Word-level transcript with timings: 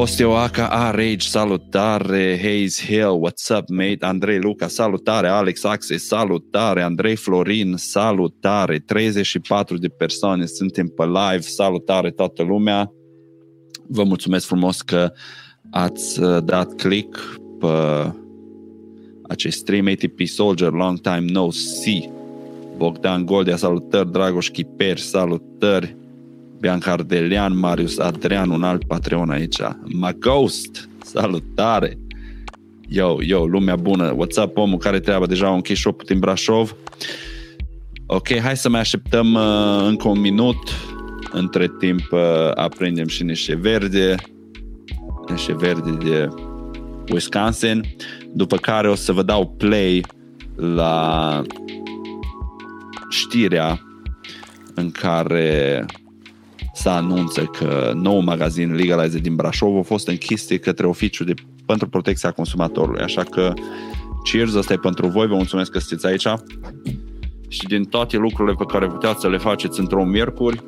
Osteoaca 0.00 0.66
A 0.66 0.90
Rage, 0.90 1.28
salutare, 1.28 2.38
Hayes 2.42 2.80
Hill, 2.80 3.20
what's 3.20 3.50
up 3.58 3.68
mate, 3.68 4.06
Andrei 4.06 4.38
Luca, 4.38 4.68
salutare, 4.68 5.28
Alex 5.28 5.64
Axe, 5.64 5.96
salutare, 5.96 6.82
Andrei 6.82 7.16
Florin, 7.16 7.74
salutare, 7.76 8.78
34 8.78 9.78
de 9.78 9.88
persoane 9.88 10.46
suntem 10.46 10.86
pe 10.86 11.04
live, 11.04 11.40
salutare 11.40 12.10
toată 12.10 12.42
lumea, 12.42 12.92
vă 13.88 14.04
mulțumesc 14.04 14.46
frumos 14.46 14.80
că 14.80 15.12
ați 15.70 16.20
uh, 16.20 16.44
dat 16.44 16.74
click 16.74 17.40
pe 17.58 17.66
acest 19.28 19.58
stream 19.58 19.86
ATP 19.86 20.20
Soldier, 20.26 20.70
long 20.70 21.00
time 21.00 21.24
no 21.32 21.50
see, 21.50 22.10
Bogdan 22.76 23.24
Goldea, 23.24 23.56
salutări, 23.56 24.12
Dragoș 24.12 24.48
Chiper, 24.48 24.98
salutări, 24.98 25.96
Bianca 26.60 26.92
Ardelian, 26.92 27.58
Marius 27.58 27.98
Adrian, 27.98 28.50
un 28.50 28.62
alt 28.62 28.84
Patreon 28.84 29.30
aici. 29.30 29.60
Maghost, 29.84 30.88
salutare! 31.04 31.98
Yo, 32.88 33.16
yo, 33.20 33.46
lumea 33.46 33.76
bună, 33.76 34.14
what's 34.14 34.42
up, 34.44 34.56
omul 34.56 34.78
care 34.78 35.00
treabă 35.00 35.26
deja 35.26 35.48
un 35.48 35.54
închis 35.54 35.78
shop 35.78 36.04
din 36.04 36.18
Brașov. 36.18 36.76
Ok, 38.06 38.38
hai 38.38 38.56
să 38.56 38.68
mai 38.68 38.80
așteptăm 38.80 39.34
uh, 39.34 39.84
încă 39.86 40.08
un 40.08 40.20
minut. 40.20 40.58
Între 41.32 41.70
timp 41.78 42.12
uh, 42.12 42.20
aprindem 42.54 43.06
și 43.06 43.22
niște 43.22 43.54
verde, 43.54 44.14
niște 45.28 45.54
verde 45.54 45.90
de 45.90 46.28
Wisconsin, 47.12 47.84
după 48.32 48.56
care 48.56 48.90
o 48.90 48.94
să 48.94 49.12
vă 49.12 49.22
dau 49.22 49.54
play 49.56 50.04
la 50.56 51.42
știrea 53.08 53.80
în 54.74 54.90
care 54.90 55.84
să 56.80 56.88
anunță 56.88 57.44
că 57.44 57.92
nou 57.94 58.20
magazin 58.20 58.74
Legalize 58.74 59.18
din 59.18 59.34
Brașov 59.34 59.76
a 59.76 59.82
fost 59.82 60.08
închis 60.08 60.46
de 60.46 60.58
către 60.58 60.86
oficiul 60.86 61.26
de, 61.26 61.34
pentru 61.66 61.88
protecția 61.88 62.30
consumatorului. 62.30 63.02
Așa 63.02 63.22
că 63.22 63.52
cheers, 64.22 64.54
asta 64.54 64.72
e 64.72 64.76
pentru 64.76 65.06
voi, 65.06 65.26
vă 65.26 65.34
mulțumesc 65.34 65.70
că 65.70 65.78
sunteți 65.78 66.06
aici 66.06 66.40
și 67.48 67.66
din 67.66 67.84
toate 67.84 68.16
lucrurile 68.16 68.54
pe 68.58 68.64
care 68.64 68.86
puteați 68.86 69.20
să 69.20 69.28
le 69.28 69.38
faceți 69.38 69.80
într-o 69.80 70.04
miercuri, 70.04 70.62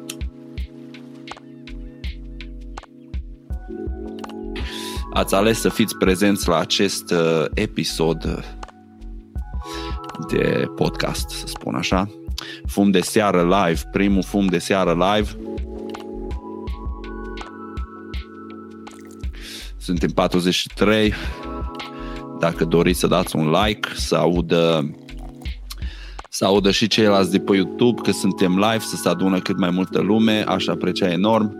ați 5.13 5.35
ales 5.35 5.61
să 5.61 5.69
fiți 5.69 5.97
prezenți 5.97 6.49
la 6.49 6.59
acest 6.59 7.11
uh, 7.11 7.45
episod 7.55 8.45
de 10.29 10.65
podcast, 10.77 11.29
să 11.29 11.47
spun 11.47 11.75
așa. 11.75 12.09
Fum 12.67 12.91
de 12.91 13.01
seară 13.01 13.43
live, 13.43 13.81
primul 13.93 14.23
fum 14.23 14.47
de 14.47 14.59
seară 14.59 14.93
live 14.93 15.37
Suntem 19.83 20.11
43. 20.11 21.15
Dacă 22.39 22.65
doriți 22.65 22.99
să 22.99 23.07
dați 23.07 23.37
un 23.37 23.51
like, 23.51 23.89
să 23.95 24.17
audă 24.17 24.91
să 26.29 26.45
audă 26.45 26.71
și 26.71 26.87
ceilalți 26.87 27.31
de 27.31 27.39
pe 27.39 27.57
YouTube 27.57 28.01
că 28.03 28.11
suntem 28.11 28.53
live, 28.59 28.79
să 28.79 28.97
se 28.97 29.09
adună 29.09 29.39
cât 29.39 29.59
mai 29.59 29.71
multă 29.71 30.01
lume, 30.01 30.45
aș 30.47 30.67
aprecia 30.67 31.11
enorm. 31.11 31.57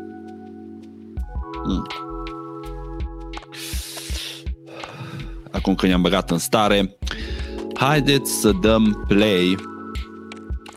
Mm. 1.65 1.87
Acum 5.51 5.75
că 5.75 5.87
ne-am 5.87 6.03
băgat 6.03 6.31
în 6.31 6.39
stare, 6.39 6.97
haideți 7.75 8.33
să 8.41 8.53
dăm 8.61 9.05
play 9.09 9.57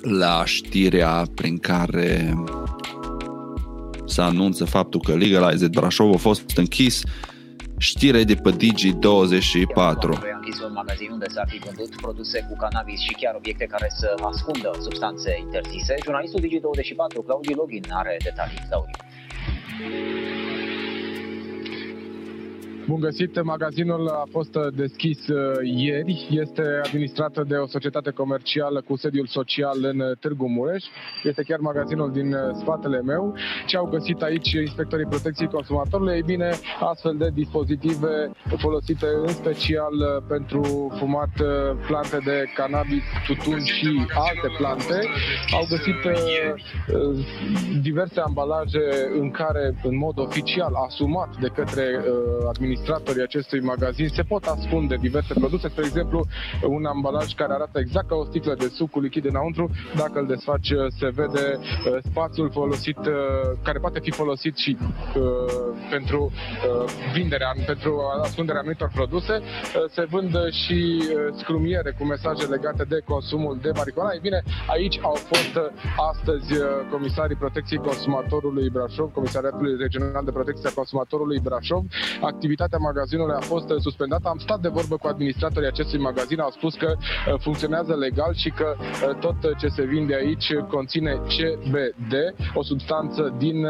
la 0.02 0.46
știrea 0.46 1.26
prin 1.36 1.58
care 1.58 2.44
se 4.06 4.22
anunță 4.22 4.66
faptul 4.66 5.00
că 5.00 5.16
Legalized 5.16 5.72
Brașov 5.72 6.14
a 6.14 6.18
fost 6.18 6.58
închis 6.58 7.02
Știre 7.78 8.24
de 8.24 8.36
pe 8.36 8.52
Digi24. 8.52 9.76
A 9.76 10.36
închis 10.36 10.62
un 10.62 10.72
magazin 10.74 11.12
unde 11.12 11.26
s-ar 11.30 11.48
fi 11.50 11.58
vândut 11.58 11.96
produse 12.02 12.46
cu 12.50 12.56
cannabis 12.58 13.00
și 13.00 13.14
chiar 13.14 13.36
obiecte 13.36 13.66
care 13.66 13.88
să 13.98 14.14
ascundă 14.22 14.72
substanțe 14.82 15.38
interzise. 15.40 15.96
Jurnalistul 16.04 16.42
Digi24, 16.42 17.26
Claudiu 17.26 17.56
Login, 17.56 17.84
are 17.90 18.18
detalii. 18.24 18.66
Claudiu. 18.70 18.96
Bun 22.88 23.00
găsit! 23.00 23.44
Magazinul 23.44 24.08
a 24.08 24.24
fost 24.32 24.58
deschis 24.76 25.28
uh, 25.28 25.38
ieri. 25.64 26.28
Este 26.30 26.82
administrată 26.84 27.44
de 27.48 27.56
o 27.56 27.68
societate 27.68 28.12
comercială 28.12 28.82
cu 28.82 28.96
sediul 28.96 29.28
social 29.28 29.78
în 29.82 30.16
Târgu 30.20 30.48
Mureș. 30.48 30.84
Este 31.24 31.44
chiar 31.44 31.60
magazinul 31.60 32.12
din 32.12 32.34
uh, 32.34 32.40
spatele 32.60 33.02
meu. 33.02 33.36
Ce 33.66 33.78
au 33.78 33.86
găsit 33.86 34.22
aici 34.22 34.52
inspectorii 34.52 35.06
protecției 35.06 35.48
consumatorului? 35.48 36.14
Ei 36.16 36.22
bine, 36.26 36.50
astfel 36.80 37.16
de 37.18 37.30
dispozitive 37.34 38.32
folosite 38.58 39.08
în 39.26 39.34
special 39.34 39.94
uh, 39.94 40.24
pentru 40.28 40.62
fumat 40.98 41.34
plante 41.88 42.18
de 42.26 42.44
cannabis, 42.56 43.04
tutun 43.28 43.64
și 43.64 44.06
alte 44.28 44.50
plante. 44.58 45.00
Au 45.54 45.66
găsit 45.70 46.00
diverse 47.82 48.20
ambalaje 48.20 48.80
în 49.20 49.32
care, 49.32 49.76
în 49.84 49.98
mod 49.98 50.20
oficial, 50.20 50.74
asumat 50.88 51.38
de 51.40 51.48
către 51.48 51.84
administrație 52.48 52.74
administratorii 52.76 53.22
acestui 53.22 53.62
magazin 53.62 54.08
se 54.08 54.24
pot 54.24 54.44
ascunde 54.46 54.96
diverse 54.96 55.34
produse, 55.34 55.68
spre 55.68 55.86
exemplu 55.86 56.26
un 56.68 56.86
ambalaj 56.86 57.34
care 57.34 57.54
arată 57.54 57.80
exact 57.80 58.08
ca 58.08 58.16
o 58.16 58.26
sticlă 58.26 58.54
de 58.58 58.68
suc 58.68 58.90
cu 58.90 59.00
lichid 59.00 59.26
înăuntru, 59.26 59.70
dacă 59.96 60.20
îl 60.20 60.28
desfaci 60.28 60.72
se 61.00 61.08
vede 61.20 61.46
uh, 61.58 61.98
spațiul 62.10 62.50
folosit, 62.52 62.98
uh, 62.98 63.14
care 63.64 63.80
poate 63.80 64.00
fi 64.00 64.12
folosit 64.12 64.56
și 64.58 64.78
uh, 64.80 65.24
pentru 65.90 66.32
vinderea, 67.14 67.52
pentru 67.66 68.02
ascunderea 68.24 68.62
anumitor 68.62 68.92
produse. 68.94 69.42
Se 69.96 70.06
vând 70.10 70.34
și 70.52 70.80
scrumiere 71.38 71.96
cu 71.98 72.04
mesaje 72.06 72.46
legate 72.46 72.84
de 72.84 73.00
consumul 73.06 73.58
de 73.62 73.72
marihuana. 73.76 74.12
Ei 74.14 74.20
bine, 74.22 74.44
aici 74.68 75.00
au 75.02 75.16
fost 75.32 75.54
astăzi 76.12 76.50
comisarii 76.92 77.36
protecției 77.36 77.80
consumatorului 77.80 78.70
Brașov, 78.70 79.12
Comisariatului 79.12 79.76
Regional 79.78 80.24
de 80.26 80.32
Protecție 80.32 80.70
a 80.70 80.74
Consumatorului 80.82 81.40
Brașov. 81.40 81.84
Activitatea 82.22 82.65
activitatea 82.66 82.90
magazinului 82.90 83.36
a 83.36 83.46
fost 83.54 83.70
uh, 83.70 83.80
suspendată. 83.80 84.28
Am 84.30 84.38
stat 84.38 84.60
de 84.60 84.68
vorbă 84.68 84.96
cu 84.98 85.08
administratorii 85.08 85.68
acestui 85.68 86.00
magazin, 86.00 86.40
au 86.40 86.50
spus 86.50 86.74
că 86.76 86.90
uh, 86.96 87.40
funcționează 87.40 87.94
legal 87.96 88.34
și 88.34 88.50
că 88.50 88.76
uh, 88.78 89.16
tot 89.20 89.38
ce 89.58 89.68
se 89.68 89.84
vinde 89.84 90.16
aici 90.16 90.54
conține 90.76 91.14
CBD, 91.34 92.14
o 92.54 92.64
substanță 92.64 93.34
din 93.38 93.68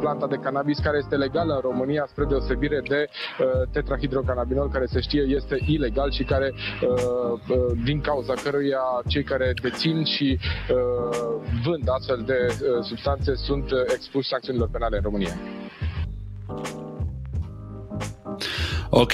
planta 0.00 0.26
de 0.26 0.36
cannabis 0.36 0.78
care 0.78 0.96
este 0.98 1.16
legală 1.16 1.54
în 1.54 1.60
România, 1.60 2.04
spre 2.08 2.24
deosebire 2.24 2.80
de 2.88 3.08
tetrahidrocannabinol, 3.70 4.70
care 4.70 4.86
se 4.86 5.00
știe 5.00 5.22
este 5.22 5.58
ilegal 5.66 6.10
și 6.10 6.24
care, 6.24 6.52
din 7.84 8.00
cauza 8.00 8.34
căruia 8.42 8.80
cei 9.06 9.22
care 9.22 9.52
dețin 9.62 10.04
și 10.04 10.38
vând 11.64 11.88
astfel 11.88 12.22
de 12.26 12.38
substanțe 12.82 13.34
sunt 13.34 13.70
expuși 13.94 14.28
sancțiunilor 14.28 14.68
penale 14.68 14.96
în 14.96 15.02
România. 15.02 15.34
Ok, 18.90 19.12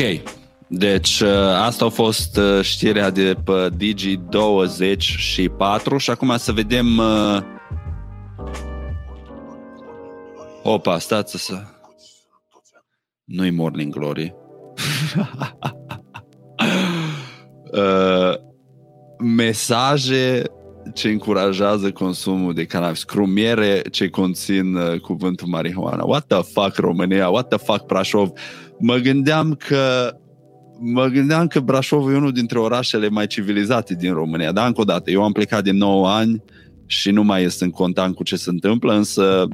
deci 0.66 1.20
uh, 1.20 1.28
asta 1.64 1.84
a 1.84 1.88
fost 1.88 2.36
uh, 2.36 2.60
știrea 2.62 3.10
de 3.10 3.36
pe 3.44 3.68
Digi24 3.76 5.96
și 5.96 6.10
acum 6.10 6.36
să 6.36 6.52
vedem 6.52 6.98
uh, 6.98 7.38
Opa, 10.66 10.98
stați 10.98 11.44
să... 11.44 11.62
Nu-i 13.24 13.50
Morning 13.50 13.92
Glory. 13.92 14.34
uh, 17.72 18.34
mesaje 19.18 20.42
ce 20.94 21.08
încurajează 21.08 21.92
consumul 21.92 22.54
de 22.54 22.64
cannabis, 22.64 23.04
crumiere 23.04 23.82
ce 23.90 24.08
conțin 24.08 24.74
uh, 24.74 25.00
cuvântul 25.00 25.46
marihuana. 25.46 26.04
What 26.04 26.26
the 26.26 26.42
fuck 26.42 26.76
România? 26.76 27.28
What 27.28 27.48
the 27.48 27.58
fuck 27.58 27.86
Brașov? 27.86 28.32
Mă 28.78 28.96
gândeam 28.96 29.54
că 29.68 30.14
mă 30.78 31.06
gândeam 31.06 31.46
că 31.46 31.60
Brașov 31.60 32.08
e 32.08 32.16
unul 32.16 32.32
dintre 32.32 32.58
orașele 32.58 33.08
mai 33.08 33.26
civilizate 33.26 33.94
din 33.94 34.12
România. 34.12 34.52
Dar 34.52 34.66
încă 34.66 34.80
o 34.80 34.84
dată, 34.84 35.10
eu 35.10 35.22
am 35.22 35.32
plecat 35.32 35.64
de 35.64 35.70
9 35.70 36.08
ani 36.08 36.42
și 36.86 37.10
nu 37.10 37.22
mai 37.22 37.50
sunt 37.50 37.72
contant 37.72 38.14
cu 38.14 38.22
ce 38.22 38.36
se 38.36 38.50
întâmplă, 38.50 38.94
însă 38.94 39.48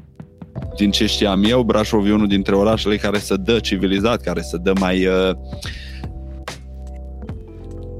din 0.76 0.90
ce 0.90 1.06
știam 1.06 1.44
eu, 1.44 1.62
Brașov 1.62 2.06
e 2.06 2.12
unul 2.12 2.26
dintre 2.26 2.54
orașele 2.54 2.96
care 2.96 3.18
se 3.18 3.34
dă 3.36 3.58
civilizat, 3.58 4.20
care 4.20 4.40
se 4.40 4.56
dă 4.56 4.72
mai 4.80 5.06
uh, 5.06 5.30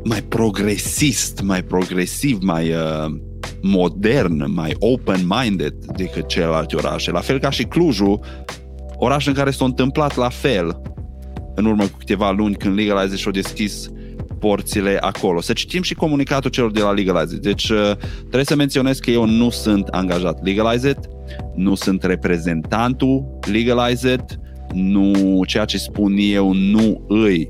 mai 0.05 0.23
progresist, 0.23 1.41
mai 1.43 1.63
progresiv, 1.63 2.39
mai 2.43 2.71
uh, 2.71 3.15
modern, 3.63 4.53
mai 4.53 4.77
open-minded 4.79 5.75
decât 5.97 6.27
celelalte 6.27 6.77
orașe. 6.77 7.11
La 7.11 7.21
fel 7.21 7.39
ca 7.39 7.51
și 7.51 7.65
Clujul, 7.65 8.21
oraș 8.97 9.27
în 9.27 9.33
care 9.33 9.51
s-a 9.51 9.65
întâmplat 9.65 10.17
la 10.17 10.29
fel 10.29 10.81
în 11.61 11.67
urmă 11.67 11.83
cu 11.83 11.97
câteva 11.99 12.31
luni 12.31 12.55
când 12.55 12.75
Legalize 12.75 13.17
și-au 13.17 13.33
deschis 13.33 13.91
porțile 14.39 14.97
acolo. 15.01 15.41
Să 15.41 15.53
citim 15.53 15.83
și 15.83 15.95
comunicatul 15.95 16.51
celor 16.51 16.71
de 16.71 16.81
la 16.81 16.93
Legalize. 16.93 17.37
Deci 17.37 17.69
uh, 17.69 17.93
trebuie 18.19 18.45
să 18.45 18.55
menționez 18.55 18.99
că 18.99 19.11
eu 19.11 19.27
nu 19.27 19.51
sunt 19.51 19.89
angajat 19.89 20.45
Legalize, 20.45 20.95
nu 21.55 21.75
sunt 21.75 22.03
reprezentantul 22.03 23.39
Legalize, 23.53 24.25
nu, 24.73 25.41
ceea 25.47 25.65
ce 25.65 25.79
spun 25.79 26.15
eu 26.19 26.53
nu 26.53 27.05
îi 27.09 27.49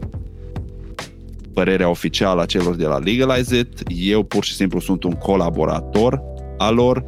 părerea 1.55 1.89
oficială 1.89 2.41
a 2.43 2.47
celor 2.47 2.77
de 2.77 2.87
la 2.87 2.99
Legalize 2.99 3.59
It. 3.59 3.83
Eu 3.89 4.23
pur 4.23 4.45
și 4.45 4.55
simplu 4.55 4.81
sunt 4.81 5.03
un 5.03 5.13
colaborator 5.13 6.23
al 6.59 6.75
lor, 6.75 7.05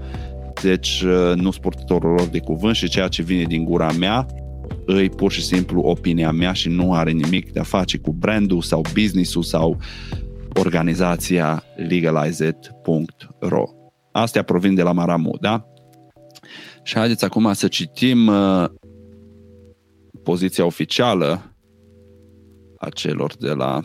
deci 0.63 1.03
uh, 1.07 1.33
nu 1.35 1.51
sunt 1.51 1.63
purtătorul 1.63 2.11
lor 2.11 2.27
de 2.27 2.39
cuvânt 2.39 2.75
și 2.75 2.89
ceea 2.89 3.09
ce 3.09 3.23
vine 3.23 3.43
din 3.43 3.65
gura 3.65 3.91
mea 3.99 4.27
îi 4.87 5.11
pur 5.11 5.32
și 5.32 5.43
simplu 5.44 5.81
opinia 5.81 6.31
mea 6.31 6.52
și 6.52 6.69
nu 6.69 6.94
are 6.94 7.11
nimic 7.11 7.52
de 7.52 7.61
a 7.61 7.62
face 7.62 7.99
cu 7.99 8.12
brandul 8.12 8.62
sau 8.62 8.82
businessul 8.93 9.43
sau 9.43 9.81
organizația 10.55 11.64
legalizeit.ro. 11.76 13.64
Astea 14.12 14.43
provin 14.43 14.75
de 14.75 14.82
la 14.82 14.93
Maramu, 14.93 15.37
da? 15.40 15.67
Și 16.82 16.94
haideți 16.94 17.25
acum 17.25 17.52
să 17.52 17.69
citim 17.69 18.26
uh, 18.26 18.64
poziția 20.23 20.64
oficială 20.64 21.56
a 22.79 22.88
celor 22.88 23.37
de 23.37 23.50
la 23.50 23.81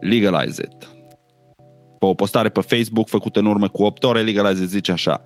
Legalize 0.00 0.62
It. 0.62 0.88
Pe 1.98 2.06
o 2.06 2.14
postare 2.14 2.48
pe 2.48 2.60
Facebook 2.60 3.08
făcută 3.08 3.38
în 3.38 3.46
urmă 3.46 3.68
cu 3.68 3.82
8 3.82 4.04
ore, 4.04 4.22
Legalize 4.22 4.62
It 4.62 4.68
zice 4.68 4.92
așa. 4.92 5.22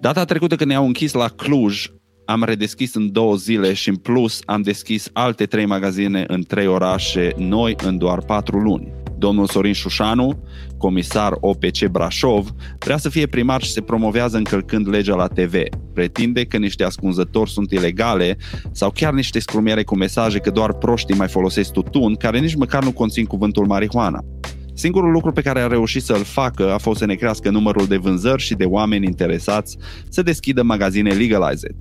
Data 0.00 0.24
trecută 0.24 0.56
când 0.56 0.70
ne-au 0.70 0.86
închis 0.86 1.12
la 1.12 1.28
Cluj, 1.28 1.86
am 2.24 2.42
redeschis 2.42 2.94
în 2.94 3.12
două 3.12 3.36
zile 3.36 3.72
și 3.72 3.88
în 3.88 3.96
plus 3.96 4.40
am 4.44 4.62
deschis 4.62 5.08
alte 5.12 5.46
trei 5.46 5.66
magazine 5.66 6.24
în 6.28 6.42
trei 6.42 6.66
orașe 6.66 7.32
noi 7.36 7.76
în 7.84 7.98
doar 7.98 8.18
patru 8.18 8.58
luni. 8.58 8.92
Domnul 9.18 9.46
Sorin 9.46 9.72
Șușanu, 9.72 10.42
comisar 10.78 11.32
OPC 11.40 11.86
Brașov, 11.90 12.48
vrea 12.78 12.96
să 12.96 13.08
fie 13.08 13.26
primar 13.26 13.62
și 13.62 13.72
se 13.72 13.80
promovează 13.80 14.36
încălcând 14.36 14.88
legea 14.88 15.14
la 15.14 15.26
TV. 15.26 15.54
Pretinde 15.94 16.44
că 16.44 16.56
niște 16.56 16.84
ascunzători 16.84 17.50
sunt 17.50 17.70
ilegale 17.70 18.36
sau 18.72 18.90
chiar 18.90 19.12
niște 19.12 19.38
scrumiere 19.38 19.82
cu 19.82 19.96
mesaje 19.96 20.38
că 20.38 20.50
doar 20.50 20.72
proștii 20.72 21.16
mai 21.16 21.28
folosesc 21.28 21.72
tutun, 21.72 22.14
care 22.14 22.38
nici 22.38 22.54
măcar 22.54 22.84
nu 22.84 22.92
conțin 22.92 23.24
cuvântul 23.24 23.66
marihuana. 23.66 24.24
Singurul 24.76 25.10
lucru 25.10 25.32
pe 25.32 25.42
care 25.42 25.60
a 25.60 25.66
reușit 25.66 26.02
să-l 26.02 26.24
facă 26.24 26.72
a 26.72 26.78
fost 26.78 26.98
să 26.98 27.06
ne 27.06 27.14
crească 27.14 27.50
numărul 27.50 27.86
de 27.86 27.96
vânzări 27.96 28.42
și 28.42 28.54
de 28.54 28.64
oameni 28.64 29.06
interesați 29.06 29.76
să 30.08 30.22
deschidă 30.22 30.62
magazine 30.62 31.10
Legalized. 31.10 31.74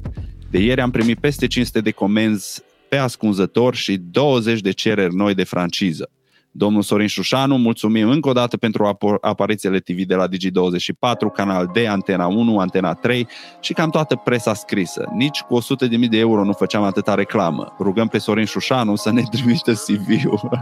De 0.54 0.60
ieri 0.60 0.82
am 0.82 0.92
primit 0.92 1.20
peste 1.20 1.48
500 1.48 1.82
de 1.82 1.92
comenzi 1.92 2.62
pe 2.90 2.98
ascunzător 2.98 3.76
și 3.76 3.98
20 3.98 4.60
de 4.60 4.72
cereri 4.72 5.16
noi 5.16 5.34
de 5.34 5.44
franciză. 5.44 6.10
Domnul 6.52 6.82
Sorin 6.82 7.08
Șușanu, 7.08 7.58
mulțumim 7.58 8.10
încă 8.10 8.30
o 8.30 8.32
dată 8.32 8.58
pentru 8.58 8.98
aparițiile 9.22 9.80
TV 9.80 10.02
de 10.02 10.16
la 10.16 10.28
Digi24, 10.28 11.34
Canal 11.34 11.70
D, 11.74 11.78
Antena 11.88 12.28
1, 12.28 12.60
Antena 12.60 12.94
3 12.94 13.28
și 13.62 13.74
cam 13.74 13.90
toată 13.90 14.16
presa 14.16 14.54
scrisă. 14.54 15.12
Nici 15.14 15.40
cu 15.40 15.62
100.000 15.62 16.10
de 16.10 16.18
euro 16.18 16.44
nu 16.44 16.54
făceam 16.54 16.84
atâta 16.84 17.14
reclamă. 17.14 17.76
Rugăm 17.80 18.08
pe 18.08 18.18
Sorin 18.18 18.46
Șușanu 18.46 18.96
să 18.96 19.12
ne 19.12 19.24
trimită 19.32 19.74
CV-ul. 19.74 20.50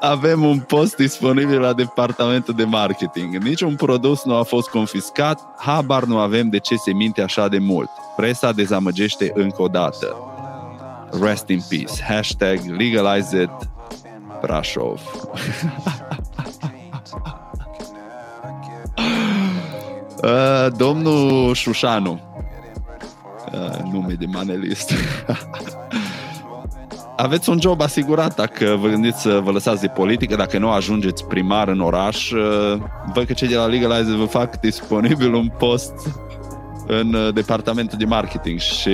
Avem 0.00 0.44
un 0.44 0.58
post 0.58 0.96
disponibil 0.96 1.60
la 1.60 1.72
departamentul 1.72 2.54
de 2.54 2.64
marketing. 2.64 3.36
Niciun 3.36 3.76
produs 3.76 4.24
nu 4.24 4.34
a 4.34 4.42
fost 4.42 4.68
confiscat, 4.68 5.40
habar 5.56 6.04
nu 6.04 6.18
avem 6.18 6.48
de 6.48 6.58
ce 6.58 6.76
se 6.76 6.92
minte 6.92 7.22
așa 7.22 7.48
de 7.48 7.58
mult. 7.58 7.88
Presa 8.16 8.52
dezamăgește 8.52 9.32
încă 9.34 9.62
o 9.62 9.68
dată. 9.68 10.16
Rest 11.20 11.48
in 11.48 11.60
peace. 11.68 12.02
Hashtag 12.02 12.58
legalize 12.78 13.42
it 13.42 13.50
Brașov. 14.40 15.00
uh, 20.22 20.66
domnul 20.76 21.54
Șușanu. 21.54 22.20
Uh, 23.52 23.78
nume 23.92 24.12
de 24.12 24.26
manelist. 24.26 24.92
aveți 27.16 27.50
un 27.50 27.60
job 27.60 27.80
asigurat 27.80 28.34
dacă 28.34 28.76
vă 28.80 28.88
gândiți 28.88 29.20
să 29.20 29.40
vă 29.44 29.50
lăsați 29.50 29.80
de 29.80 29.88
politică, 29.88 30.36
dacă 30.36 30.58
nu 30.58 30.70
ajungeți 30.70 31.24
primar 31.24 31.68
în 31.68 31.80
oraș, 31.80 32.30
uh, 32.30 32.78
văd 33.14 33.26
că 33.26 33.32
cei 33.32 33.48
de 33.48 33.56
la 33.56 33.66
Legalize 33.66 34.14
vă 34.14 34.24
fac 34.24 34.60
disponibil 34.60 35.34
un 35.34 35.48
post 35.58 35.92
în 36.86 37.14
uh, 37.14 37.34
departamentul 37.34 37.98
de 37.98 38.04
marketing 38.04 38.58
și 38.58 38.90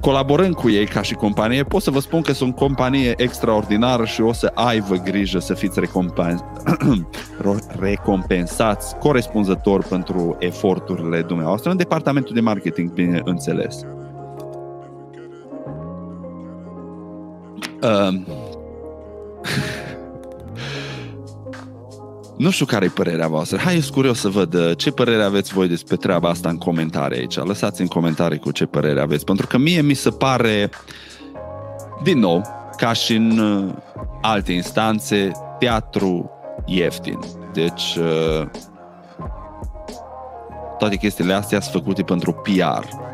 colaborând 0.00 0.54
cu 0.54 0.70
ei 0.70 0.86
ca 0.86 1.02
și 1.02 1.14
companie, 1.14 1.62
pot 1.62 1.82
să 1.82 1.90
vă 1.90 2.00
spun 2.00 2.20
că 2.20 2.32
sunt 2.32 2.56
companie 2.56 3.14
extraordinară 3.16 4.04
și 4.04 4.20
o 4.20 4.32
să 4.32 4.52
aibă 4.54 4.94
grijă 4.94 5.38
să 5.38 5.54
fiți 5.54 5.80
recompens- 5.80 6.44
recompensați 7.78 8.96
corespunzător 8.96 9.84
pentru 9.84 10.36
eforturile 10.38 11.22
dumneavoastră 11.22 11.70
în 11.70 11.76
departamentul 11.76 12.34
de 12.34 12.40
marketing, 12.40 12.92
bineînțeles. 12.92 13.84
Uh, 17.82 18.20
nu 22.36 22.50
știu 22.50 22.64
care 22.64 22.84
e 22.84 22.88
părerea 22.88 23.28
voastră. 23.28 23.58
Hai, 23.58 23.74
eu 23.74 23.80
curios 23.92 24.18
să 24.18 24.28
văd 24.28 24.54
uh, 24.54 24.76
ce 24.76 24.90
părere 24.90 25.22
aveți 25.22 25.52
voi 25.52 25.68
despre 25.68 25.96
treaba 25.96 26.28
asta 26.28 26.48
în 26.48 26.58
comentarii 26.58 27.18
aici. 27.18 27.36
Lăsați 27.36 27.80
în 27.80 27.86
comentarii 27.86 28.38
cu 28.38 28.50
ce 28.50 28.66
părere 28.66 29.00
aveți. 29.00 29.24
Pentru 29.24 29.46
că 29.46 29.58
mie 29.58 29.80
mi 29.80 29.94
se 29.94 30.10
pare, 30.10 30.70
din 32.02 32.18
nou, 32.18 32.42
ca 32.76 32.92
și 32.92 33.14
în 33.14 33.38
uh, 33.38 33.74
alte 34.22 34.52
instanțe, 34.52 35.30
teatru 35.58 36.30
ieftin. 36.66 37.18
Deci, 37.52 37.96
uh, 37.96 38.46
toate 40.78 40.96
chestiile 40.96 41.32
astea 41.32 41.60
sunt 41.60 41.74
făcute 41.74 42.02
pentru 42.02 42.32
PR 42.32 43.08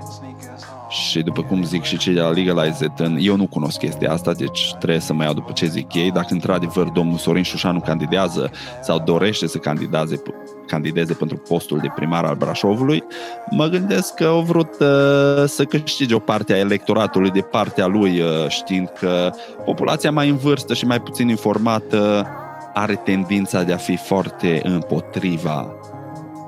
și 0.96 1.22
după 1.22 1.42
cum 1.42 1.64
zic 1.64 1.82
și 1.82 1.96
cei 1.96 2.14
de 2.14 2.20
la 2.20 2.30
Legalize 2.30 2.84
It, 2.84 3.08
eu 3.18 3.36
nu 3.36 3.46
cunosc 3.46 3.78
chestia 3.78 4.12
asta, 4.12 4.32
deci 4.32 4.74
trebuie 4.78 5.00
să 5.00 5.12
mă 5.12 5.22
iau 5.22 5.32
după 5.32 5.52
ce 5.52 5.66
zic 5.66 5.94
ei. 5.94 6.10
Dacă 6.10 6.26
într-adevăr 6.30 6.88
domnul 6.88 7.16
Sorin 7.16 7.42
Șușanu 7.42 7.80
candidează 7.80 8.50
sau 8.82 8.98
dorește 8.98 9.46
să 9.46 9.58
candideze, 9.58 10.22
candideze 10.66 11.12
pentru 11.12 11.36
postul 11.36 11.78
de 11.78 11.88
primar 11.94 12.24
al 12.24 12.34
Brașovului, 12.34 13.04
mă 13.50 13.66
gândesc 13.66 14.14
că 14.14 14.24
au 14.24 14.40
vrut 14.40 14.74
uh, 14.80 15.44
să 15.46 15.64
câștige 15.68 16.14
o 16.14 16.18
parte 16.18 16.52
a 16.52 16.58
electoratului 16.58 17.30
de 17.30 17.40
partea 17.40 17.86
lui, 17.86 18.20
uh, 18.20 18.28
știind 18.48 18.88
că 18.98 19.30
populația 19.64 20.10
mai 20.10 20.28
în 20.28 20.36
vârstă 20.36 20.74
și 20.74 20.86
mai 20.86 21.00
puțin 21.00 21.28
informată 21.28 22.26
are 22.74 22.94
tendința 22.94 23.62
de 23.62 23.72
a 23.72 23.76
fi 23.76 23.96
foarte 23.96 24.60
împotriva 24.64 25.74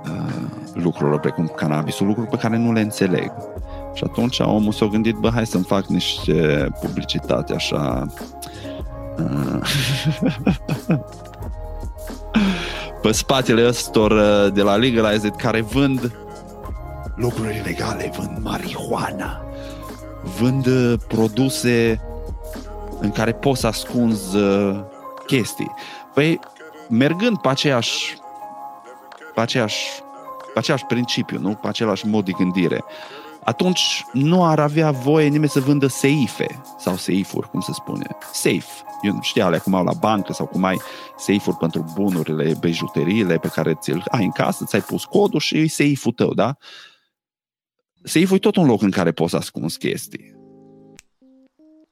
uh, 0.04 0.48
lucrurilor 0.72 1.20
precum 1.20 1.52
cannabisul, 1.56 2.06
lucruri 2.06 2.28
pe 2.28 2.36
care 2.36 2.56
nu 2.56 2.72
le 2.72 2.80
înțeleg. 2.80 3.32
Și 3.94 4.04
atunci 4.06 4.38
omul 4.38 4.72
s-a 4.72 4.86
gândit, 4.86 5.14
bă, 5.14 5.30
hai 5.30 5.46
să-mi 5.46 5.64
fac 5.64 5.86
niște 5.86 6.68
publicitate 6.80 7.54
așa... 7.54 8.06
pe 13.02 13.12
spatele 13.12 13.66
ăstor 13.66 14.10
uh, 14.10 14.52
de 14.52 14.62
la 14.62 14.76
Legalized 14.76 15.34
care 15.36 15.60
vând 15.60 16.12
lucruri 17.16 17.56
ilegale, 17.56 18.12
vând 18.16 18.38
marihuana, 18.42 19.44
vând 20.38 20.66
uh, 20.66 20.94
produse 21.08 22.00
în 23.00 23.10
care 23.10 23.32
poți 23.32 23.60
să 23.60 23.66
ascunzi 23.66 24.36
uh, 24.36 24.80
chestii. 25.26 25.74
Păi, 26.14 26.40
mergând 26.88 27.38
pe 27.38 27.48
aceeași 27.48 28.18
pe 29.34 29.44
aceeași, 29.44 29.86
pe 30.52 30.58
aceeași 30.58 30.84
principiu, 30.84 31.38
nu? 31.38 31.54
Pe 31.54 31.68
același 31.68 32.06
mod 32.06 32.24
de 32.24 32.32
gândire 32.32 32.84
atunci 33.48 34.04
nu 34.12 34.44
ar 34.44 34.60
avea 34.60 34.90
voie 34.90 35.28
nimeni 35.28 35.50
să 35.50 35.60
vândă 35.60 35.86
seife 35.86 36.62
sau 36.78 36.96
seifuri, 36.96 37.50
cum 37.50 37.60
se 37.60 37.72
spune. 37.72 38.06
Safe. 38.32 38.84
Eu 39.02 39.12
nu 39.12 39.22
știu 39.22 39.44
alea 39.44 39.58
cum 39.58 39.74
au 39.74 39.84
la 39.84 39.92
bancă 39.92 40.32
sau 40.32 40.46
cum 40.46 40.64
ai 40.64 40.80
seifuri 41.16 41.56
pentru 41.56 41.84
bunurile, 41.94 42.54
bijuteriile 42.60 43.38
pe 43.38 43.48
care 43.48 43.74
ți-l 43.74 44.04
ai 44.10 44.24
în 44.24 44.30
casă, 44.30 44.64
ți-ai 44.64 44.80
pus 44.82 45.04
codul 45.04 45.40
și 45.40 45.58
e 45.58 45.68
seiful 45.68 46.12
tău, 46.12 46.34
da? 46.34 46.56
Seiful 48.02 48.36
e 48.36 48.40
tot 48.40 48.56
un 48.56 48.66
loc 48.66 48.82
în 48.82 48.90
care 48.90 49.12
poți 49.12 49.36
ascunzi 49.36 49.78
chestii. 49.78 50.36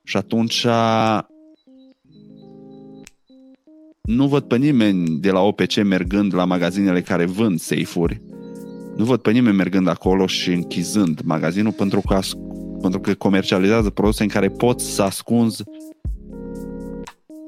Și 0.05 0.17
atunci 0.17 0.67
nu 4.03 4.29
văd 4.29 4.45
pe 4.45 4.57
nimeni 4.57 5.19
de 5.19 5.31
la 5.31 5.41
OPC 5.41 5.83
mergând 5.83 6.35
la 6.35 6.45
magazinele 6.45 7.03
care 7.03 7.25
vând 7.25 7.61
seifuri 7.61 8.23
nu 8.97 9.05
văd 9.05 9.21
pe 9.21 9.31
nimeni 9.31 9.57
mergând 9.57 9.89
acolo 9.89 10.27
și 10.27 10.53
închizând 10.53 11.21
magazinul 11.25 11.73
pentru 11.73 12.01
că, 12.01 12.19
pentru 12.81 13.01
că 13.01 13.15
comercializează 13.15 13.91
produse 13.91 14.23
în 14.23 14.29
care 14.29 14.49
poți 14.49 14.95
să 14.95 15.03
ascunzi 15.03 15.63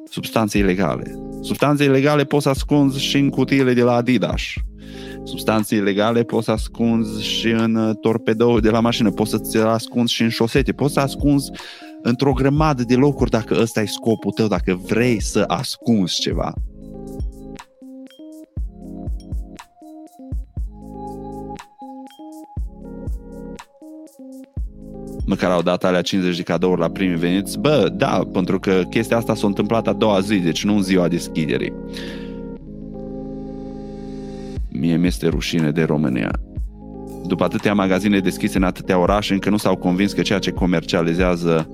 substanțe 0.05 0.59
ilegale. 0.59 1.19
Substanțe 1.41 1.85
ilegale 1.85 2.25
poți 2.25 2.43
să 2.43 2.49
ascunzi 2.49 3.01
și 3.01 3.19
în 3.19 3.31
cutiile 3.31 3.73
de 3.73 3.83
la 3.83 3.93
Adidas. 3.93 4.41
Substanțe 5.25 5.75
ilegale 5.75 6.23
poți 6.23 6.45
să 6.45 6.51
ascunzi 6.51 7.25
și 7.25 7.49
în 7.49 7.75
uh, 7.75 7.97
torpedou 8.01 8.61
de 8.61 8.71
la 8.71 8.81
mașină, 8.81 9.11
poți 9.11 9.31
să 9.31 9.39
ți 9.39 9.57
ascunzi 9.57 10.13
și 10.13 10.23
în 10.23 10.29
șosete, 10.29 10.73
poți 10.73 10.93
să 10.93 11.01
ascunzi 11.01 11.51
într-o 12.03 12.33
grămadă 12.33 12.83
de 12.83 12.95
locuri 12.95 13.31
dacă 13.31 13.57
ăsta 13.61 13.81
e 13.81 13.87
scopul 13.87 14.31
tău, 14.31 14.47
dacă 14.47 14.81
vrei 14.87 15.21
să 15.23 15.45
ascunzi 15.47 16.21
ceva. 16.21 16.53
Măcar 25.29 25.51
au 25.51 25.63
dat 25.63 25.85
alea 25.85 26.03
50 26.03 26.37
de 26.37 26.43
cadouri 26.43 26.81
la 26.81 26.89
primii 26.89 27.17
veniți. 27.17 27.59
Bă, 27.59 27.93
da, 27.93 28.21
pentru 28.33 28.59
că 28.59 28.83
chestia 28.91 29.17
asta 29.17 29.35
s-a 29.35 29.47
întâmplat 29.47 29.87
a 29.87 29.93
doua 29.93 30.21
zi, 30.21 30.37
deci 30.37 30.65
nu 30.65 30.75
în 30.75 30.83
ziua 30.83 31.09
deschiderii. 31.09 31.73
Mie 34.69 34.97
mi-este 34.97 35.29
rușine 35.29 35.71
de 35.71 35.83
România. 35.83 36.31
După 37.27 37.45
atâtea 37.45 37.75
magazine 37.75 38.19
deschise 38.19 38.57
în 38.57 38.63
atâtea 38.63 38.99
orașe, 38.99 39.33
încă 39.33 39.51
nu 39.51 39.57
s-au 39.57 39.77
convins 39.77 40.13
că 40.13 40.23
ceea 40.23 40.39
ce 40.39 40.51
comercializează 40.51 41.69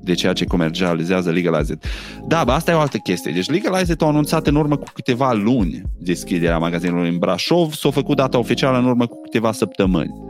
de 0.00 0.14
ceea 0.14 0.32
ce 0.32 0.44
comercializează 0.44 1.30
Legalized. 1.30 1.78
Da, 2.26 2.44
bă, 2.44 2.52
asta 2.52 2.70
e 2.70 2.74
o 2.74 2.80
altă 2.80 2.96
chestie. 2.96 3.32
Deci 3.32 3.50
Legalized 3.50 4.02
a 4.02 4.06
anunțat 4.06 4.46
în 4.46 4.54
urmă 4.54 4.76
cu 4.76 4.86
câteva 4.94 5.32
luni 5.32 5.82
deschiderea 5.98 6.58
magazinului 6.58 7.08
în 7.08 7.18
Brașov, 7.18 7.72
s-a 7.72 7.90
făcut 7.90 8.16
data 8.16 8.38
oficială 8.38 8.78
în 8.78 8.84
urmă 8.84 9.06
cu 9.06 9.20
câteva 9.20 9.52
săptămâni. 9.52 10.25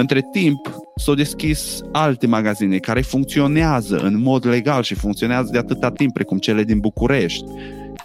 Între 0.00 0.28
timp, 0.32 0.74
s-au 0.96 1.14
deschis 1.14 1.80
alte 1.92 2.26
magazine 2.26 2.78
care 2.78 3.00
funcționează 3.00 3.96
în 3.96 4.22
mod 4.22 4.46
legal 4.46 4.82
și 4.82 4.94
funcționează 4.94 5.48
de 5.52 5.58
atâta 5.58 5.90
timp, 5.90 6.12
precum 6.12 6.38
cele 6.38 6.62
din 6.62 6.78
București. 6.78 7.44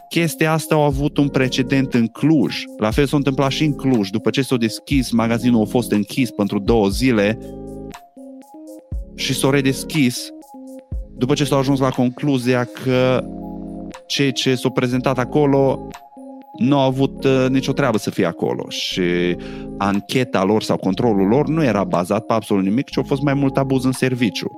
Chestia 0.10 0.52
asta 0.52 0.76
au 0.76 0.82
avut 0.82 1.18
un 1.18 1.28
precedent 1.28 1.94
în 1.94 2.08
Cluj. 2.08 2.64
La 2.78 2.92
fel 2.92 3.06
s-a 3.06 3.18
întâmplat 3.18 3.52
și 3.52 3.64
în 3.64 3.76
Cluj. 3.76 4.10
După 4.10 4.30
ce 4.30 4.42
s-a 4.42 4.56
deschis, 4.56 5.12
magazinul 5.12 5.62
a 5.62 5.66
fost 5.66 5.92
închis 5.92 6.32
pentru 6.32 6.60
două 6.60 6.88
zile 6.88 7.38
și 9.16 9.34
s-a 9.34 9.50
redeschis 9.50 10.28
după 11.18 11.34
ce 11.34 11.44
s-au 11.44 11.60
ajuns 11.60 11.80
la 11.80 11.90
concluzia 11.90 12.64
că 12.84 13.24
cei 14.06 14.32
ce 14.32 14.56
s-au 14.56 14.72
prezentat 14.72 15.18
acolo 15.18 15.88
nu 16.58 16.80
au 16.80 16.88
avut 16.88 17.24
uh, 17.24 17.46
nicio 17.50 17.72
treabă 17.72 17.98
să 17.98 18.10
fie 18.10 18.26
acolo 18.26 18.66
și 18.70 19.36
ancheta 19.78 20.44
lor 20.44 20.64
sau 20.64 20.78
controlul 20.78 21.28
lor 21.28 21.48
nu 21.48 21.64
era 21.64 21.84
bazat 21.84 22.26
pe 22.26 22.34
absolut 22.34 22.64
nimic, 22.64 22.90
ci 22.90 22.98
a 22.98 23.04
fost 23.04 23.22
mai 23.22 23.34
mult 23.34 23.58
abuz 23.58 23.86
în 23.86 23.92
serviciu. 23.92 24.52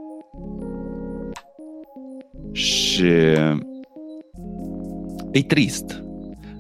Și 2.52 3.06
e 5.32 5.42
trist. 5.48 6.04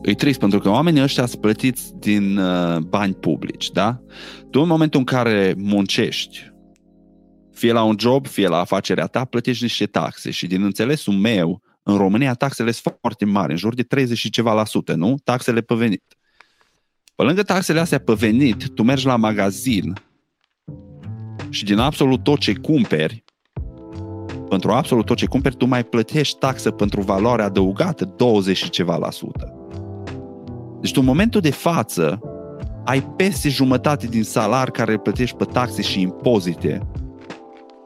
E 0.01 0.13
trist 0.13 0.39
pentru 0.39 0.60
că 0.60 0.70
oamenii 0.70 1.01
ăștia 1.01 1.25
sunt 1.25 1.42
plătiți 1.42 1.94
din 2.00 2.38
uh, 2.38 2.77
bani 2.77 3.13
publici, 3.13 3.72
da? 3.72 4.00
Tu 4.51 4.62
în 4.62 4.68
momentul 4.68 5.00
în 5.00 5.06
care 5.06 5.54
muncești, 5.58 6.54
fie 7.51 7.72
la 7.72 7.84
un 7.84 7.96
job, 8.00 8.27
fie 8.27 8.48
la 8.48 8.60
afacerea 8.60 9.06
ta, 9.06 9.25
plătești 9.25 9.63
niște 9.63 9.86
taxe 9.86 10.32
și 10.32 10.48
din 10.48 10.63
înțelesul 10.63 11.13
meu, 11.13 11.62
în 11.88 11.98
România 11.98 12.34
taxele 12.34 12.72
sunt 12.72 12.98
foarte 13.00 13.25
mari, 13.25 13.51
în 13.51 13.58
jur 13.58 13.74
de 13.74 13.84
30 13.84 14.18
și 14.18 14.30
ceva 14.30 14.54
la 14.54 14.65
sută, 14.65 14.94
nu? 14.94 15.15
Taxele 15.24 15.62
pe 15.62 15.75
venit. 15.75 16.04
Pe 17.15 17.24
lângă 17.24 17.44
taxele 17.44 17.80
astea 17.80 18.00
pe 18.00 18.13
venit, 18.13 18.70
tu 18.70 18.84
mergi 18.84 19.06
la 19.06 19.15
magazin 19.15 19.94
și 21.50 21.63
din 21.63 21.77
absolut 21.77 22.24
tot 22.24 22.39
ce 22.39 22.54
cumperi, 22.54 23.24
pentru 24.50 24.72
absolut 24.72 25.06
tot 25.06 25.18
ce 25.18 25.25
cumperi, 25.25 25.56
tu 25.56 25.65
mai 25.65 25.84
plătești 25.84 26.38
taxă 26.38 26.72
pentru 26.72 27.01
valoare 27.01 27.44
adăugată 27.44 28.06
20 28.06 28.58
și 28.58 28.70
ceva 28.70 28.98
la 28.98 29.12
sută. 29.12 29.54
Deci 30.82 30.92
tu 30.92 31.00
în 31.00 31.06
momentul 31.06 31.42
de 31.42 31.51
față 31.51 32.20
ai 32.86 33.01
peste 33.01 33.50
jumătate 33.50 34.08
din 34.08 34.24
salar 34.24 34.72
care 34.72 34.92
îl 34.92 35.00
plătești 35.00 35.36
pe 35.36 35.46
taxe 35.46 35.82
și 35.82 36.01
impozite 36.01 36.88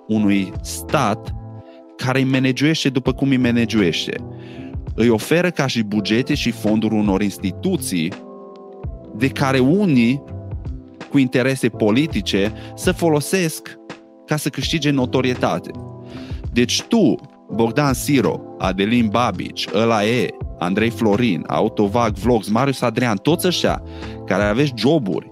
unui 0.07 0.51
stat 0.61 1.33
care 2.03 2.19
îi 2.19 2.25
managuiește 2.25 2.89
după 2.89 3.13
cum 3.13 3.29
îi 3.29 3.37
managuiește. 3.37 4.15
Îi 4.95 5.09
oferă 5.09 5.49
ca 5.49 5.67
și 5.67 5.83
bugete 5.83 6.33
și 6.33 6.51
fonduri 6.51 6.93
unor 6.93 7.21
instituții 7.21 8.13
de 9.15 9.27
care 9.27 9.59
unii 9.59 10.23
cu 11.09 11.17
interese 11.17 11.69
politice 11.69 12.53
să 12.75 12.91
folosesc 12.91 13.77
ca 14.25 14.35
să 14.35 14.49
câștige 14.49 14.89
notorietate. 14.89 15.71
Deci 16.53 16.81
tu, 16.81 17.15
Bogdan 17.51 17.93
Siro, 17.93 18.41
Adelin 18.57 19.07
Babici, 19.07 19.67
ăla 19.73 20.05
e, 20.05 20.27
Andrei 20.59 20.89
Florin, 20.89 21.43
Autovag 21.47 22.13
Vlogs, 22.13 22.49
Marius 22.49 22.81
Adrian, 22.81 23.17
toți 23.17 23.47
ăștia 23.47 23.83
care 24.25 24.43
aveți 24.43 24.73
joburi 24.75 25.27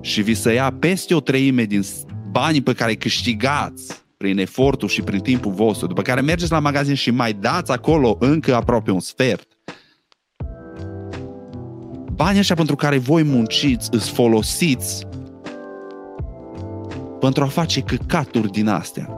și 0.00 0.22
vi 0.22 0.34
să 0.34 0.52
ia 0.52 0.76
peste 0.78 1.14
o 1.14 1.20
treime 1.20 1.64
din 1.64 1.82
banii 2.30 2.62
pe 2.62 2.72
care 2.72 2.90
îi 2.90 2.96
câștigați 2.96 4.03
prin 4.24 4.38
efortul 4.38 4.88
și 4.88 5.02
prin 5.02 5.20
timpul 5.20 5.52
vostru, 5.52 5.86
după 5.86 6.02
care 6.02 6.20
mergeți 6.20 6.52
la 6.52 6.58
magazin 6.58 6.94
și 6.94 7.10
mai 7.10 7.32
dați 7.32 7.72
acolo 7.72 8.16
încă 8.20 8.54
aproape 8.54 8.90
un 8.90 9.00
sfert. 9.00 9.48
Banii 12.12 12.38
ăștia 12.38 12.54
pentru 12.54 12.76
care 12.76 12.98
voi 12.98 13.22
munciți, 13.22 13.88
îți 13.92 14.10
folosiți 14.10 15.06
pentru 17.20 17.42
a 17.42 17.46
face 17.46 17.80
căcaturi 17.80 18.50
din 18.50 18.68
astea. 18.68 19.08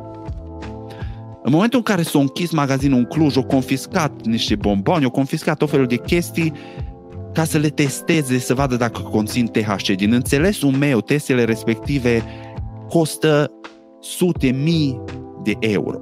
În 1.43 1.53
momentul 1.53 1.79
în 1.79 1.85
care 1.85 2.03
s-a 2.03 2.19
închis 2.19 2.51
magazinul 2.51 2.99
în 2.99 3.05
Cluj, 3.05 3.37
au 3.37 3.45
confiscat 3.45 4.25
niște 4.25 4.55
bomboane, 4.55 5.05
au 5.05 5.11
confiscat 5.11 5.63
o 5.63 5.67
felul 5.67 5.87
de 5.87 5.97
chestii 5.97 6.53
ca 7.33 7.45
să 7.45 7.59
le 7.59 7.69
testeze, 7.69 8.39
să 8.39 8.55
vadă 8.55 8.77
dacă 8.77 9.01
conțin 9.01 9.47
THC. 9.47 9.89
Din 9.89 10.13
înțelesul 10.13 10.71
meu, 10.71 11.01
testele 11.01 11.45
respective 11.45 12.25
costă 12.89 13.51
sute 14.01 14.51
mii 14.51 15.01
de 15.43 15.57
euro. 15.61 16.01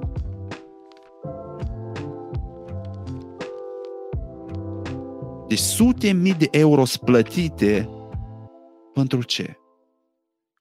Deci 5.47 5.57
sute 5.57 6.11
mii 6.11 6.33
de 6.33 6.47
euro 6.51 6.83
plătite 7.05 7.89
pentru 8.93 9.23
ce? 9.23 9.57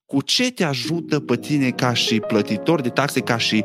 Cu 0.06 0.20
ce 0.20 0.52
te 0.52 0.64
ajută 0.64 1.20
pe 1.20 1.36
tine 1.36 1.70
ca 1.70 1.92
și 1.92 2.20
plătitor 2.20 2.80
de 2.80 2.88
taxe, 2.88 3.20
ca 3.20 3.38
și 3.38 3.64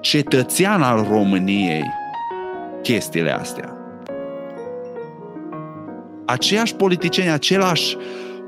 cetățean 0.00 0.82
al 0.82 1.06
României 1.10 1.84
chestiile 2.82 3.30
astea? 3.30 3.72
Aceiași 6.26 6.74
politicieni, 6.74 7.30
același 7.30 7.96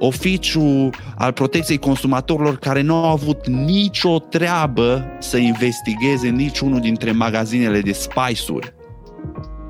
oficiu 0.03 0.91
al 1.17 1.33
protecției 1.33 1.79
consumatorilor 1.79 2.57
care 2.57 2.81
nu 2.81 2.95
au 2.95 3.13
avut 3.13 3.47
nicio 3.47 4.19
treabă 4.19 5.05
să 5.19 5.37
investigheze 5.37 6.29
niciunul 6.29 6.81
dintre 6.81 7.13
magazinele 7.13 7.81
de 7.81 7.93
spice-uri 7.93 8.75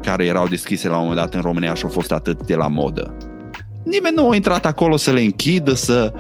care 0.03 0.25
erau 0.25 0.49
deschise 0.49 0.89
la 0.89 0.95
un 0.95 1.01
moment 1.01 1.21
dat 1.21 1.35
în 1.35 1.41
România 1.41 1.75
și 1.75 1.85
au 1.85 1.91
fost 1.91 2.13
atât 2.13 2.47
de 2.47 2.55
la 2.55 2.69
modă. 2.69 3.17
Nimeni 3.85 4.15
nu 4.15 4.31
a 4.31 4.35
intrat 4.35 4.67
acolo 4.67 4.97
să 4.97 5.13
le 5.13 5.21
închidă, 5.21 5.75
să 5.75 6.13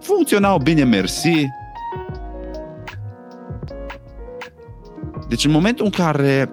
funcționau 0.00 0.58
bine, 0.58 0.84
mersi. 0.84 1.46
Deci 5.28 5.44
în 5.44 5.50
momentul 5.50 5.84
în 5.84 5.90
care 5.90 6.52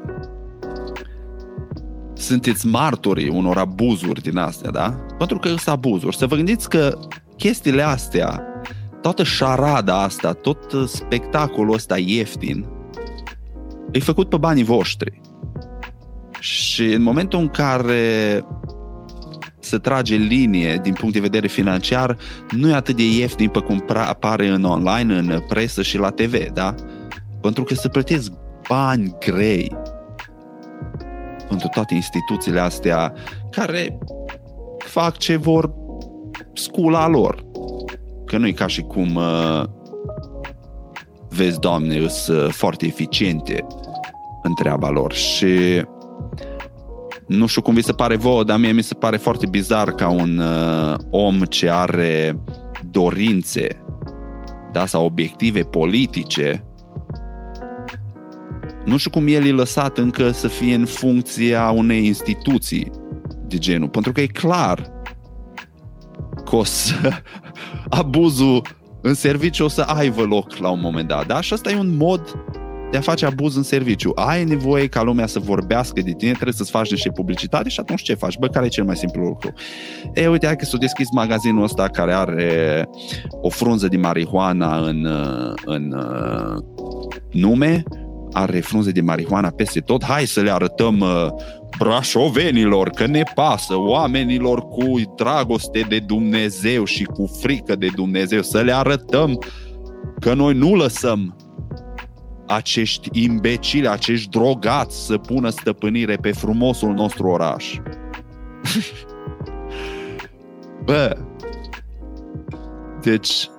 sunteți 2.13 2.67
martorii 2.67 3.29
unor 3.29 3.57
abuzuri 3.57 4.21
din 4.21 4.37
astea, 4.37 4.71
da? 4.71 5.04
Pentru 5.17 5.39
că 5.39 5.47
sunt 5.47 5.67
abuzuri. 5.67 6.15
Să 6.15 6.27
vă 6.27 6.35
gândiți 6.35 6.69
că 6.69 6.99
chestiile 7.37 7.81
astea, 7.81 8.43
toată 9.01 9.23
șarada 9.23 10.01
asta, 10.01 10.33
tot 10.33 10.89
spectacolul 10.89 11.73
ăsta 11.73 11.97
ieftin, 11.97 12.65
e 13.91 13.99
făcut 13.99 14.29
pe 14.29 14.37
banii 14.37 14.63
voștri. 14.63 15.21
Și 16.39 16.83
în 16.83 17.01
momentul 17.01 17.39
în 17.39 17.49
care 17.49 18.45
se 19.59 19.77
trage 19.77 20.15
linie 20.15 20.79
din 20.83 20.93
punct 20.93 21.13
de 21.13 21.19
vedere 21.19 21.47
financiar, 21.47 22.17
nu 22.51 22.69
e 22.69 22.73
atât 22.73 22.95
de 22.95 23.03
ieftin 23.03 23.49
pe 23.49 23.59
cum 23.59 23.85
apare 23.87 24.47
în 24.47 24.63
online, 24.63 25.17
în 25.17 25.43
presă 25.47 25.81
și 25.81 25.97
la 25.97 26.09
TV, 26.09 26.49
da? 26.53 26.75
Pentru 27.41 27.63
că 27.63 27.73
se 27.73 27.89
plătesc 27.89 28.31
bani 28.67 29.15
grei 29.19 29.77
pentru 31.47 31.67
toate 31.67 31.93
instituțiile 31.93 32.59
astea 32.59 33.13
care 33.51 33.97
fac 34.95 35.17
ce 35.17 35.35
vor 35.35 35.73
scula 36.53 37.07
lor. 37.07 37.45
Că 38.25 38.37
nu 38.37 38.47
e 38.47 38.51
ca 38.51 38.67
și 38.67 38.81
cum 38.81 39.15
uh, 39.15 39.63
vezi, 41.29 41.59
doamne, 41.59 42.07
sunt 42.07 42.37
uh, 42.37 42.49
foarte 42.49 42.85
eficiente 42.85 43.65
în 44.43 44.53
treaba 44.53 44.89
lor 44.89 45.13
și 45.13 45.81
nu 47.27 47.45
știu 47.45 47.61
cum 47.61 47.73
vi 47.73 47.81
se 47.81 47.91
pare 47.91 48.15
vouă, 48.15 48.43
dar 48.43 48.59
mie 48.59 48.71
mi 48.71 48.81
se 48.81 48.93
pare 48.93 49.17
foarte 49.17 49.45
bizar 49.45 49.91
ca 49.91 50.09
un 50.09 50.37
uh, 50.37 50.95
om 51.09 51.41
ce 51.41 51.69
are 51.69 52.43
dorințe 52.91 53.67
da, 54.71 54.85
sau 54.85 55.05
obiective 55.05 55.61
politice 55.61 56.65
nu 58.85 58.97
știu 58.97 59.11
cum 59.11 59.27
el 59.27 59.45
e 59.45 59.51
lăsat 59.51 59.97
încă 59.97 60.31
să 60.31 60.47
fie 60.47 60.75
în 60.75 60.85
funcția 60.85 61.69
unei 61.69 62.05
instituții 62.05 62.91
de 63.47 63.57
genul, 63.57 63.89
pentru 63.89 64.11
că 64.11 64.21
e 64.21 64.25
clar 64.25 64.91
că 66.45 66.55
o 66.55 66.63
să, 66.63 66.93
abuzul 67.89 68.61
în 69.01 69.13
serviciu 69.13 69.63
o 69.63 69.67
să 69.67 69.81
aibă 69.81 70.21
loc 70.21 70.57
la 70.57 70.69
un 70.69 70.79
moment 70.79 71.07
dat, 71.07 71.25
da? 71.25 71.41
Și 71.41 71.53
asta 71.53 71.71
e 71.71 71.77
un 71.77 71.95
mod 71.97 72.35
de 72.91 72.97
a 72.97 73.01
face 73.01 73.25
abuz 73.25 73.55
în 73.55 73.63
serviciu. 73.63 74.11
Ai 74.15 74.43
nevoie 74.43 74.87
ca 74.87 75.01
lumea 75.01 75.27
să 75.27 75.39
vorbească 75.39 76.01
de 76.01 76.11
tine, 76.11 76.31
trebuie 76.31 76.53
să-ți 76.53 76.71
faci 76.71 76.91
niște 76.91 77.11
publicitate 77.11 77.69
și 77.69 77.79
atunci 77.79 78.01
ce 78.01 78.13
faci? 78.13 78.37
Bă, 78.37 78.47
care 78.47 78.65
e 78.65 78.69
cel 78.69 78.83
mai 78.83 78.95
simplu 78.95 79.23
lucru? 79.23 79.53
E, 80.13 80.27
uite, 80.27 80.45
hai 80.45 80.55
că 80.55 80.65
s-a 80.65 80.77
deschis 80.77 81.11
magazinul 81.11 81.63
ăsta 81.63 81.87
care 81.87 82.13
are 82.13 82.89
o 83.41 83.49
frunză 83.49 83.87
de 83.87 83.97
marihuana 83.97 84.77
în, 84.77 85.07
în 85.65 85.95
nume, 87.31 87.83
are 88.35 88.59
frunze 88.59 88.91
de 88.91 89.01
marihuana 89.01 89.49
peste 89.49 89.79
tot, 89.79 90.03
hai 90.03 90.25
să 90.25 90.41
le 90.41 90.51
arătăm 90.51 90.99
uh, 90.99 91.27
brașovenilor 91.77 92.89
că 92.89 93.05
ne 93.05 93.23
pasă, 93.35 93.77
oamenilor 93.77 94.67
cu 94.67 95.01
dragoste 95.15 95.85
de 95.89 95.99
Dumnezeu 95.99 96.83
și 96.83 97.03
cu 97.03 97.31
frică 97.41 97.75
de 97.75 97.87
Dumnezeu, 97.95 98.41
să 98.41 98.61
le 98.61 98.73
arătăm 98.73 99.43
că 100.19 100.33
noi 100.33 100.53
nu 100.53 100.75
lăsăm 100.75 101.35
acești 102.47 103.09
imbecili, 103.11 103.87
acești 103.87 104.29
drogați 104.29 105.05
să 105.05 105.17
pună 105.17 105.49
stăpânire 105.49 106.15
pe 106.15 106.31
frumosul 106.31 106.93
nostru 106.93 107.27
oraș. 107.27 107.75
Bă, 110.85 111.17
deci 113.01 113.49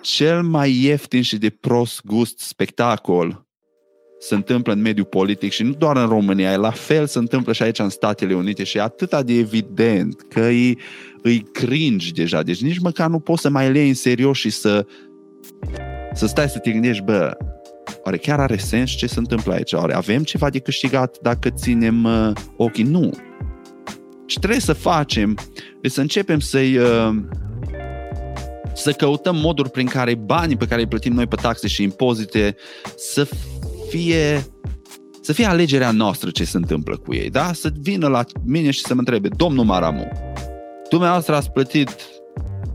cel 0.00 0.42
mai 0.42 0.82
ieftin 0.82 1.22
și 1.22 1.36
de 1.36 1.50
prost 1.50 2.04
gust 2.04 2.38
spectacol 2.38 3.45
se 4.18 4.34
întâmplă 4.34 4.72
în 4.72 4.80
mediul 4.80 5.06
politic 5.06 5.52
și 5.52 5.62
nu 5.62 5.72
doar 5.72 5.96
în 5.96 6.08
România, 6.08 6.52
e 6.52 6.56
la 6.56 6.70
fel 6.70 7.06
se 7.06 7.18
întâmplă 7.18 7.52
și 7.52 7.62
aici 7.62 7.78
în 7.78 7.88
Statele 7.88 8.34
Unite 8.34 8.64
și 8.64 8.76
e 8.76 8.80
atât 8.80 9.20
de 9.20 9.32
evident 9.32 10.22
că 10.28 10.40
îi, 10.40 10.78
îi 11.22 11.42
cringe 11.52 12.10
deja, 12.10 12.42
deci 12.42 12.62
nici 12.62 12.78
măcar 12.78 13.08
nu 13.08 13.18
poți 13.18 13.42
să 13.42 13.48
mai 13.48 13.72
le 13.72 13.82
în 13.82 13.94
serios 13.94 14.36
și 14.36 14.50
să, 14.50 14.86
să 16.12 16.26
stai 16.26 16.48
să 16.48 16.58
te 16.58 16.70
gândești, 16.70 17.02
bă, 17.02 17.36
oare 18.04 18.16
chiar 18.16 18.40
are 18.40 18.56
sens 18.56 18.90
ce 18.90 19.06
se 19.06 19.18
întâmplă 19.18 19.52
aici? 19.52 19.72
Oare 19.72 19.94
avem 19.94 20.22
ceva 20.22 20.50
de 20.50 20.58
câștigat 20.58 21.18
dacă 21.22 21.50
ținem 21.50 22.04
uh, 22.04 22.32
ochii? 22.56 22.84
Nu. 22.84 23.10
Ce 24.26 24.38
trebuie 24.38 24.60
să 24.60 24.72
facem 24.72 25.38
e 25.80 25.88
să 25.88 26.00
începem 26.00 26.40
să-i 26.40 26.76
uh, 26.76 27.16
să 28.74 28.92
căutăm 28.92 29.36
moduri 29.36 29.70
prin 29.70 29.86
care 29.86 30.14
banii 30.14 30.56
pe 30.56 30.66
care 30.66 30.80
îi 30.80 30.86
plătim 30.86 31.12
noi 31.12 31.26
pe 31.26 31.36
taxe 31.36 31.68
și 31.68 31.82
impozite 31.82 32.56
să 32.96 33.28
fie 33.96 34.44
să 35.20 35.32
fie 35.32 35.44
alegerea 35.44 35.90
noastră 35.90 36.30
ce 36.30 36.44
se 36.44 36.56
întâmplă 36.56 36.96
cu 36.96 37.14
ei, 37.14 37.30
da? 37.30 37.52
Să 37.52 37.72
vină 37.80 38.08
la 38.08 38.24
mine 38.44 38.70
și 38.70 38.80
să 38.80 38.94
mă 38.94 38.98
întrebe, 38.98 39.28
domnul 39.36 39.64
Maramu, 39.64 40.08
dumneavoastră 40.90 41.34
ați 41.34 41.50
plătit, 41.50 41.96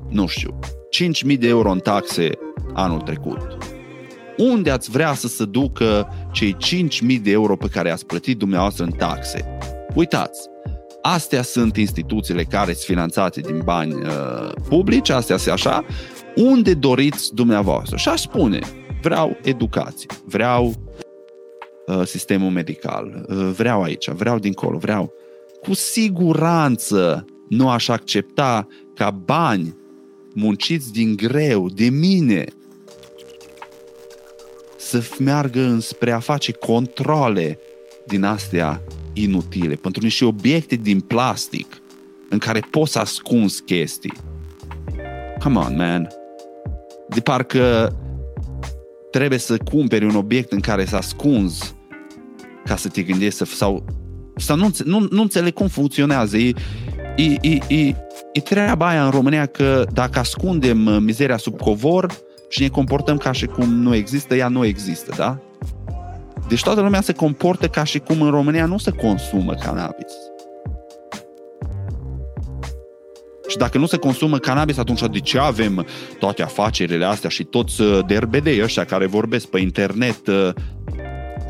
nu 0.10 0.28
știu, 0.28 0.60
5.000 1.32 1.40
de 1.40 1.48
euro 1.48 1.72
în 1.72 1.80
taxe 1.80 2.30
anul 2.74 3.01
trecut. 3.01 3.58
Unde 4.38 4.70
ați 4.70 4.90
vrea 4.90 5.13
să 5.13 5.28
se 5.28 5.46
ducă 5.46 6.08
cei 6.32 6.58
5.000 7.16 7.22
de 7.22 7.32
euro 7.32 7.56
pe 7.56 7.68
care 7.68 7.92
ați 7.92 8.06
plătit 8.06 8.38
dumneavoastră 8.38 8.84
în 8.84 8.92
taxe? 8.92 9.58
Uitați, 9.96 10.40
astea 11.01 11.42
sunt 11.42 11.78
instituțiile 11.78 12.44
care 12.44 12.74
sunt 12.74 12.86
finanțate 12.86 13.42
din 13.42 13.62
bani 13.63 13.94
uh, 13.94 14.51
publici, 14.70 15.10
astea 15.10 15.38
sunt 15.38 15.54
așa, 15.54 15.86
unde 16.36 16.74
doriți 16.74 17.36
dumneavoastră? 17.36 17.98
Și 17.98 18.10
aș 18.10 18.22
spune, 18.22 18.60
vreau 19.01 19.38
educație, 19.44 20.08
vreau 20.25 20.66
uh, 20.66 21.00
sistemul 22.05 22.50
medical, 22.50 23.25
uh, 23.27 23.51
vreau 23.55 23.81
aici, 23.81 24.10
vreau 24.10 24.39
dincolo, 24.39 24.77
vreau. 24.77 25.13
Cu 25.62 25.74
siguranță 25.74 27.25
nu 27.50 27.69
aș 27.69 27.88
accepta 27.88 28.67
ca 28.95 29.10
bani 29.10 29.75
munciți 30.33 30.91
din 30.91 31.15
greu, 31.15 31.69
de 31.69 31.89
mine, 31.89 32.45
să 34.77 35.03
meargă 35.19 35.62
înspre 35.62 36.12
a 36.12 36.19
face 36.19 36.51
controle 36.51 37.60
din 38.05 38.24
astea 38.24 38.81
inutile, 39.13 39.75
pentru 39.75 40.03
niște 40.03 40.25
obiecte 40.25 40.75
din 40.75 41.00
plastic 41.00 41.81
în 42.29 42.38
care 42.38 42.60
poți 42.69 42.98
ascunzi 42.98 43.63
chestii. 43.63 44.13
Come 45.39 45.59
on, 45.59 45.75
man. 45.75 46.07
De 47.09 47.20
parcă 47.20 47.96
trebuie 49.11 49.39
să 49.39 49.57
cumperi 49.57 50.05
un 50.05 50.16
obiect 50.16 50.51
în 50.51 50.59
care 50.59 50.85
să 50.85 50.96
ascunzi 50.96 51.75
ca 52.65 52.75
să 52.75 52.87
te 52.87 53.01
gândești 53.01 53.37
să, 53.37 53.45
sau, 53.45 53.85
sau 54.35 54.55
nu, 54.55 54.69
nu, 54.83 55.07
nu 55.09 55.21
înțeleg 55.21 55.53
cum 55.53 55.67
funcționează. 55.67 56.37
E, 56.37 56.53
e, 57.15 57.24
e, 57.41 57.57
e, 57.67 57.95
e 58.33 58.41
treaba 58.43 58.87
aia 58.87 59.05
în 59.05 59.11
România 59.11 59.45
că 59.45 59.85
dacă 59.93 60.19
ascundem 60.19 60.85
uh, 60.85 60.97
mizeria 61.00 61.37
sub 61.37 61.57
covor 61.57 62.13
și 62.50 62.61
ne 62.61 62.67
comportăm 62.67 63.17
ca 63.17 63.31
și 63.31 63.45
cum 63.45 63.74
nu 63.74 63.95
există, 63.95 64.35
ea 64.35 64.47
nu 64.47 64.65
există, 64.65 65.13
da? 65.17 65.39
Deci 66.47 66.63
toată 66.63 66.81
lumea 66.81 67.01
se 67.01 67.13
comportă 67.13 67.67
ca 67.67 67.83
și 67.83 68.00
cum 68.00 68.21
în 68.21 68.29
România 68.29 68.65
nu 68.65 68.77
se 68.77 68.91
consumă 68.91 69.53
cannabis. 69.53 70.13
Și 73.47 73.57
dacă 73.57 73.77
nu 73.77 73.85
se 73.85 73.97
consumă 73.97 74.37
cannabis, 74.37 74.77
atunci 74.77 75.01
de 75.11 75.19
ce 75.19 75.39
avem 75.39 75.85
toate 76.19 76.43
afacerile 76.43 77.05
astea 77.05 77.29
și 77.29 77.43
toți 77.43 77.81
uh, 77.81 78.00
derbedei 78.07 78.63
ăștia 78.63 78.85
care 78.85 79.05
vorbesc 79.05 79.47
pe 79.47 79.59
internet 79.59 80.27
uh, 80.27 80.50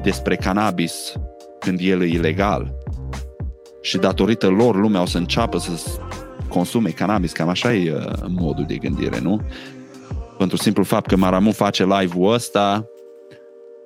despre 0.03 0.35
cannabis 0.35 1.13
când 1.59 1.79
el 1.81 2.01
e 2.01 2.05
ilegal? 2.05 2.77
Și 3.81 3.97
datorită 3.97 4.47
lor 4.47 4.75
lumea 4.75 5.01
o 5.01 5.05
să 5.05 5.17
înceapă 5.17 5.57
să 5.57 5.99
consume 6.47 6.89
cannabis, 6.89 7.31
cam 7.31 7.49
așa 7.49 7.73
e 7.73 7.93
uh, 7.93 8.13
modul 8.27 8.65
de 8.67 8.75
gândire, 8.75 9.19
nu? 9.19 9.41
Pentru 10.37 10.57
simplu 10.57 10.83
fapt 10.83 11.07
că 11.07 11.15
Maramu 11.15 11.51
face 11.51 11.85
live-ul 11.85 12.33
ăsta, 12.33 12.85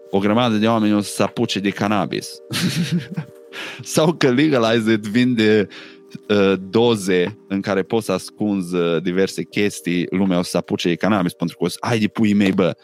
o 0.10 0.20
grămadă 0.20 0.56
de 0.56 0.68
oameni 0.68 0.94
o 0.94 1.02
să 1.02 1.14
se 1.14 1.24
apuce 1.24 1.60
de 1.60 1.70
cannabis. 1.70 2.30
Sau 3.82 4.14
că 4.14 4.30
Legalized 4.32 5.06
vinde 5.06 5.68
uh, 6.28 6.54
doze 6.70 7.40
în 7.48 7.62
care 7.62 7.84
poți 7.84 8.06
să 8.06 8.12
ascunzi 8.12 8.76
uh, 8.76 9.02
diverse 9.02 9.44
chestii, 9.44 10.06
lumea 10.10 10.38
o 10.40 10.42
să 10.42 10.50
se 10.50 10.58
apuce 10.58 10.88
de 10.88 10.96
cannabis 10.96 11.34
pentru 11.34 11.58
că 11.58 11.64
o 11.64 11.68
să, 11.68 11.78
ai 11.80 12.00
de 12.00 12.08
pui 12.08 12.34
mei, 12.34 12.52
bă, 12.52 12.76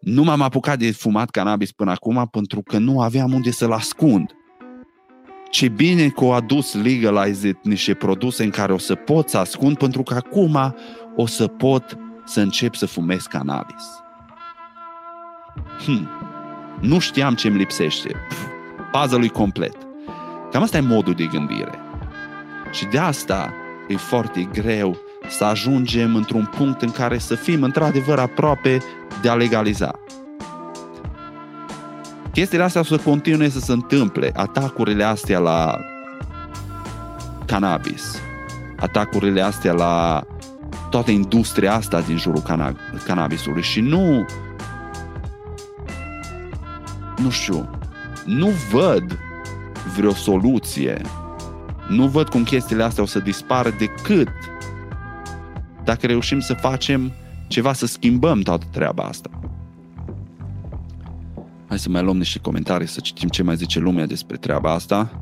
nu 0.00 0.22
m-am 0.22 0.40
apucat 0.40 0.78
de 0.78 0.90
fumat 0.90 1.30
cannabis 1.30 1.72
până 1.72 1.90
acum 1.90 2.28
pentru 2.30 2.62
că 2.62 2.78
nu 2.78 3.00
aveam 3.00 3.32
unde 3.32 3.50
să-l 3.50 3.72
ascund. 3.72 4.32
Ce 5.50 5.68
bine 5.68 6.08
că 6.08 6.24
au 6.24 6.32
adus 6.32 6.74
Legalized 6.74 7.56
niște 7.62 7.94
produse 7.94 8.44
în 8.44 8.50
care 8.50 8.72
o 8.72 8.78
să 8.78 8.94
pot 8.94 9.28
să 9.28 9.38
ascund 9.38 9.76
pentru 9.76 10.02
că 10.02 10.14
acum 10.14 10.74
o 11.16 11.26
să 11.26 11.46
pot 11.46 11.98
să 12.24 12.40
încep 12.40 12.74
să 12.74 12.86
fumez 12.86 13.22
cannabis. 13.22 13.84
Hm. 15.84 16.08
Nu 16.80 16.98
știam 16.98 17.34
ce 17.34 17.48
îmi 17.48 17.56
lipsește. 17.56 18.14
Puzzle-ul 18.92 19.28
complet. 19.28 19.76
Cam 20.50 20.62
asta 20.62 20.76
e 20.76 20.80
modul 20.80 21.14
de 21.14 21.24
gândire. 21.24 21.78
Și 22.72 22.84
de 22.84 22.98
asta 22.98 23.52
e 23.88 23.96
foarte 23.96 24.48
greu 24.52 24.96
să 25.30 25.44
ajungem 25.44 26.14
într-un 26.14 26.50
punct 26.56 26.82
în 26.82 26.90
care 26.90 27.18
să 27.18 27.34
fim 27.34 27.62
într-adevăr 27.62 28.18
aproape 28.18 28.82
de 29.22 29.28
a 29.28 29.34
legaliza. 29.34 30.00
Chestiile 32.32 32.64
astea 32.64 32.80
o 32.80 32.84
să 32.84 32.96
continue 32.96 33.48
să 33.48 33.60
se 33.60 33.72
întâmple. 33.72 34.30
Atacurile 34.34 35.04
astea 35.04 35.38
la 35.38 35.78
cannabis, 37.46 38.20
atacurile 38.76 39.40
astea 39.40 39.72
la 39.72 40.22
toată 40.90 41.10
industria 41.10 41.74
asta 41.74 42.00
din 42.00 42.16
jurul 42.16 42.42
cannabisului 43.04 43.62
și 43.62 43.80
nu 43.80 44.24
nu 47.22 47.30
știu, 47.30 47.70
nu 48.24 48.52
văd 48.70 49.18
vreo 49.96 50.12
soluție. 50.12 51.00
Nu 51.88 52.06
văd 52.06 52.28
cum 52.28 52.42
chestiile 52.42 52.82
astea 52.82 53.02
o 53.02 53.06
să 53.06 53.18
dispară 53.18 53.74
decât 53.78 54.28
dacă 55.88 56.06
reușim 56.06 56.40
să 56.40 56.54
facem 56.54 57.12
ceva 57.46 57.72
să 57.72 57.86
schimbăm 57.86 58.40
toată 58.40 58.66
treaba 58.70 59.02
asta. 59.02 59.30
Hai 61.68 61.78
să 61.78 61.88
mai 61.88 62.02
luăm 62.02 62.16
niște 62.16 62.38
comentarii, 62.38 62.86
să 62.86 63.00
citim 63.00 63.28
ce 63.28 63.42
mai 63.42 63.56
zice 63.56 63.78
lumea 63.78 64.06
despre 64.06 64.36
treaba 64.36 64.72
asta. 64.72 65.20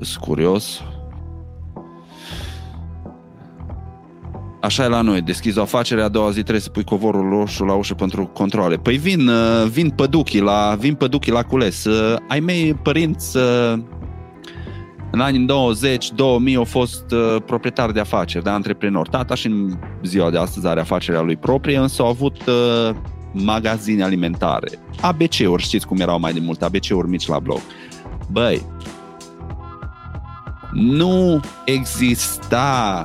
Sunt 0.00 0.24
curios. 0.24 0.82
Așa 4.60 4.84
e 4.84 4.88
la 4.88 5.00
noi, 5.00 5.20
deschizi 5.20 5.58
o 5.58 5.62
afacere, 5.62 6.02
a 6.02 6.08
doua 6.08 6.30
zi 6.30 6.40
trebuie 6.40 6.60
să 6.60 6.70
pui 6.70 6.84
covorul 6.84 7.30
roșu 7.30 7.64
la 7.64 7.74
ușă 7.74 7.94
pentru 7.94 8.26
controle. 8.26 8.76
Păi 8.76 8.96
vin, 8.96 9.28
uh, 9.28 9.66
vin 9.70 9.90
păduchii 9.90 10.40
la, 10.40 10.76
vin 10.78 10.94
păduchii 10.94 11.32
la 11.32 11.42
cules. 11.42 11.84
Uh, 11.84 12.16
ai 12.28 12.40
mei 12.40 12.74
părinți 12.74 13.36
uh, 13.36 13.78
în 15.12 15.20
anii 15.20 15.46
90-2000 16.52 16.56
au 16.56 16.64
fost 16.64 17.04
proprietar 17.46 17.90
de 17.90 18.00
afaceri, 18.00 18.44
de 18.44 18.50
antreprenor. 18.50 19.08
Tata 19.08 19.34
și 19.34 19.46
în 19.46 19.78
ziua 20.02 20.30
de 20.30 20.38
astăzi 20.38 20.66
are 20.66 20.80
afacerea 20.80 21.20
lui 21.20 21.36
proprie, 21.36 21.78
însă 21.78 22.02
au 22.02 22.08
avut 22.08 22.36
magazine 23.32 24.02
alimentare. 24.02 24.68
ABC-uri, 25.00 25.62
știți 25.62 25.86
cum 25.86 26.00
erau 26.00 26.20
mai 26.20 26.32
de 26.32 26.40
mult, 26.40 26.62
ABC-uri 26.62 27.08
mici 27.08 27.26
la 27.26 27.38
bloc. 27.38 27.60
Băi, 28.30 28.62
nu 30.72 31.40
exista 31.64 33.04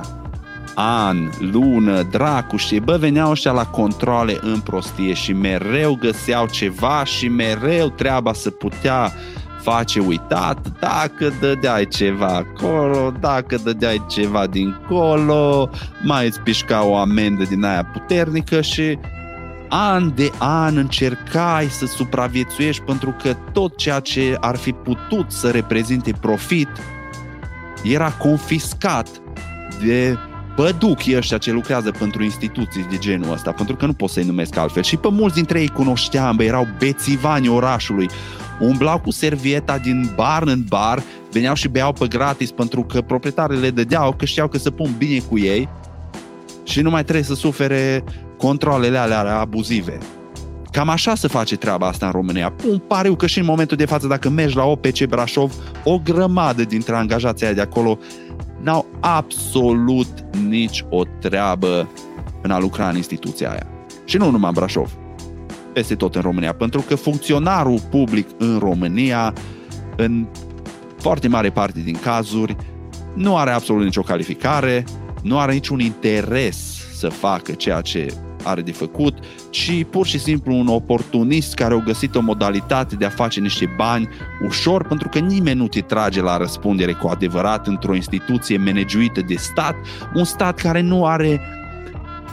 an, 0.74 1.16
lună, 1.52 2.02
dracu 2.02 2.56
și 2.56 2.78
bă, 2.78 2.96
veneau 2.96 3.30
ăștia 3.30 3.52
la 3.52 3.66
controle 3.66 4.38
în 4.40 4.60
prostie 4.60 5.12
și 5.12 5.32
mereu 5.32 5.98
găseau 6.00 6.46
ceva 6.46 7.04
și 7.04 7.28
mereu 7.28 7.88
treaba 7.88 8.32
să 8.32 8.50
putea 8.50 9.12
face 9.62 10.00
uitat 10.00 10.66
dacă 10.80 11.32
dădeai 11.40 11.86
ceva 11.86 12.26
acolo, 12.26 13.12
dacă 13.20 13.56
dădeai 13.64 14.04
ceva 14.08 14.46
dincolo, 14.46 15.70
mai 16.02 16.26
îți 16.26 16.40
pișca 16.40 16.84
o 16.84 16.96
amendă 16.96 17.44
din 17.44 17.64
aia 17.64 17.84
puternică 17.84 18.60
și 18.60 18.98
an 19.68 20.12
de 20.14 20.30
an 20.38 20.76
încercai 20.76 21.66
să 21.66 21.86
supraviețuiești 21.86 22.82
pentru 22.82 23.14
că 23.22 23.36
tot 23.52 23.76
ceea 23.76 24.00
ce 24.00 24.36
ar 24.40 24.56
fi 24.56 24.72
putut 24.72 25.32
să 25.32 25.50
reprezinte 25.50 26.12
profit 26.20 26.68
era 27.82 28.10
confiscat 28.10 29.08
de 29.84 30.18
băduchii 30.56 31.16
ăștia 31.16 31.38
ce 31.38 31.52
lucrează 31.52 31.90
pentru 31.90 32.22
instituții 32.22 32.86
de 32.90 32.98
genul 32.98 33.32
ăsta, 33.32 33.52
pentru 33.52 33.76
că 33.76 33.86
nu 33.86 33.92
pot 33.92 34.10
să-i 34.10 34.24
numesc 34.24 34.56
altfel. 34.56 34.82
Și 34.82 34.96
pe 34.96 35.08
mulți 35.10 35.34
dintre 35.34 35.60
ei 35.60 35.68
cunoșteam, 35.68 36.36
bă, 36.36 36.42
erau 36.42 36.66
bețivani 36.78 37.48
orașului, 37.48 38.08
umblau 38.60 39.00
cu 39.00 39.10
servieta 39.10 39.78
din 39.78 40.12
bar 40.16 40.42
în 40.42 40.64
bar, 40.68 41.02
veneau 41.32 41.54
și 41.54 41.68
beau 41.68 41.92
pe 41.92 42.06
gratis 42.06 42.50
pentru 42.50 42.82
că 42.82 43.00
proprietarele 43.00 43.60
le 43.60 43.70
dădeau, 43.70 44.12
că 44.12 44.24
știau 44.24 44.48
că 44.48 44.58
se 44.58 44.70
pun 44.70 44.94
bine 44.98 45.18
cu 45.18 45.38
ei 45.38 45.68
și 46.64 46.80
nu 46.80 46.90
mai 46.90 47.02
trebuie 47.02 47.24
să 47.24 47.34
sufere 47.34 48.04
controlele 48.36 48.98
alea 48.98 49.38
abuzive. 49.38 49.98
Cam 50.70 50.88
așa 50.88 51.14
se 51.14 51.28
face 51.28 51.56
treaba 51.56 51.86
asta 51.86 52.06
în 52.06 52.12
România. 52.12 52.54
Un 52.70 52.78
pariu 52.78 53.14
că 53.14 53.26
și 53.26 53.38
în 53.38 53.44
momentul 53.44 53.76
de 53.76 53.84
față, 53.84 54.06
dacă 54.06 54.28
mergi 54.28 54.56
la 54.56 54.64
OPC 54.64 55.04
Brașov, 55.04 55.54
o 55.84 55.98
grămadă 55.98 56.64
dintre 56.64 56.94
angajații 56.96 57.46
aia 57.46 57.54
de 57.54 57.60
acolo 57.60 57.98
n-au 58.62 58.86
absolut 59.00 60.08
nici 60.48 60.84
o 60.88 61.02
treabă 61.20 61.88
în 62.42 62.50
a 62.50 62.58
lucra 62.58 62.88
în 62.88 62.96
instituția 62.96 63.50
aia. 63.50 63.66
Și 64.04 64.16
nu 64.16 64.30
numai 64.30 64.48
în 64.48 64.54
Brașov, 64.54 64.92
peste 65.72 65.94
tot 65.94 66.14
în 66.14 66.20
România, 66.20 66.54
pentru 66.54 66.80
că 66.80 66.94
funcționarul 66.94 67.80
public 67.90 68.28
în 68.38 68.58
România, 68.58 69.32
în 69.96 70.26
foarte 70.98 71.28
mare 71.28 71.50
parte 71.50 71.80
din 71.80 71.98
cazuri, 72.02 72.56
nu 73.14 73.36
are 73.36 73.50
absolut 73.50 73.84
nicio 73.84 74.02
calificare, 74.02 74.84
nu 75.22 75.38
are 75.38 75.52
niciun 75.52 75.80
interes 75.80 76.86
să 76.92 77.08
facă 77.08 77.52
ceea 77.52 77.80
ce 77.80 78.14
are 78.44 78.60
de 78.60 78.72
făcut, 78.72 79.18
ci 79.50 79.84
pur 79.90 80.06
și 80.06 80.18
simplu 80.18 80.54
un 80.54 80.66
oportunist 80.66 81.54
care 81.54 81.74
a 81.74 81.78
găsit 81.78 82.14
o 82.14 82.20
modalitate 82.20 82.96
de 82.96 83.04
a 83.04 83.10
face 83.10 83.40
niște 83.40 83.74
bani 83.76 84.08
ușor, 84.46 84.86
pentru 84.86 85.08
că 85.08 85.18
nimeni 85.18 85.58
nu 85.58 85.68
te 85.68 85.80
trage 85.80 86.20
la 86.20 86.36
răspundere 86.36 86.92
cu 86.92 87.08
adevărat 87.08 87.66
într-o 87.66 87.94
instituție 87.94 88.56
managuită 88.56 89.20
de 89.20 89.34
stat, 89.34 89.74
un 90.14 90.24
stat 90.24 90.60
care 90.60 90.80
nu 90.80 91.06
are 91.06 91.40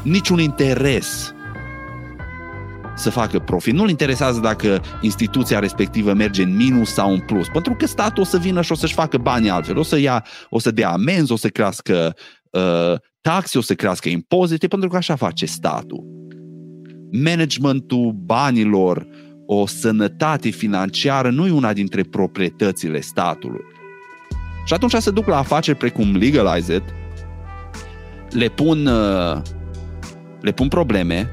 niciun 0.02 0.39
interes 0.39 1.35
să 2.95 3.10
facă 3.10 3.39
profit. 3.39 3.73
Nu-l 3.73 3.89
interesează 3.89 4.39
dacă 4.39 4.81
instituția 5.01 5.60
respectivă 5.60 6.13
merge 6.13 6.43
în 6.43 6.55
minus 6.55 6.93
sau 6.93 7.12
în 7.12 7.19
plus, 7.19 7.47
pentru 7.47 7.75
că 7.75 7.86
statul 7.86 8.23
o 8.23 8.25
să 8.25 8.38
vină 8.38 8.62
și 8.62 8.71
o 8.71 8.75
să-și 8.75 8.93
facă 8.93 9.17
bani 9.17 9.49
altfel, 9.49 9.77
o 9.77 9.84
să 9.84 9.97
ia, 9.97 10.25
o 10.49 10.60
să 10.60 10.71
dea 10.71 10.89
amenzi, 10.89 11.31
o 11.31 11.36
să 11.36 11.47
crească 11.47 12.15
uh, 12.49 12.93
taxe, 13.21 13.58
o 13.58 13.62
să 13.62 13.73
crească 13.73 14.10
impozite, 14.10 14.67
pentru 14.67 14.89
că 14.89 14.95
așa 14.95 15.15
face 15.15 15.45
statul. 15.45 16.03
Managementul 17.23 18.12
banilor, 18.12 19.08
o 19.45 19.65
sănătate 19.65 20.49
financiară 20.49 21.29
nu 21.29 21.47
e 21.47 21.51
una 21.51 21.73
dintre 21.73 22.03
proprietățile 22.03 22.99
statului. 22.99 23.63
Și 24.65 24.73
atunci 24.73 24.93
se 24.93 25.12
duc 25.12 25.27
la 25.27 25.38
afaceri 25.38 25.77
precum 25.77 26.15
Legalize 26.15 26.75
It, 26.75 26.84
le 28.29 28.47
pun, 28.47 28.86
uh, 28.86 29.41
le 30.41 30.51
pun 30.51 30.67
probleme, 30.67 31.29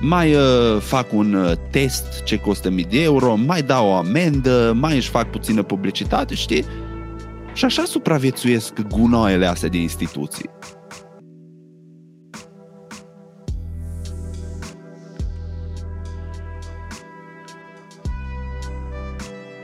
mai 0.00 0.34
uh, 0.34 0.80
fac 0.80 1.12
un 1.12 1.34
uh, 1.34 1.52
test 1.70 2.22
ce 2.22 2.36
costă 2.36 2.70
mii 2.70 2.84
de 2.84 3.02
euro, 3.02 3.34
mai 3.34 3.62
dau 3.62 3.88
o 3.88 3.94
amendă, 3.94 4.72
mai 4.80 4.96
își 4.96 5.08
fac 5.08 5.30
puțină 5.30 5.62
publicitate, 5.62 6.34
știi? 6.34 6.64
Și 7.52 7.64
așa 7.64 7.84
supraviețuiesc 7.84 8.80
gunoaiele 8.80 9.46
astea 9.46 9.68
de 9.68 9.78
instituții. 9.78 10.50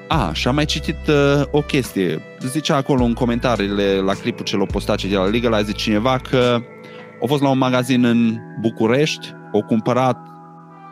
A, 0.09 0.33
și 0.33 0.49
am 0.49 0.55
mai 0.55 0.65
citit 0.65 1.07
uh, 1.09 1.43
o 1.51 1.61
chestie. 1.61 2.23
Zicea 2.41 2.77
acolo 2.77 3.05
în 3.05 3.13
comentariile 3.13 3.95
la 3.95 4.15
clipul 4.15 4.45
ce 4.45 4.57
l-a 4.57 4.65
postat 4.65 4.97
ce 4.97 5.09
de 5.09 5.17
la 5.17 5.25
Legalize 5.25 5.73
cineva 5.73 6.19
că 6.19 6.63
a 7.23 7.27
fost 7.27 7.43
la 7.43 7.49
un 7.49 7.59
magazin 7.59 8.05
în 8.05 8.39
București, 8.61 9.29
o 9.53 9.61
cumpărat 9.61 10.19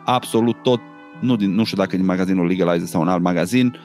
absolut 0.04 0.62
tot, 0.62 0.80
nu, 1.20 1.36
din, 1.36 1.54
nu 1.54 1.64
știu 1.64 1.76
dacă 1.76 1.96
din 1.96 2.04
magazinul 2.04 2.46
Legalize 2.46 2.86
sau 2.86 3.00
un 3.00 3.08
alt 3.08 3.22
magazin, 3.22 3.76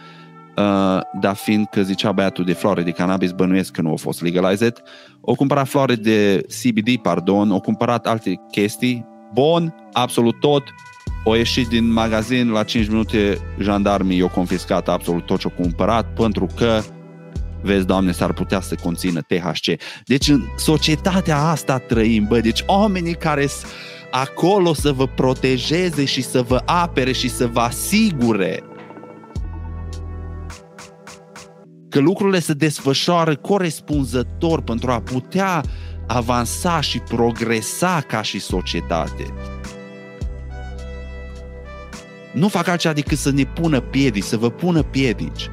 Uh, 0.58 1.02
dar 1.20 1.36
fiind 1.36 1.68
că 1.72 1.82
zicea 1.82 2.12
băiatul 2.12 2.46
de 2.46 2.54
floare 2.54 2.82
de 2.82 2.92
cannabis, 2.92 3.32
bănuiesc 3.32 3.72
că 3.72 3.82
nu 3.82 3.90
au 3.90 3.96
fost 3.96 4.22
legalized, 4.22 4.82
o 5.22 5.34
cumpărat 5.34 5.68
floare 5.68 5.96
de 5.96 6.46
CBD, 6.62 6.96
pardon, 6.96 7.52
o 7.52 7.60
cumpărat 7.60 8.08
alte 8.08 8.42
chestii, 8.52 9.06
bun, 9.34 9.76
absolut 9.92 10.40
tot, 10.40 10.64
o 11.24 11.36
ieșit 11.36 11.68
din 11.68 11.92
magazin, 11.92 12.50
la 12.50 12.64
5 12.64 12.88
minute 12.88 13.38
jandarmii 13.60 14.18
i-au 14.18 14.28
confiscat 14.28 14.90
absolut 14.90 15.26
tot 15.26 15.40
ce 15.40 15.48
au 15.48 15.64
cumpărat, 15.64 16.14
pentru 16.14 16.48
că 16.56 16.82
vezi, 17.66 17.86
Doamne, 17.86 18.12
s-ar 18.12 18.34
putea 18.34 18.62
să 18.62 18.76
conțină 18.84 19.22
THC. 19.22 19.82
Deci 20.06 20.28
în 20.28 20.42
societatea 20.58 21.38
asta 21.38 21.78
trăim, 21.78 22.26
bă, 22.28 22.40
deci 22.40 22.64
oamenii 22.66 23.16
care 23.16 23.48
sunt 23.48 23.72
acolo 24.12 24.74
să 24.74 24.92
vă 24.92 25.08
protejeze 25.08 26.06
și 26.06 26.22
să 26.22 26.42
vă 26.42 26.62
apere 26.66 27.12
și 27.12 27.30
să 27.30 27.48
vă 27.48 27.60
asigure 27.60 28.64
că 31.90 32.00
lucrurile 32.00 32.40
se 32.40 32.54
desfășoară 32.54 33.36
corespunzător 33.36 34.62
pentru 34.62 34.92
a 34.92 35.02
putea 35.02 35.64
avansa 36.08 36.82
și 36.82 37.00
progresa 37.00 38.04
ca 38.08 38.22
și 38.22 38.40
societate. 38.40 39.34
Nu 42.34 42.48
fac 42.48 42.68
altceva 42.68 42.94
decât 42.94 43.18
să 43.18 43.32
ne 43.32 43.44
pună 43.44 43.80
piedici, 43.80 44.24
să 44.24 44.38
vă 44.38 44.50
pună 44.50 44.84
piedici. 44.84 45.50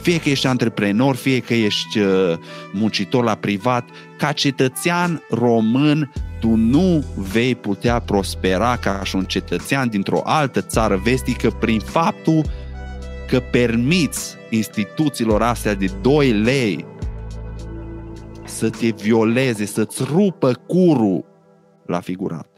Fie 0.00 0.20
că 0.20 0.28
ești 0.28 0.46
antreprenor, 0.46 1.16
fie 1.16 1.40
că 1.40 1.54
ești 1.54 1.98
uh, 1.98 2.38
muncitor 2.72 3.24
la 3.24 3.34
privat, 3.34 3.88
ca 4.18 4.32
cetățean 4.32 5.22
român, 5.30 6.12
tu 6.40 6.48
nu 6.48 7.04
vei 7.16 7.54
putea 7.54 8.00
prospera 8.00 8.76
ca 8.76 9.00
și 9.04 9.16
un 9.16 9.24
cetățean 9.24 9.88
dintr-o 9.88 10.20
altă 10.24 10.60
țară 10.60 10.96
vestică 10.96 11.50
prin 11.50 11.80
faptul 11.80 12.42
că 13.28 13.40
permiți 13.40 14.36
instituțiilor 14.50 15.42
astea 15.42 15.74
de 15.74 15.86
2 16.00 16.30
lei 16.30 16.86
să 18.44 18.70
te 18.70 18.88
violeze, 18.88 19.64
să-ți 19.64 20.02
rupă 20.12 20.52
curul 20.66 21.24
la 21.86 22.00
figurat. 22.00 22.48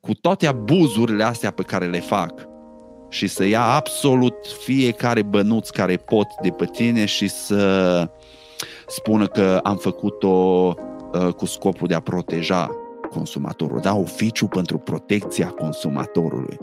Cu 0.00 0.14
toate 0.14 0.46
abuzurile 0.46 1.24
astea 1.24 1.50
pe 1.50 1.62
care 1.62 1.86
le 1.86 2.00
fac 2.00 2.48
și 3.08 3.26
să 3.26 3.44
ia 3.44 3.62
absolut 3.62 4.34
fiecare 4.64 5.22
bănuț 5.22 5.68
care 5.68 5.96
pot 5.96 6.26
de 6.42 6.50
pe 6.50 6.64
tine 6.64 7.04
și 7.04 7.28
să 7.28 8.10
spună 8.86 9.26
că 9.26 9.60
am 9.62 9.76
făcut-o 9.76 10.28
uh, 10.28 11.32
cu 11.36 11.46
scopul 11.46 11.88
de 11.88 11.94
a 11.94 12.00
proteja 12.00 12.70
consumatorul, 13.10 13.80
da, 13.80 13.94
oficiu 13.94 14.46
pentru 14.46 14.78
protecția 14.78 15.46
consumatorului. 15.46 16.58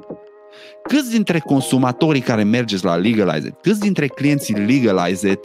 Câți 0.84 1.12
dintre 1.12 1.40
consumatorii 1.40 2.22
care 2.22 2.44
mergeți 2.44 2.86
la 2.86 2.96
Legalize 2.96 3.58
câți 3.62 3.80
dintre 3.80 4.08
clienții 4.08 4.56
Legalize 4.56 5.40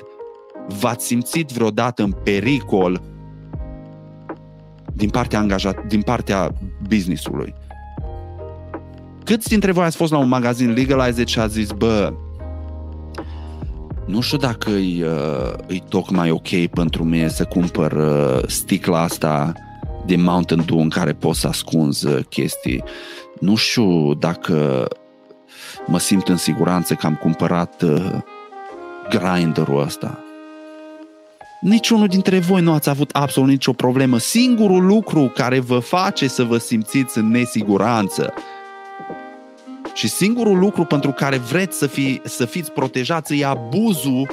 v-ați 0.80 1.06
simțit 1.06 1.50
vreodată 1.50 2.02
în 2.02 2.12
pericol 2.12 3.00
din 4.94 5.08
partea 5.08 5.38
angajat, 5.38 5.86
din 5.86 6.02
partea 6.02 6.50
businessului? 6.88 7.54
Câți 9.30 9.48
dintre 9.48 9.72
voi 9.72 9.84
ați 9.84 9.96
fost 9.96 10.12
la 10.12 10.18
un 10.18 10.28
magazin 10.28 10.72
Legalize 10.72 11.24
și 11.24 11.38
ați 11.38 11.52
zis, 11.52 11.70
bă, 11.70 12.12
nu 14.06 14.20
știu 14.20 14.38
dacă 14.38 14.70
e, 14.70 15.06
uh, 15.06 15.76
e 15.76 15.78
tocmai 15.88 16.30
ok 16.30 16.66
pentru 16.66 17.04
mine 17.04 17.28
să 17.28 17.44
cumpăr 17.44 17.92
uh, 17.92 18.42
sticla 18.46 19.00
asta 19.00 19.52
de 20.06 20.16
Mountain 20.16 20.64
Dew 20.66 20.80
în 20.80 20.88
care 20.88 21.12
poți 21.12 21.40
să 21.40 21.46
ascunzi 21.46 22.06
uh, 22.06 22.18
chestii. 22.28 22.82
Nu 23.40 23.54
știu 23.54 24.14
dacă 24.14 24.88
mă 25.86 25.98
simt 25.98 26.28
în 26.28 26.36
siguranță 26.36 26.94
că 26.94 27.06
am 27.06 27.14
cumpărat 27.14 27.82
uh, 27.82 28.18
grinderul 29.08 29.82
ăsta. 29.82 30.18
Niciunul 31.60 32.06
dintre 32.06 32.38
voi 32.38 32.62
nu 32.62 32.72
ați 32.72 32.88
avut 32.88 33.10
absolut 33.10 33.48
nicio 33.48 33.72
problemă. 33.72 34.18
Singurul 34.18 34.86
lucru 34.86 35.32
care 35.34 35.60
vă 35.60 35.78
face 35.78 36.28
să 36.28 36.42
vă 36.42 36.58
simțiți 36.58 37.18
în 37.18 37.30
nesiguranță 37.30 38.34
și 40.00 40.08
singurul 40.08 40.58
lucru 40.58 40.84
pentru 40.84 41.12
care 41.12 41.36
vreți 41.36 41.78
să, 41.78 41.86
fi, 41.86 42.20
să 42.24 42.44
fiți 42.44 42.72
protejați 42.72 43.38
e 43.38 43.46
abuzul 43.46 44.28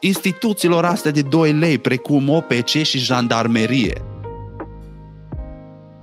instituțiilor 0.00 0.84
astea 0.84 1.10
de 1.10 1.22
2 1.22 1.52
lei, 1.52 1.78
precum 1.78 2.28
OPC 2.28 2.68
și 2.68 2.98
jandarmerie. 2.98 4.02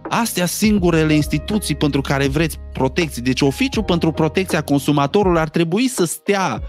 Astea 0.09 0.45
singurele 0.45 1.13
instituții 1.13 1.75
pentru 1.75 2.01
care 2.01 2.27
vreți 2.27 2.59
protecție. 2.73 3.21
Deci 3.21 3.41
oficiul 3.41 3.83
pentru 3.83 4.11
protecția 4.11 4.61
consumatorului 4.61 5.39
ar 5.39 5.49
trebui 5.49 5.87
să 5.87 6.05
stea 6.05 6.61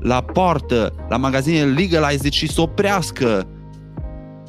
la 0.00 0.22
poartă, 0.22 0.94
la 1.08 1.16
magazinele 1.16 1.72
legalized 1.72 2.32
și 2.32 2.48
să 2.48 2.60
oprească 2.60 3.48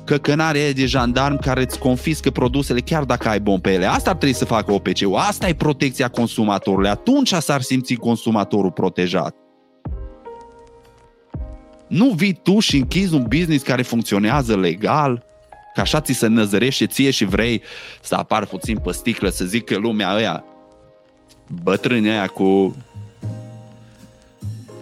căcănarea 0.10 0.72
de 0.72 0.86
jandarm 0.86 1.39
care 1.39 1.62
îți 1.62 1.80
confiscă 1.80 2.30
produsele 2.30 2.80
chiar 2.80 3.04
dacă 3.04 3.30
ai 3.30 3.39
bun 3.39 3.60
pe 3.60 3.72
ele. 3.72 3.86
Asta 3.86 4.10
ar 4.10 4.15
trebui 4.15 4.36
să 4.36 4.45
facă 4.45 4.72
OPC-ul. 4.72 5.15
Asta 5.15 5.48
e 5.48 5.54
protecția 5.54 6.08
consumatorului. 6.08 6.89
Atunci 6.89 7.34
s-ar 7.34 7.62
simți 7.62 7.93
consumatorul 7.93 8.72
protejat. 8.72 9.36
Nu 11.88 12.10
vii 12.10 12.39
tu 12.43 12.60
și 12.60 12.78
închizi 12.78 13.13
un 13.13 13.26
business 13.28 13.63
care 13.63 13.82
funcționează 13.82 14.56
legal, 14.56 15.26
că 15.74 15.82
așa 15.82 16.02
ți 16.02 16.13
se 16.13 16.28
năzărește 16.28 16.86
ție 16.86 17.12
și 17.12 17.26
vrei 17.26 17.62
să 18.02 18.15
apar 18.15 18.45
puțin 18.45 18.78
pe 18.78 18.91
sticlă, 18.91 19.30
să 19.30 19.45
zic 19.45 19.65
că 19.65 19.78
lumea 19.78 20.13
aia, 20.13 20.43
bătrâni 21.63 22.10
aia 22.10 22.28
cu 22.28 22.76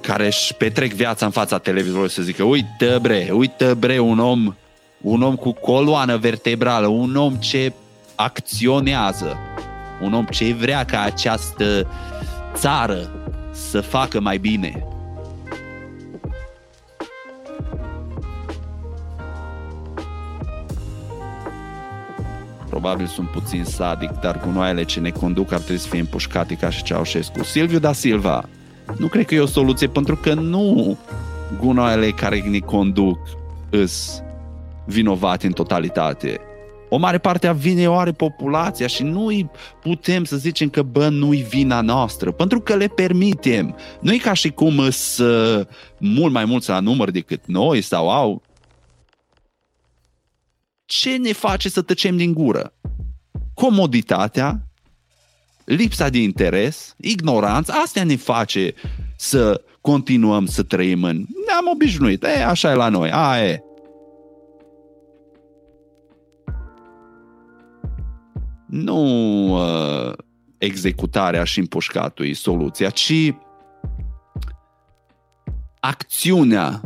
care 0.01 0.25
își 0.25 0.53
petrec 0.53 0.93
viața 0.93 1.25
în 1.25 1.31
fața 1.31 1.57
televizorului 1.57 2.09
să 2.09 2.21
zică 2.21 2.43
uite 2.43 2.97
bre, 3.01 3.29
uite 3.31 3.73
bre, 3.73 3.99
un 3.99 4.19
om 4.19 4.55
un 5.01 5.21
om 5.21 5.35
cu 5.35 5.51
coloană 5.51 6.17
vertebrală, 6.17 6.87
un 6.87 7.15
om 7.15 7.35
ce 7.35 7.73
acționează, 8.15 9.37
un 10.01 10.13
om 10.13 10.25
ce 10.25 10.53
vrea 10.53 10.85
ca 10.85 11.01
această 11.01 11.87
țară 12.53 13.09
să 13.51 13.81
facă 13.81 14.19
mai 14.19 14.37
bine. 14.37 14.83
Probabil 22.69 23.05
sunt 23.05 23.29
puțin 23.29 23.63
sadic, 23.63 24.09
dar 24.09 24.39
gunoaiele 24.45 24.83
ce 24.83 24.99
ne 24.99 25.09
conduc 25.09 25.51
ar 25.51 25.59
trebui 25.59 25.81
să 25.81 25.87
fie 25.87 25.99
împușcate 25.99 26.53
ca 26.53 26.69
și 26.69 26.83
Ceaușescu. 26.83 27.43
Silviu 27.43 27.79
da 27.79 27.93
Silva, 27.93 28.43
nu 28.97 29.07
cred 29.07 29.25
că 29.25 29.35
e 29.35 29.39
o 29.39 29.45
soluție, 29.45 29.87
pentru 29.87 30.15
că 30.15 30.33
nu 30.33 30.97
gunoaiele 31.59 32.09
care 32.09 32.39
ne 32.39 32.59
conduc 32.59 33.19
îs 33.69 34.21
vinovati 34.87 35.45
în 35.45 35.51
totalitate. 35.51 36.39
O 36.89 36.97
mare 36.97 37.17
parte 37.17 37.47
a 37.47 37.53
vinei 37.53 37.85
o 37.85 37.95
are 37.95 38.11
populația 38.11 38.87
și 38.87 39.03
nu 39.03 39.51
putem 39.81 40.23
să 40.23 40.37
zicem 40.37 40.69
că, 40.69 40.81
bă, 40.81 41.07
nu-i 41.07 41.41
vina 41.41 41.81
noastră, 41.81 42.31
pentru 42.31 42.61
că 42.61 42.75
le 42.75 42.87
permitem. 42.87 43.75
Nu 44.01 44.13
e 44.13 44.17
ca 44.17 44.33
și 44.33 44.49
cum 44.49 44.89
să 44.89 45.57
uh, 45.69 45.75
mult 45.97 46.33
mai 46.33 46.45
mulți 46.45 46.69
la 46.69 46.79
număr 46.79 47.11
decât 47.11 47.45
noi 47.45 47.81
sau 47.81 48.09
au. 48.09 48.41
Ce 50.85 51.17
ne 51.17 51.33
face 51.33 51.69
să 51.69 51.81
tăcem 51.81 52.17
din 52.17 52.33
gură? 52.33 52.73
Comoditatea, 53.53 54.61
lipsa 55.65 56.09
de 56.09 56.21
interes, 56.21 56.95
ignoranță, 56.97 57.73
astea 57.83 58.03
ne 58.03 58.15
face 58.15 58.73
să 59.17 59.61
continuăm 59.81 60.45
să 60.45 60.63
trăim 60.63 61.03
în... 61.03 61.15
Ne-am 61.45 61.67
obișnuit, 61.73 62.23
e, 62.23 62.45
așa 62.45 62.71
e 62.71 62.73
la 62.73 62.89
noi, 62.89 63.11
a, 63.11 63.43
e. 63.43 63.66
nu 68.67 69.01
uh, 69.53 70.13
executarea 70.57 71.43
și 71.43 71.59
împușcatul 71.59 72.25
e 72.25 72.33
soluția, 72.33 72.89
ci 72.89 73.33
acțiunea 75.79 76.81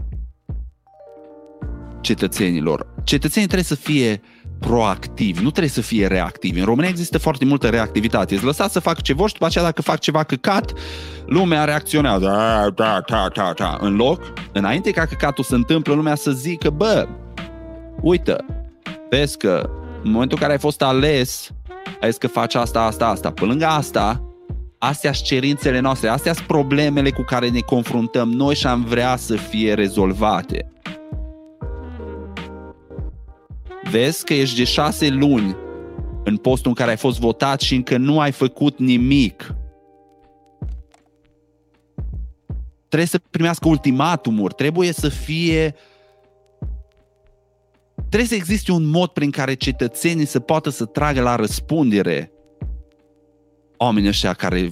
cetățenilor. 2.01 2.93
Cetățenii 3.03 3.47
trebuie 3.47 3.67
să 3.67 3.75
fie 3.75 4.21
proactivi, 4.59 5.43
nu 5.43 5.49
trebuie 5.49 5.71
să 5.71 5.81
fie 5.81 6.07
reactivi. 6.07 6.59
În 6.59 6.65
România 6.65 6.89
există 6.89 7.17
foarte 7.17 7.45
multă 7.45 7.69
reactivitate. 7.69 8.33
Îți 8.33 8.43
lăsați 8.43 8.73
să 8.73 8.79
fac 8.79 9.01
ce 9.01 9.13
vor 9.13 9.27
și 9.27 9.33
după 9.33 9.45
aceea 9.45 9.63
dacă 9.63 9.81
fac 9.81 9.99
ceva 9.99 10.23
căcat, 10.23 10.73
lumea 11.25 11.63
reacționează. 11.63 12.25
Da, 12.25 12.69
da, 12.69 13.01
da, 13.07 13.27
da, 13.33 13.53
da. 13.55 13.77
În 13.79 13.95
loc, 13.95 14.33
înainte 14.53 14.91
ca 14.91 15.05
căcatul 15.05 15.43
să 15.43 15.55
întâmple, 15.55 15.93
lumea 15.93 16.15
să 16.15 16.31
zică, 16.31 16.69
bă, 16.69 17.07
uite, 18.01 18.35
vezi 19.09 19.37
că 19.37 19.69
în 20.03 20.11
momentul 20.11 20.37
în 20.37 20.41
care 20.41 20.51
ai 20.51 20.59
fost 20.59 20.81
ales, 20.81 21.51
ai 22.01 22.09
zis 22.09 22.17
că 22.17 22.27
faci 22.27 22.55
asta, 22.55 22.81
asta, 22.81 23.07
asta. 23.07 23.31
Pe 23.31 23.45
lângă 23.45 23.65
asta, 23.65 24.23
astea 24.77 25.13
sunt 25.13 25.27
cerințele 25.27 25.79
noastre, 25.79 26.09
astea 26.09 26.33
sunt 26.33 26.47
problemele 26.47 27.11
cu 27.11 27.21
care 27.21 27.49
ne 27.49 27.59
confruntăm 27.59 28.29
noi 28.29 28.55
și 28.55 28.67
am 28.67 28.83
vrea 28.83 29.15
să 29.15 29.35
fie 29.35 29.73
rezolvate. 29.73 30.71
Vezi 33.91 34.23
că 34.23 34.33
ești 34.33 34.57
de 34.57 34.63
șase 34.63 35.09
luni 35.09 35.55
în 36.23 36.37
postul 36.37 36.69
în 36.69 36.75
care 36.75 36.89
ai 36.89 36.97
fost 36.97 37.19
votat 37.19 37.61
și 37.61 37.75
încă 37.75 37.97
nu 37.97 38.19
ai 38.19 38.31
făcut 38.31 38.79
nimic. 38.79 39.55
Trebuie 42.87 43.09
să 43.09 43.19
primească 43.29 43.67
ultimatumuri, 43.67 44.53
trebuie 44.53 44.91
să 44.91 45.09
fie 45.09 45.75
uh, 45.75 45.90
Trebuie 48.11 48.29
să 48.29 48.35
existe 48.35 48.71
un 48.71 48.85
mod 48.85 49.09
prin 49.09 49.31
care 49.31 49.53
cetățenii 49.53 50.25
să 50.25 50.39
poată 50.39 50.69
să 50.69 50.85
tragă 50.85 51.21
la 51.21 51.35
răspundere 51.35 52.31
oamenii 53.77 54.09
ăștia 54.09 54.33
care 54.33 54.71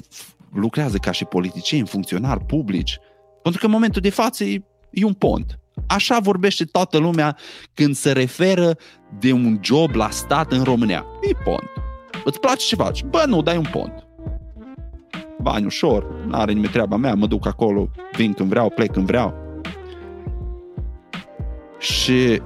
lucrează 0.54 0.98
ca 0.98 1.12
și 1.12 1.26
politicieni, 1.26 1.88
funcționari 1.88 2.46
publici. 2.46 2.98
Pentru 3.44 3.60
că 3.60 3.66
în 3.66 3.72
momentul 3.72 4.02
de 4.02 4.10
față 4.10 4.44
e, 4.44 4.64
e 4.92 5.06
un 5.06 5.14
pont. 5.14 5.60
Așa 5.88 6.20
vorbește 6.20 6.64
toată 6.66 6.98
lumea 6.98 7.38
când 7.74 7.96
se 7.96 8.12
referă 8.12 8.78
de 9.20 9.32
un 9.32 9.60
job 9.62 9.94
la 9.94 10.10
stat 10.10 10.52
în 10.52 10.64
România. 10.64 11.06
E 11.22 11.34
pont. 11.44 11.70
Îți 12.26 12.40
place 12.40 12.66
ce 12.66 12.76
faci? 12.76 13.04
Bă, 13.04 13.24
nu, 13.28 13.42
dai 13.42 13.58
un 13.58 13.68
pont. 13.72 14.08
Bani 15.42 15.66
ușor, 15.66 16.26
n-are 16.28 16.52
nimeni 16.52 16.72
treaba 16.72 16.96
mea, 16.96 17.14
mă 17.14 17.28
duc 17.28 17.48
acolo, 17.48 17.90
vin 18.16 18.34
când 18.34 18.50
vreau, 18.50 18.70
plec 18.70 18.92
când 18.92 19.06
vreau. 19.06 19.34
Și 21.80 22.42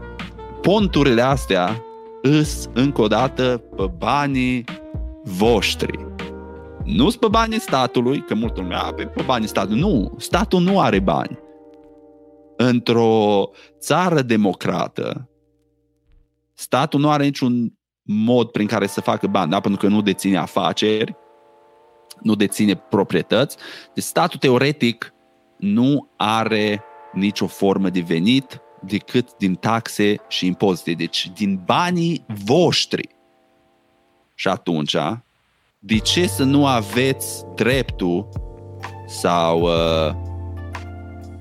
ponturile 0.64 1.22
astea 1.22 1.84
îs 2.22 2.70
încă 2.74 3.02
o 3.02 3.08
dată 3.08 3.64
pe 3.76 3.92
banii 3.98 4.64
voștri. 5.24 6.08
Nu 6.84 7.10
sunt 7.10 7.20
pe 7.22 7.28
banii 7.28 7.60
statului, 7.60 8.22
că 8.22 8.36
multă 8.36 8.62
lume, 8.62 8.76
a, 8.76 8.94
pe, 8.94 9.06
pe 9.06 9.22
banii 9.22 9.48
statului. 9.48 9.80
Nu, 9.80 10.16
statul 10.18 10.62
nu 10.62 10.80
are 10.80 11.00
bani. 11.00 11.40
Într-o 12.58 13.44
țară 13.80 14.22
democrată, 14.22 15.30
statul 16.54 17.00
nu 17.00 17.10
are 17.10 17.24
niciun 17.24 17.74
mod 18.02 18.48
prin 18.48 18.68
care 18.68 18.88
să 18.88 19.02
facă 19.02 19.28
bani, 19.28 19.52
da? 19.52 19.60
pentru 19.60 19.88
că 19.88 19.94
nu 19.94 20.02
deține 20.02 20.38
afaceri, 20.38 21.16
nu 22.22 22.36
deține 22.36 22.76
proprietăți. 22.76 23.58
Deci 23.94 24.04
statul 24.04 24.40
teoretic 24.40 25.14
nu 25.58 26.10
are 26.18 26.84
nicio 27.14 27.48
formă 27.48 27.90
de 27.90 28.00
venit 28.00 28.63
decât 28.86 29.38
din 29.38 29.56
taxe 29.56 30.16
și 30.28 30.46
impozite, 30.46 30.92
deci 30.92 31.32
din 31.36 31.62
banii 31.66 32.26
voștri. 32.46 33.10
Și 34.36 34.48
atunci, 34.48 34.96
de 35.80 35.98
ce 35.98 36.28
să 36.28 36.44
nu 36.44 36.66
aveți 36.66 37.44
dreptul 37.56 38.30
sau 39.08 39.62
uh, 39.62 40.14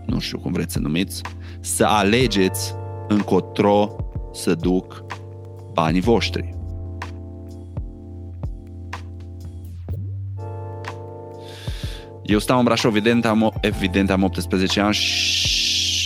nu 0.07 0.19
știu 0.19 0.39
cum 0.39 0.53
vreți 0.53 0.73
să 0.73 0.79
numiți, 0.79 1.23
să 1.61 1.85
alegeți 1.85 2.75
încotro 3.09 3.97
să 4.33 4.55
duc 4.55 5.05
banii 5.73 6.01
voștri? 6.01 6.55
Eu 12.23 12.39
stau 12.39 12.59
în 12.59 12.65
Brașov, 12.65 12.95
evident 12.95 13.25
am, 13.25 13.53
evident 13.61 14.11
am 14.11 14.23
18 14.23 14.81
ani 14.81 14.95
și 14.95 15.62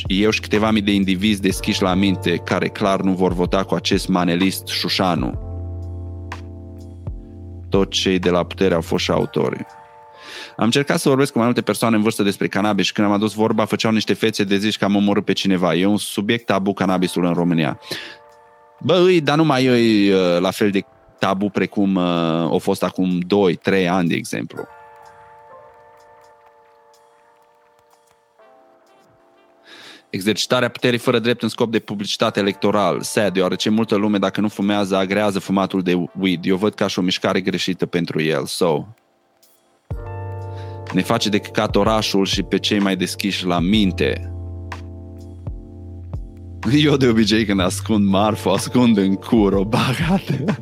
eu 0.07 0.31
și 0.31 0.41
câteva 0.41 0.71
mii 0.71 0.83
de 0.83 0.93
indivizi 0.93 1.41
deschiși 1.41 1.83
la 1.83 1.95
minte 1.95 2.37
care 2.37 2.69
clar 2.69 3.01
nu 3.01 3.13
vor 3.13 3.33
vota 3.33 3.65
cu 3.65 3.75
acest 3.75 4.09
manelist 4.09 4.67
Șușanu. 4.67 5.45
Toți 7.69 8.01
cei 8.01 8.19
de 8.19 8.31
la 8.31 8.45
putere 8.45 8.75
au 8.75 8.81
fost 8.81 9.05
și 9.05 9.11
autorii. 9.11 9.67
Am 10.57 10.65
încercat 10.65 10.99
să 10.99 11.09
vorbesc 11.09 11.33
cu 11.33 11.39
mai 11.39 11.47
multe 11.47 11.63
persoane 11.63 11.97
în 11.97 12.03
vârstă 12.03 12.23
despre 12.23 12.49
cannabis 12.49 12.87
și 12.87 12.93
când 12.93 13.07
am 13.07 13.13
adus 13.13 13.35
vorba, 13.35 13.65
făceau 13.65 13.93
niște 13.93 14.13
fețe 14.13 14.45
de 14.45 14.57
zici 14.57 14.79
că 14.79 14.85
am 14.85 14.97
omorât 14.97 15.25
pe 15.25 15.33
cineva. 15.33 15.75
E 15.75 15.87
un 15.87 15.97
subiect 15.97 16.47
tabu 16.47 16.73
cannabisul 16.73 17.25
în 17.25 17.33
România. 17.33 17.81
Bă, 18.81 19.03
îi, 19.05 19.21
dar 19.21 19.37
nu 19.37 19.45
mai 19.45 19.65
e 19.65 20.15
uh, 20.15 20.41
la 20.41 20.51
fel 20.51 20.71
de 20.71 20.85
tabu 21.19 21.51
precum 21.51 21.95
uh, 21.95 22.03
a 22.53 22.57
fost 22.59 22.83
acum 22.83 23.21
2-3 23.83 23.89
ani, 23.89 24.09
de 24.09 24.15
exemplu. 24.15 24.67
Exercitarea 30.11 30.69
puterii 30.69 30.99
fără 30.99 31.19
drept 31.19 31.43
în 31.43 31.49
scop 31.49 31.71
de 31.71 31.79
publicitate 31.79 32.41
electoral. 32.41 33.01
Sad, 33.01 33.33
deoarece 33.33 33.71
multă 33.71 33.95
lume, 33.95 34.19
dacă 34.19 34.41
nu 34.41 34.49
fumează, 34.49 34.97
agrează 34.97 35.39
fumatul 35.39 35.83
de 35.83 36.05
weed. 36.19 36.45
Eu 36.47 36.57
văd 36.57 36.75
ca 36.75 36.87
și 36.87 36.99
o 36.99 37.03
mișcare 37.03 37.41
greșită 37.41 37.87
pentru 37.87 38.23
el. 38.23 38.45
So, 38.45 38.87
ne 40.93 41.03
face 41.03 41.29
de 41.29 41.39
căcat 41.39 41.77
orașul 41.77 42.25
și 42.25 42.43
pe 42.43 42.59
cei 42.59 42.79
mai 42.79 42.97
deschiși 42.97 43.47
la 43.47 43.59
minte. 43.59 44.31
Eu 46.73 46.97
de 46.97 47.09
obicei 47.09 47.45
când 47.45 47.61
ascund 47.61 48.09
marfă, 48.09 48.51
ascund 48.51 48.97
în 48.97 49.15
cur 49.15 49.53
o 49.53 49.65
bagate. 49.65 50.45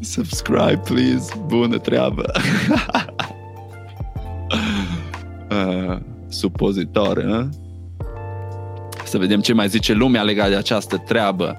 Subscribe, 0.00 0.80
please. 0.84 1.34
Bună 1.46 1.78
treabă. 1.78 2.32
uh, 5.52 5.98
supozitor, 6.28 7.16
uh? 7.16 7.44
Să 9.04 9.18
vedem 9.18 9.40
ce 9.40 9.52
mai 9.52 9.68
zice 9.68 9.92
lumea 9.92 10.22
legat 10.22 10.48
de 10.48 10.56
această 10.56 10.96
treabă. 10.96 11.58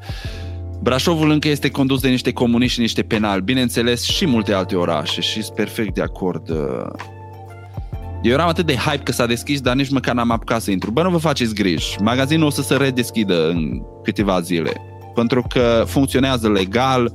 Brașovul 0.82 1.30
încă 1.30 1.48
este 1.48 1.72
condus 1.72 2.02
de 2.02 2.10
niște 2.10 2.32
comuniști 2.32 2.74
și 2.74 2.80
niște 2.80 3.02
penali, 3.02 3.42
bineînțeles 3.42 4.04
și 4.04 4.26
multe 4.26 4.54
alte 4.54 4.76
orașe 4.76 5.22
și 5.22 5.42
sunt 5.42 5.56
perfect 5.56 5.94
de 5.94 6.02
acord. 6.02 6.50
Uh. 6.50 6.86
Eu 8.22 8.32
eram 8.32 8.48
atât 8.48 8.66
de 8.66 8.76
hype 8.76 9.04
că 9.04 9.12
s-a 9.12 9.26
deschis, 9.26 9.62
dar 9.62 9.76
nici 9.76 9.90
măcar 9.90 10.16
n-am 10.16 10.32
apucat 10.32 10.62
să 10.62 10.72
intru. 10.72 10.92
Bă, 10.92 11.04
nu 11.04 11.10
vă 11.10 11.18
faceți 11.18 11.54
griji, 11.54 12.02
magazinul 12.02 12.46
o 12.46 12.50
să 12.50 12.62
se 12.62 12.76
redeschidă 12.76 13.50
în 13.50 13.82
câteva 14.04 14.42
zile, 14.42 14.74
pentru 15.16 15.46
că 15.50 15.84
funcționează 15.88 16.50
legal, 16.50 17.14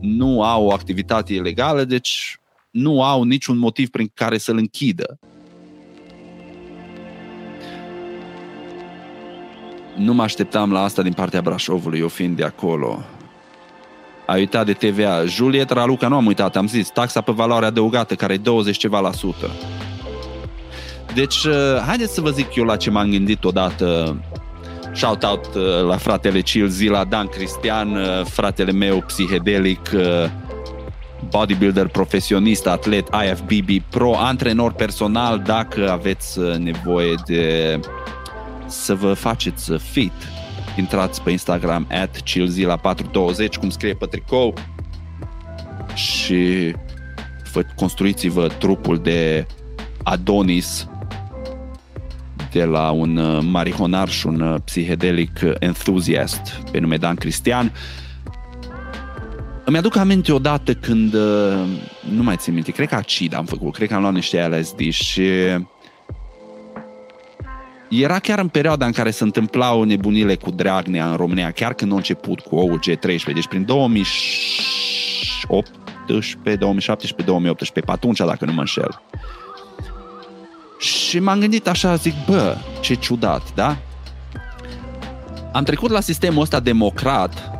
nu 0.00 0.42
au 0.42 0.66
o 0.66 0.72
activitate 0.72 1.34
ilegală, 1.34 1.84
deci 1.84 2.38
nu 2.70 3.02
au 3.02 3.22
niciun 3.22 3.58
motiv 3.58 3.88
prin 3.88 4.10
care 4.14 4.38
să-l 4.38 4.56
închidă. 4.56 5.18
Nu 9.96 10.14
mă 10.14 10.22
așteptam 10.22 10.72
la 10.72 10.82
asta 10.82 11.02
din 11.02 11.12
partea 11.12 11.42
Brașovului, 11.42 11.98
eu 11.98 12.08
fiind 12.08 12.36
de 12.36 12.44
acolo. 12.44 13.02
A 14.26 14.34
uitat 14.34 14.66
de 14.66 14.72
TVA. 14.72 15.24
Juliet 15.24 15.70
Raluca 15.70 16.08
nu 16.08 16.16
am 16.16 16.26
uitat, 16.26 16.56
am 16.56 16.66
zis. 16.66 16.88
Taxa 16.88 17.20
pe 17.20 17.32
valoare 17.32 17.66
adăugată, 17.66 18.14
care 18.14 18.32
e 18.32 18.36
20 18.36 18.76
ceva 18.76 19.00
la 19.00 19.12
sută. 19.12 19.50
Deci, 21.14 21.44
uh, 21.44 21.54
haideți 21.86 22.14
să 22.14 22.20
vă 22.20 22.30
zic 22.30 22.54
eu 22.54 22.64
la 22.64 22.76
ce 22.76 22.90
m-am 22.90 23.10
gândit 23.10 23.44
odată. 23.44 24.16
Shout-out 24.92 25.46
uh, 25.54 25.62
la 25.88 25.96
fratele 25.96 26.40
Cil 26.40 26.68
Zila, 26.68 27.04
Dan 27.04 27.26
Cristian, 27.26 27.96
uh, 27.96 28.24
fratele 28.24 28.72
meu 28.72 29.04
psihedelic, 29.06 29.90
bodybuilder 31.28 31.88
profesionist, 31.88 32.66
atlet, 32.66 33.08
IFBB 33.24 33.82
Pro, 33.90 34.16
antrenor 34.16 34.72
personal, 34.72 35.38
dacă 35.38 35.90
aveți 35.90 36.38
nevoie 36.58 37.14
de 37.26 37.80
să 38.66 38.94
vă 38.94 39.12
faceți 39.12 39.72
fit, 39.72 40.12
intrați 40.76 41.22
pe 41.22 41.30
Instagram 41.30 41.86
at 41.90 42.22
chillzilla420, 42.22 43.58
cum 43.60 43.70
scrie 43.70 43.94
pe 43.94 44.06
tricou 44.06 44.54
și 45.94 46.74
vă 47.52 47.62
construiți-vă 47.76 48.46
trupul 48.58 48.98
de 48.98 49.46
Adonis 50.02 50.88
de 52.54 52.64
la 52.64 52.90
un 52.90 53.16
uh, 53.16 53.38
marihonar 53.50 54.08
și 54.08 54.26
un 54.26 54.40
uh, 54.40 54.60
psihedelic 54.64 55.40
enthusiast 55.58 56.62
pe 56.70 56.78
nume 56.78 56.96
Dan 56.96 57.14
Cristian. 57.14 57.72
Îmi 59.64 59.76
aduc 59.76 59.96
aminte 59.96 60.32
odată 60.32 60.74
când, 60.74 61.14
uh, 61.14 61.64
nu 62.10 62.22
mai 62.22 62.36
țin 62.36 62.54
minte, 62.54 62.70
cred 62.70 62.88
că 62.88 62.94
acid 62.94 63.34
am 63.34 63.44
făcut, 63.44 63.74
cred 63.74 63.88
că 63.88 63.94
am 63.94 64.00
luat 64.00 64.12
niște 64.12 64.46
LSD 64.46 64.80
și 64.90 65.22
era 68.02 68.18
chiar 68.18 68.38
în 68.38 68.48
perioada 68.48 68.86
în 68.86 68.92
care 68.92 69.10
se 69.10 69.22
întâmplau 69.22 69.82
nebunile 69.82 70.34
cu 70.34 70.50
Dragnea 70.50 71.10
în 71.10 71.16
România, 71.16 71.50
chiar 71.50 71.74
când 71.74 71.92
a 71.92 71.94
început 71.94 72.40
cu 72.40 72.56
OUG13, 72.56 73.32
deci 73.34 73.48
prin 73.48 73.64
2018, 73.64 76.58
2017, 76.58 77.26
2018, 77.26 77.80
pe 77.80 77.92
atunci, 77.92 78.18
dacă 78.18 78.44
nu 78.44 78.52
mă 78.52 78.60
înșel. 78.60 79.02
Și 80.78 81.18
m-am 81.18 81.38
gândit 81.38 81.68
așa, 81.68 81.94
zic, 81.94 82.14
bă, 82.26 82.56
ce 82.80 82.94
ciudat, 82.94 83.54
da? 83.54 83.76
Am 85.52 85.64
trecut 85.64 85.90
la 85.90 86.00
sistemul 86.00 86.42
ăsta 86.42 86.60
democrat 86.60 87.50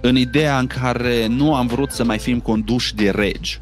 în 0.00 0.16
ideea 0.16 0.58
în 0.58 0.66
care 0.66 1.26
nu 1.26 1.54
am 1.54 1.66
vrut 1.66 1.90
să 1.90 2.04
mai 2.04 2.18
fim 2.18 2.40
conduși 2.40 2.94
de 2.94 3.10
regi. 3.10 3.58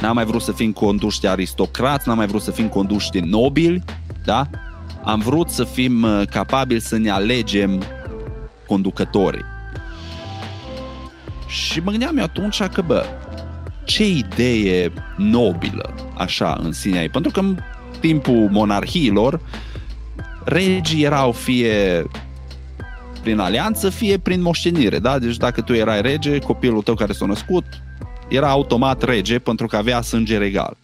N-am 0.00 0.14
mai 0.14 0.24
vrut 0.24 0.42
să 0.42 0.52
fim 0.52 0.72
conduși 0.72 1.20
de 1.20 1.28
aristocrați, 1.28 2.08
n-am 2.08 2.16
mai 2.16 2.26
vrut 2.26 2.42
să 2.42 2.50
fim 2.50 2.68
conduși 2.68 3.10
de 3.10 3.20
nobili, 3.20 3.82
da? 4.24 4.46
Am 5.04 5.20
vrut 5.20 5.48
să 5.48 5.64
fim 5.64 6.02
uh, 6.02 6.22
capabili 6.30 6.80
să 6.80 6.96
ne 6.96 7.10
alegem 7.10 7.82
conducătorii. 8.66 9.44
Și 11.46 11.80
mă 11.80 11.90
gândeam 11.90 12.16
eu 12.16 12.24
atunci 12.24 12.62
că, 12.62 12.82
bă, 12.82 13.04
ce 13.84 14.08
idee 14.08 14.92
nobilă, 15.16 15.94
așa, 16.16 16.58
în 16.62 16.72
sinea 16.72 17.02
ei. 17.02 17.08
Pentru 17.08 17.30
că 17.30 17.40
în 17.40 17.58
timpul 18.00 18.48
monarhiilor, 18.50 19.40
regii 20.44 21.04
erau 21.04 21.32
fie 21.32 22.06
prin 23.22 23.38
alianță, 23.38 23.90
fie 23.90 24.18
prin 24.18 24.42
moștenire, 24.42 24.98
da? 24.98 25.18
Deci 25.18 25.36
dacă 25.36 25.60
tu 25.60 25.72
erai 25.72 26.00
rege, 26.00 26.38
copilul 26.38 26.82
tău 26.82 26.94
care 26.94 27.12
s-a 27.12 27.26
născut 27.26 27.64
era 28.28 28.48
automat 28.48 29.02
rege 29.02 29.38
pentru 29.38 29.66
că 29.66 29.76
avea 29.76 30.00
sânge 30.00 30.38
regal. 30.38 30.76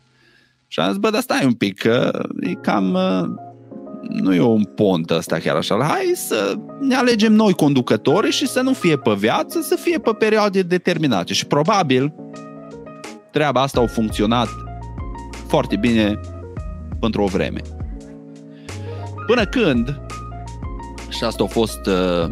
Și 0.68 0.81
am 0.81 0.88
zis, 0.88 0.98
bă, 0.98 1.11
dar 1.11 1.20
stai 1.20 1.44
un 1.44 1.53
pic, 1.53 1.79
că 1.79 2.27
e 2.40 2.53
cam 2.53 2.94
uh, 2.94 3.53
nu 4.09 4.35
e 4.35 4.40
un 4.40 4.64
pont 4.64 5.11
ăsta 5.11 5.38
chiar 5.38 5.57
așa. 5.57 5.85
Hai 5.85 6.12
să 6.14 6.55
ne 6.81 6.95
alegem 6.95 7.33
noi 7.33 7.53
conducători 7.53 8.31
și 8.31 8.47
să 8.47 8.61
nu 8.61 8.73
fie 8.73 8.97
pe 8.97 9.12
viață, 9.12 9.61
să 9.61 9.77
fie 9.77 9.99
pe 9.99 10.11
perioade 10.19 10.62
determinate. 10.62 11.33
Și 11.33 11.47
probabil 11.47 12.14
treaba 13.31 13.61
asta 13.61 13.81
a 13.81 13.87
funcționat 13.87 14.49
foarte 15.47 15.77
bine 15.77 16.21
pentru 17.01 17.23
o 17.23 17.27
vreme. 17.27 17.61
Până 19.27 19.45
când, 19.45 20.01
și 21.09 21.25
asta 21.25 21.45
a 21.45 21.47
fost 21.47 21.87
uh, 21.87 22.31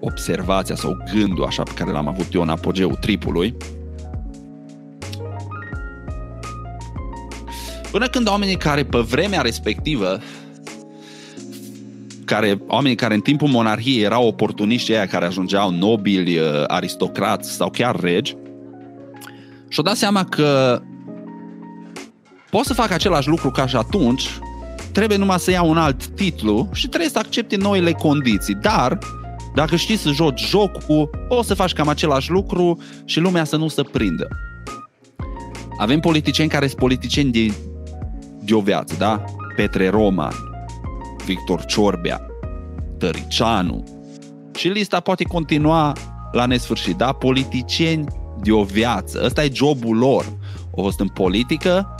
observația 0.00 0.74
sau 0.74 0.96
gândul 1.14 1.44
așa 1.44 1.62
pe 1.62 1.72
care 1.74 1.90
l-am 1.90 2.08
avut 2.08 2.34
eu 2.34 2.42
în 2.42 2.48
apogeul 2.48 2.94
tripului, 2.94 3.56
Până 7.90 8.06
când 8.06 8.28
oamenii 8.28 8.56
care 8.56 8.84
pe 8.84 8.98
vremea 8.98 9.40
respectivă 9.40 10.18
care, 12.24 12.60
oamenii 12.66 12.96
care 12.96 13.14
în 13.14 13.20
timpul 13.20 13.48
monarhiei 13.48 14.02
erau 14.02 14.26
oportuniști 14.26 14.92
aia 14.92 15.06
care 15.06 15.24
ajungeau 15.24 15.70
nobili, 15.70 16.38
uh, 16.38 16.64
aristocrați 16.66 17.50
sau 17.50 17.70
chiar 17.70 18.00
regi 18.00 18.36
și-au 19.68 19.84
dat 19.84 19.96
seama 19.96 20.24
că 20.24 20.80
pot 22.50 22.64
să 22.64 22.74
fac 22.74 22.90
același 22.90 23.28
lucru 23.28 23.50
ca 23.50 23.66
și 23.66 23.76
atunci, 23.76 24.28
trebuie 24.92 25.18
numai 25.18 25.38
să 25.38 25.50
iau 25.50 25.70
un 25.70 25.78
alt 25.78 26.06
titlu 26.06 26.68
și 26.72 26.88
trebuie 26.88 27.10
să 27.10 27.18
accepte 27.18 27.56
noile 27.56 27.92
condiții. 27.92 28.54
Dar, 28.54 28.98
dacă 29.54 29.76
știți 29.76 30.02
să 30.02 30.10
joci 30.10 30.46
jocul, 30.46 31.10
o 31.28 31.42
să 31.42 31.54
faci 31.54 31.72
cam 31.72 31.88
același 31.88 32.30
lucru 32.30 32.78
și 33.04 33.20
lumea 33.20 33.44
să 33.44 33.56
nu 33.56 33.68
se 33.68 33.82
prindă. 33.82 34.28
Avem 35.78 36.00
politicieni 36.00 36.50
care 36.50 36.66
sunt 36.66 36.78
politicieni 36.78 37.30
de 37.30 37.52
de 38.48 38.54
o 38.54 38.60
viață, 38.60 38.94
da? 38.98 39.24
Petre 39.56 39.88
Roman, 39.88 40.32
Victor 41.24 41.64
Ciorbea, 41.64 42.20
Tăricianu 42.98 43.84
și 44.54 44.68
lista 44.68 45.00
poate 45.00 45.24
continua 45.24 45.92
la 46.32 46.46
nesfârșit, 46.46 46.96
da? 46.96 47.12
Politicieni 47.12 48.04
de 48.42 48.52
o 48.52 48.62
viață. 48.62 49.20
Ăsta 49.24 49.44
e 49.44 49.50
jobul 49.52 49.96
lor. 49.96 50.24
Au 50.76 50.82
fost 50.82 51.00
în 51.00 51.08
politică 51.08 51.94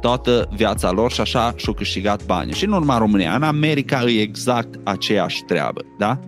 toată 0.00 0.48
viața 0.54 0.90
lor 0.90 1.12
și 1.12 1.20
așa 1.20 1.52
și-au 1.56 1.74
câștigat 1.74 2.24
bani. 2.24 2.52
Și 2.52 2.64
în 2.64 2.72
urma 2.72 2.98
România, 2.98 3.34
în 3.34 3.42
America 3.42 4.02
e 4.04 4.20
exact 4.20 4.80
aceeași 4.84 5.42
treabă, 5.42 5.80
da? 5.98 6.20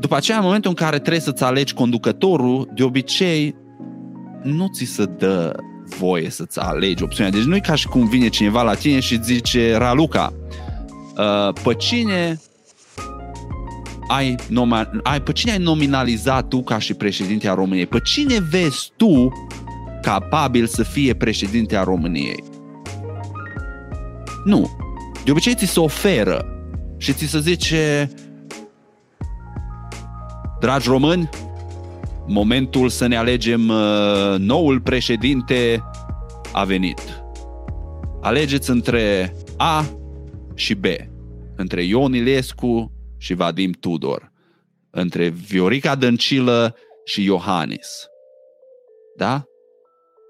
După 0.00 0.16
aceea, 0.16 0.38
în 0.38 0.44
momentul 0.44 0.70
în 0.70 0.76
care 0.76 0.98
trebuie 0.98 1.20
să-ți 1.20 1.44
alegi 1.44 1.74
conducătorul, 1.74 2.70
de 2.74 2.82
obicei 2.82 3.54
nu 4.42 4.68
ți 4.68 4.84
se 4.84 5.04
dă 5.04 5.56
voie 5.98 6.30
să-ți 6.30 6.58
alegi 6.58 7.02
opțiunea. 7.02 7.32
Deci 7.32 7.42
nu 7.42 7.56
e 7.56 7.60
ca 7.60 7.74
și 7.74 7.86
cum 7.86 8.08
vine 8.08 8.28
cineva 8.28 8.62
la 8.62 8.74
tine 8.74 9.00
și 9.00 9.22
zice, 9.22 9.76
Raluca, 9.76 10.32
uh, 11.16 11.52
pe 11.62 11.74
cine 11.74 12.40
ai, 14.08 14.34
noma, 14.48 14.90
ai, 15.02 15.20
pe 15.20 15.32
cine 15.32 15.52
ai 15.52 15.58
nominalizat 15.58 16.48
tu 16.48 16.62
ca 16.62 16.78
și 16.78 16.94
președinte 16.94 17.48
a 17.48 17.54
României? 17.54 17.86
Pe 17.86 18.00
cine 18.00 18.36
vezi 18.50 18.90
tu 18.96 19.32
capabil 20.02 20.66
să 20.66 20.82
fie 20.82 21.14
președinte 21.14 21.76
a 21.76 21.82
României? 21.82 22.44
Nu. 24.44 24.70
De 25.24 25.30
obicei 25.30 25.54
ți 25.54 25.64
se 25.64 25.80
oferă 25.80 26.44
și 26.96 27.12
ți 27.12 27.24
se 27.24 27.40
zice 27.40 28.10
dragi 30.60 30.88
români, 30.88 31.28
momentul 32.28 32.88
să 32.88 33.06
ne 33.06 33.16
alegem 33.16 33.68
uh, 33.68 34.34
noul 34.38 34.80
președinte 34.80 35.84
a 36.52 36.64
venit. 36.64 37.00
Alegeți 38.20 38.70
între 38.70 39.34
A 39.56 39.84
și 40.54 40.74
B, 40.74 40.84
între 41.56 41.82
Ion 41.82 42.14
Ilescu 42.14 42.92
și 43.18 43.34
Vadim 43.34 43.72
Tudor, 43.72 44.32
între 44.90 45.28
Viorica 45.28 45.94
Dăncilă 45.94 46.76
și 47.04 47.24
Iohannis. 47.24 48.06
Da? 49.16 49.44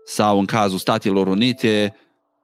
Sau 0.05 0.39
în 0.39 0.45
cazul 0.45 0.79
Statelor 0.79 1.27
Unite, 1.27 1.97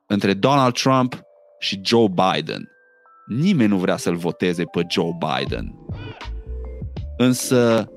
între 0.07 0.34
Donald 0.34 0.74
Trump 0.74 1.20
și 1.59 1.80
Joe 1.84 2.09
Biden. 2.09 2.68
Nimeni 3.26 3.68
nu 3.68 3.76
vrea 3.76 3.96
să-l 3.96 4.16
voteze 4.16 4.64
pe 4.64 4.86
Joe 4.90 5.16
Biden. 5.18 5.74
Însă 7.16 7.91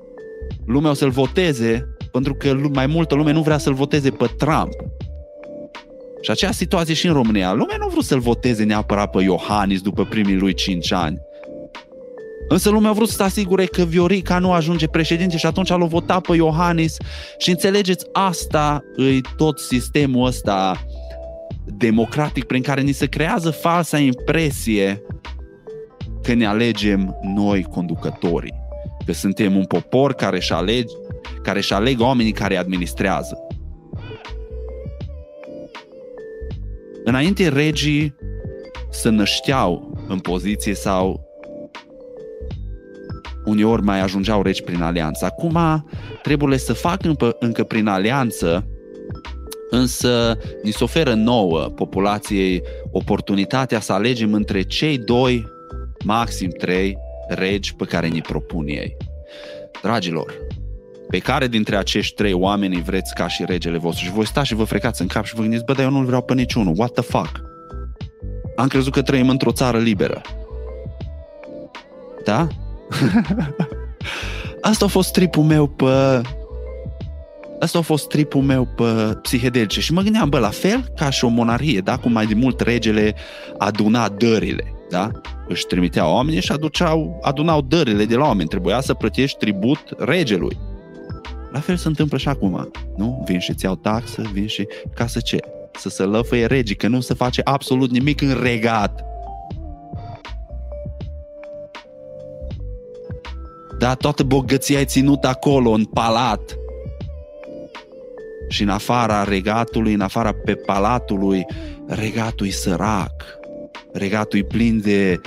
lumea 0.66 0.90
o 0.90 0.94
să-l 0.94 1.10
voteze 1.10 1.88
pentru 2.12 2.34
că 2.34 2.56
mai 2.74 2.86
multă 2.86 3.14
lume 3.14 3.32
nu 3.32 3.42
vrea 3.42 3.58
să-l 3.58 3.74
voteze 3.74 4.10
pe 4.10 4.26
Trump. 4.36 4.72
Și 6.20 6.30
acea 6.30 6.50
situație 6.50 6.94
și 6.94 7.06
în 7.06 7.12
România. 7.12 7.52
Lumea 7.52 7.76
nu 7.78 7.84
a 7.84 7.88
vrut 7.88 8.04
să-l 8.04 8.20
voteze 8.20 8.64
neapărat 8.64 9.10
pe 9.10 9.22
Iohannis 9.22 9.80
după 9.80 10.04
primii 10.04 10.36
lui 10.36 10.54
5 10.54 10.92
ani. 10.92 11.18
Însă 12.48 12.70
lumea 12.70 12.90
a 12.90 12.92
vrut 12.92 13.08
să 13.08 13.14
se 13.14 13.22
asigure 13.22 13.64
că 13.64 13.82
Viorica 13.82 14.38
nu 14.38 14.52
ajunge 14.52 14.86
președinte 14.86 15.36
și 15.36 15.46
atunci 15.46 15.68
l-a 15.68 15.76
votat 15.76 16.26
pe 16.26 16.34
Iohannis 16.34 16.96
și 17.38 17.50
înțelegeți, 17.50 18.06
asta 18.12 18.84
îi 18.96 19.20
tot 19.36 19.58
sistemul 19.58 20.26
ăsta 20.26 20.84
democratic 21.66 22.44
prin 22.44 22.62
care 22.62 22.80
ni 22.80 22.92
se 22.92 23.06
creează 23.06 23.50
falsa 23.50 23.98
impresie 23.98 25.02
că 26.22 26.34
ne 26.34 26.46
alegem 26.46 27.16
noi 27.22 27.62
conducătorii, 27.62 28.54
că 29.06 29.12
suntem 29.12 29.56
un 29.56 29.64
popor 29.64 30.14
care 30.14 30.36
își 30.36 30.52
alege, 30.52 30.94
care 31.42 31.58
își 31.58 31.72
aleg 31.72 32.00
oamenii 32.00 32.32
care 32.32 32.56
administrează. 32.56 33.38
Înainte 37.04 37.48
regii 37.48 38.14
să 38.90 39.08
nășteau 39.08 39.98
în 40.08 40.18
poziție 40.18 40.74
sau 40.74 41.24
uneori 43.44 43.82
mai 43.82 44.00
ajungeau 44.00 44.42
regi 44.42 44.62
prin 44.62 44.82
alianță. 44.82 45.24
Acum 45.24 45.84
trebuie 46.22 46.58
să 46.58 46.72
fac 46.72 47.04
încă, 47.04 47.36
încă 47.40 47.64
prin 47.64 47.86
alianță, 47.86 48.66
însă 49.70 50.38
ni 50.62 50.70
se 50.70 50.84
oferă 50.84 51.14
nouă 51.14 51.60
populației 51.60 52.62
oportunitatea 52.90 53.80
să 53.80 53.92
alegem 53.92 54.32
între 54.32 54.62
cei 54.62 54.98
doi, 54.98 55.46
maxim 56.04 56.50
trei, 56.50 56.98
regi 57.28 57.74
pe 57.74 57.84
care 57.84 58.06
ni 58.06 58.20
propun 58.20 58.66
ei. 58.66 58.96
Dragilor, 59.82 60.34
pe 61.08 61.18
care 61.18 61.46
dintre 61.46 61.76
acești 61.76 62.14
trei 62.14 62.32
oameni 62.32 62.82
vreți 62.82 63.14
ca 63.14 63.28
și 63.28 63.44
regele 63.46 63.78
vostru? 63.78 64.04
Și 64.04 64.10
voi 64.10 64.26
sta 64.26 64.42
și 64.42 64.54
vă 64.54 64.64
frecați 64.64 65.00
în 65.00 65.06
cap 65.06 65.24
și 65.24 65.34
vă 65.34 65.40
gândiți, 65.40 65.64
bă, 65.64 65.72
dar 65.72 65.84
eu 65.84 65.90
nu-l 65.90 66.04
vreau 66.04 66.22
pe 66.22 66.34
niciunul. 66.34 66.74
What 66.76 66.92
the 66.92 67.02
fuck? 67.02 67.40
Am 68.56 68.68
crezut 68.68 68.92
că 68.92 69.02
trăim 69.02 69.28
într-o 69.28 69.52
țară 69.52 69.78
liberă. 69.78 70.20
Da? 72.24 72.46
Asta 74.60 74.84
a 74.84 74.88
fost 74.88 75.12
tripul 75.12 75.42
meu 75.42 75.66
pe... 75.66 76.20
Asta 77.60 77.78
a 77.78 77.82
fost 77.82 78.08
tripul 78.08 78.42
meu 78.42 78.64
pe 78.76 79.18
psihedelice 79.22 79.80
și 79.80 79.92
mă 79.92 80.00
gândeam, 80.00 80.28
bă, 80.28 80.38
la 80.38 80.48
fel 80.48 80.92
ca 80.96 81.10
și 81.10 81.24
o 81.24 81.28
monarhie, 81.28 81.80
da? 81.80 81.98
Cum 81.98 82.12
mai 82.12 82.26
de 82.26 82.34
mult 82.34 82.60
regele 82.60 83.14
aduna 83.58 84.08
dările, 84.08 84.74
da? 84.90 85.10
Își 85.48 85.66
trimitea 85.66 86.08
oamenii 86.08 86.40
și 86.40 86.52
aduceau, 86.52 87.18
adunau 87.22 87.60
dările 87.60 88.04
de 88.04 88.16
la 88.16 88.24
oameni. 88.24 88.48
Trebuia 88.48 88.80
să 88.80 88.94
plătești 88.94 89.38
tribut 89.38 89.80
regelui. 89.98 90.58
La 91.52 91.60
fel 91.60 91.76
se 91.76 91.88
întâmplă 91.88 92.18
și 92.18 92.28
acum, 92.28 92.70
nu? 92.96 93.22
Vin 93.26 93.38
și 93.38 93.54
ți-au 93.54 93.74
taxă, 93.74 94.22
vin 94.32 94.46
și... 94.46 94.66
Ca 94.94 95.06
să 95.06 95.20
ce? 95.20 95.38
Să 95.72 95.88
se 95.88 96.02
lăfăie 96.02 96.46
regii, 96.46 96.76
că 96.76 96.88
nu 96.88 97.00
se 97.00 97.14
face 97.14 97.40
absolut 97.44 97.90
nimic 97.90 98.20
în 98.20 98.38
regat. 98.42 99.04
Da, 103.78 103.94
toată 103.94 104.22
bogăția 104.22 104.78
ai 104.78 104.84
ținut 104.84 105.24
acolo, 105.24 105.70
în 105.70 105.84
palat. 105.84 106.56
Și 108.48 108.62
în 108.62 108.68
afara 108.68 109.24
regatului, 109.24 109.92
în 109.92 110.00
afara 110.00 110.32
pe 110.32 110.54
palatului, 110.54 111.46
regatul 111.86 112.46
e 112.46 112.50
sărac. 112.50 113.35
Regatul 113.96 114.38
e 114.38 114.42
plin 114.42 114.80
de 114.80 115.20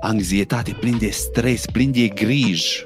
anxietate, 0.00 0.72
plin 0.80 0.98
de 0.98 1.10
stres, 1.10 1.66
plin 1.66 1.90
de 1.92 2.08
griji. 2.08 2.82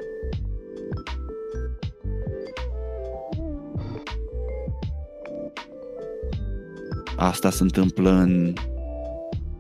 Asta 7.17 7.51
se 7.51 7.63
întâmplă 7.63 8.11
în 8.11 8.53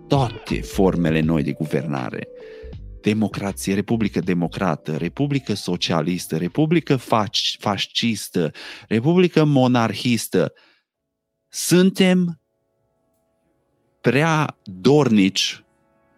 toate 0.08 0.60
formele 0.60 1.20
noi 1.20 1.42
de 1.42 1.52
guvernare. 1.52 2.28
Democrație, 3.00 3.74
Republică 3.74 4.20
Democrată, 4.20 4.96
Republică 4.96 5.54
Socialistă, 5.54 6.36
Republică 6.36 6.96
Fascistă, 7.58 8.50
Republică 8.88 9.44
Monarhistă. 9.44 10.52
Suntem 11.48 12.40
prea 14.08 14.56
dornici 14.64 15.64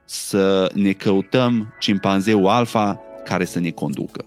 să 0.05 0.70
ne 0.74 0.93
căutăm 0.93 1.74
cimpanzeul 1.78 2.47
alfa 2.47 3.01
care 3.24 3.45
să 3.45 3.61
ne 3.61 3.70
conducă. 3.70 4.24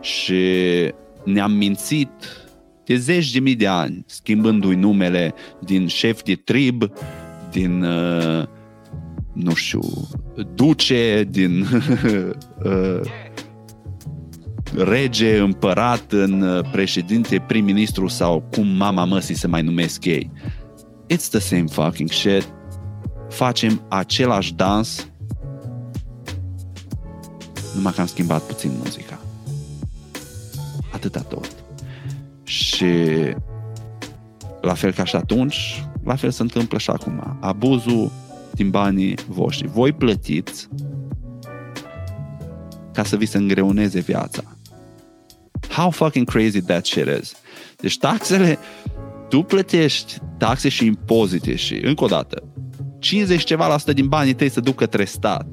Și 0.00 0.42
ne-am 1.24 1.52
mințit 1.52 2.10
de 2.84 2.96
zeci 2.96 3.32
de 3.32 3.40
mii 3.40 3.54
de 3.54 3.66
ani, 3.66 4.04
schimbându-i 4.06 4.74
numele 4.74 5.34
din 5.58 5.86
șef 5.86 6.22
de 6.22 6.34
trib, 6.34 6.92
din, 7.50 7.82
uh, 7.82 8.44
nu 9.32 9.54
știu, 9.54 9.80
duce, 10.54 11.26
din 11.30 11.60
uh, 12.64 13.00
rege, 14.74 15.38
împărat, 15.38 16.12
în 16.12 16.40
uh, 16.40 16.64
președinte, 16.72 17.44
prim-ministru 17.46 18.06
sau 18.06 18.44
cum 18.50 18.66
mama 18.66 19.04
măsii 19.04 19.34
se 19.34 19.46
mai 19.46 19.62
numesc 19.62 20.04
ei. 20.04 20.30
It's 21.12 21.28
the 21.28 21.38
same 21.38 21.66
fucking 21.66 22.10
shit. 22.10 22.48
Facem 23.28 23.82
același 23.88 24.54
dans 24.54 25.08
numai 27.74 27.92
că 27.92 28.00
am 28.00 28.06
schimbat 28.06 28.42
puțin 28.42 28.70
muzica. 28.82 29.20
Atâta 30.92 31.20
tot. 31.20 31.50
Și 32.42 32.94
la 34.60 34.74
fel 34.74 34.92
ca 34.92 35.04
și 35.04 35.16
atunci, 35.16 35.84
la 36.04 36.14
fel 36.14 36.30
se 36.30 36.42
întâmplă 36.42 36.78
și 36.78 36.90
acum. 36.90 37.36
Abuzul 37.40 38.10
din 38.54 38.70
banii 38.70 39.18
voștri. 39.28 39.68
Voi 39.68 39.92
plătiți 39.92 40.68
ca 42.92 43.04
să 43.04 43.16
vi 43.16 43.26
se 43.26 43.36
îngreuneze 43.36 44.00
viața. 44.00 44.42
How 45.68 45.90
fucking 45.90 46.28
crazy 46.28 46.62
that 46.62 46.86
shit 46.86 47.06
is. 47.20 47.34
Deci 47.76 47.98
taxele, 47.98 48.58
tu 49.30 49.42
plătești 49.42 50.18
taxe 50.38 50.68
și 50.68 50.86
impozite 50.86 51.54
și, 51.54 51.74
încă 51.74 52.04
o 52.04 52.06
dată, 52.06 52.42
50 52.98 53.44
ceva 53.44 53.66
la 53.66 53.78
sută 53.78 53.92
din 53.92 54.08
banii 54.08 54.34
tăi 54.34 54.48
să 54.48 54.60
ducă 54.60 54.84
către 54.84 55.04
stat 55.04 55.46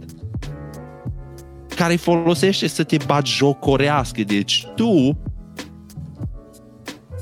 care 1.77 1.91
îi 1.91 1.97
folosește 1.97 2.67
să 2.67 2.83
te 2.83 2.97
bagi 3.05 3.35
jocorească. 3.35 4.21
Deci 4.23 4.67
tu 4.75 5.17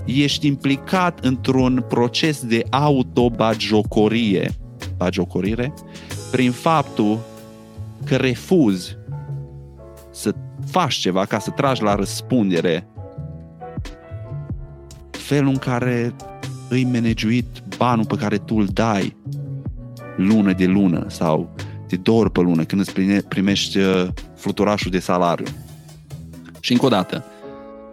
ești 0.05 0.47
implicat 0.47 1.19
într-un 1.19 1.85
proces 1.89 2.45
de 2.45 2.63
autobagiocorie, 2.69 4.51
bagiocorire, 4.97 5.73
prin 6.31 6.51
faptul 6.51 7.19
că 8.05 8.15
refuzi 8.15 8.97
să 10.11 10.35
faci 10.65 10.93
ceva 10.93 11.25
ca 11.25 11.39
să 11.39 11.49
tragi 11.49 11.83
la 11.83 11.95
răspundere. 11.95 12.87
Felul 15.11 15.49
în 15.49 15.57
care 15.57 16.15
îi 16.69 16.83
menegiuit 16.83 17.45
banul 17.77 18.05
pe 18.05 18.15
care 18.15 18.37
tu 18.37 18.55
îl 18.55 18.65
dai 18.73 19.15
lună 20.17 20.53
de 20.53 20.65
lună 20.65 21.05
sau 21.07 21.55
de 21.87 21.95
două 21.95 22.19
ori 22.19 22.31
pe 22.31 22.41
lună 22.41 22.63
când 22.63 22.81
îți 22.81 22.93
primești 23.27 23.77
uh, 23.77 24.07
fluturașul 24.35 24.91
de 24.91 24.99
salariu. 24.99 25.45
Și 26.59 26.71
încă 26.71 26.85
o 26.85 26.89
dată, 26.89 27.25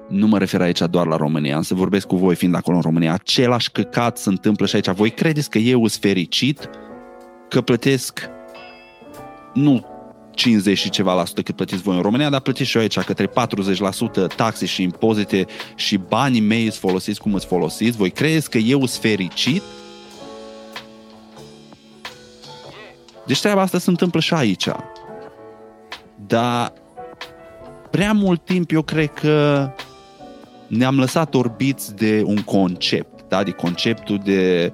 nu 0.08 0.26
mă 0.26 0.38
refer 0.38 0.60
aici 0.60 0.82
doar 0.90 1.06
la 1.06 1.16
România, 1.16 1.56
am 1.56 1.62
să 1.62 1.74
vorbesc 1.74 2.06
cu 2.06 2.16
voi 2.16 2.34
fiind 2.34 2.54
acolo 2.54 2.76
în 2.76 2.82
România. 2.82 3.12
Același 3.12 3.70
căcat 3.70 4.18
se 4.18 4.28
întâmplă 4.28 4.66
și 4.66 4.74
aici. 4.74 4.90
Voi 4.90 5.10
credeți 5.10 5.50
că 5.50 5.58
eu 5.58 5.86
sunt 5.86 6.02
fericit 6.02 6.68
că 7.48 7.60
plătesc 7.60 8.30
nu 9.54 9.91
50 10.34 10.78
și 10.78 10.90
ceva 10.90 11.14
la 11.14 11.24
sută 11.24 11.42
cât 11.42 11.56
plătiți 11.56 11.82
voi 11.82 11.96
în 11.96 12.02
România, 12.02 12.30
dar 12.30 12.40
plătiți 12.40 12.70
și 12.70 12.76
eu 12.76 12.82
aici 12.82 12.98
către 12.98 13.26
40% 13.26 13.30
taxe 14.36 14.66
și 14.66 14.82
impozite 14.82 15.46
și 15.74 15.96
banii 15.96 16.40
mei 16.40 16.66
îți 16.66 16.78
folosiți 16.78 17.20
cum 17.20 17.34
îți 17.34 17.46
folosiți. 17.46 17.96
Voi 17.96 18.10
credeți 18.10 18.50
că 18.50 18.58
eu 18.58 18.86
sunt 18.86 19.02
fericit? 19.02 19.62
Deci 23.26 23.40
treaba 23.40 23.60
asta 23.60 23.78
se 23.78 23.90
întâmplă 23.90 24.20
și 24.20 24.34
aici. 24.34 24.68
Dar 26.26 26.72
prea 27.90 28.12
mult 28.12 28.44
timp 28.44 28.70
eu 28.70 28.82
cred 28.82 29.12
că 29.12 29.68
ne-am 30.66 30.98
lăsat 30.98 31.34
orbiți 31.34 31.94
de 31.94 32.22
un 32.24 32.42
concept, 32.42 33.28
da? 33.28 33.42
de 33.42 33.50
conceptul 33.50 34.20
de 34.24 34.72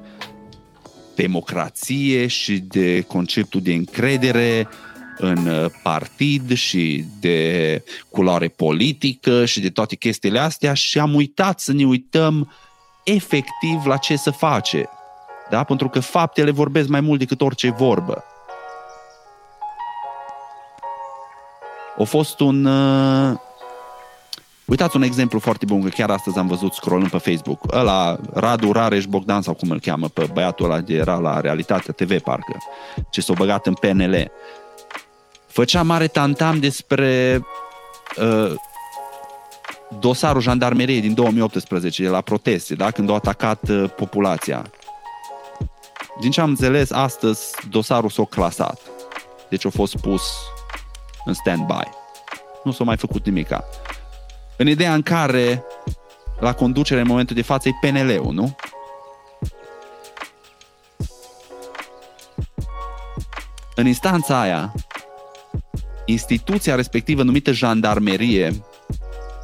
democrație 1.15 2.27
și 2.27 2.59
de 2.59 3.01
conceptul 3.01 3.61
de 3.61 3.73
încredere 3.73 4.69
în 5.19 5.47
uh, 5.47 5.71
partid 5.83 6.55
și 6.55 7.05
de 7.21 7.83
culoare 8.11 8.49
politică 8.49 9.45
și 9.45 9.61
de 9.61 9.71
toate 9.71 9.97
chestiile 9.97 10.39
astea 10.39 10.75
și 10.75 10.99
am 10.99 11.15
uitat 11.15 11.61
să 11.61 11.73
ne 11.73 11.85
uităm 11.85 12.53
efectiv 13.05 13.87
la 13.87 13.97
ce 13.97 14.17
să 14.17 14.31
face. 14.31 14.89
Da? 15.51 15.65
Pentru 15.65 15.89
că 15.89 16.01
faptele 16.01 16.51
vorbesc 16.51 16.89
mai 16.89 17.01
mult 17.01 17.19
decât 17.19 17.41
orice 17.41 17.71
vorbă. 17.71 18.25
A 21.99 22.03
fost 22.03 22.41
un... 22.41 22.65
Uh... 22.65 23.37
Uitați 24.65 24.97
un 24.97 25.03
exemplu 25.03 25.39
foarte 25.39 25.65
bun, 25.65 25.83
că 25.83 25.89
chiar 25.89 26.11
astăzi 26.11 26.39
am 26.39 26.47
văzut 26.47 26.73
scrollând 26.73 27.11
pe 27.11 27.19
Facebook. 27.19 27.59
Ăla, 27.73 28.19
Radu 28.33 28.73
Rareș 28.73 29.05
Bogdan, 29.05 29.43
sau 29.43 29.55
cum 29.55 29.71
îl 29.71 29.81
cheamă, 29.81 30.09
pe 30.09 30.29
băiatul 30.33 30.65
ăla 30.65 30.81
de 30.81 30.95
era 30.95 31.19
la 31.19 31.41
Realitatea 31.41 31.93
TV, 31.93 32.21
parcă, 32.21 32.57
ce 33.11 33.21
s-a 33.21 33.33
băgat 33.33 33.67
în 33.67 33.75
PNL. 33.75 34.31
Făcea 35.59 35.83
mare 35.83 36.07
tantam 36.07 36.61
despre 36.61 37.41
uh, 38.17 38.55
dosarul 40.01 40.41
jandarmeriei 40.41 41.01
din 41.01 41.15
2018, 41.15 42.09
la 42.09 42.21
proteste, 42.21 42.75
da? 42.75 42.91
când 42.91 43.09
au 43.09 43.15
atacat 43.15 43.69
uh, 43.69 43.91
populația. 43.97 44.71
Din 46.21 46.31
ce 46.31 46.41
am 46.41 46.49
înțeles, 46.49 46.91
astăzi 46.91 47.55
dosarul 47.71 48.11
s-a 48.11 48.25
clasat. 48.25 48.81
Deci 49.49 49.67
a 49.67 49.71
fost 49.71 49.97
pus 49.97 50.23
în 51.25 51.35
stand-by. 51.35 51.89
Nu 52.65 52.73
s-a 52.73 52.85
mai 52.85 52.97
făcut 52.97 53.25
nimica. 53.25 53.65
În 54.57 54.69
ideea 54.69 54.95
în 54.95 55.03
care 55.03 55.65
la 56.41 56.53
conducere 56.53 57.01
în 57.01 57.07
momentul 57.07 57.37
de 57.37 57.43
față 57.43 57.69
e 57.69 57.89
PNL-ul, 57.89 58.33
nu? 58.33 58.57
În 63.75 63.87
instanța 63.87 64.41
aia, 64.41 64.73
instituția 66.09 66.75
respectivă 66.75 67.23
numită 67.23 67.53
jandarmerie 67.53 68.65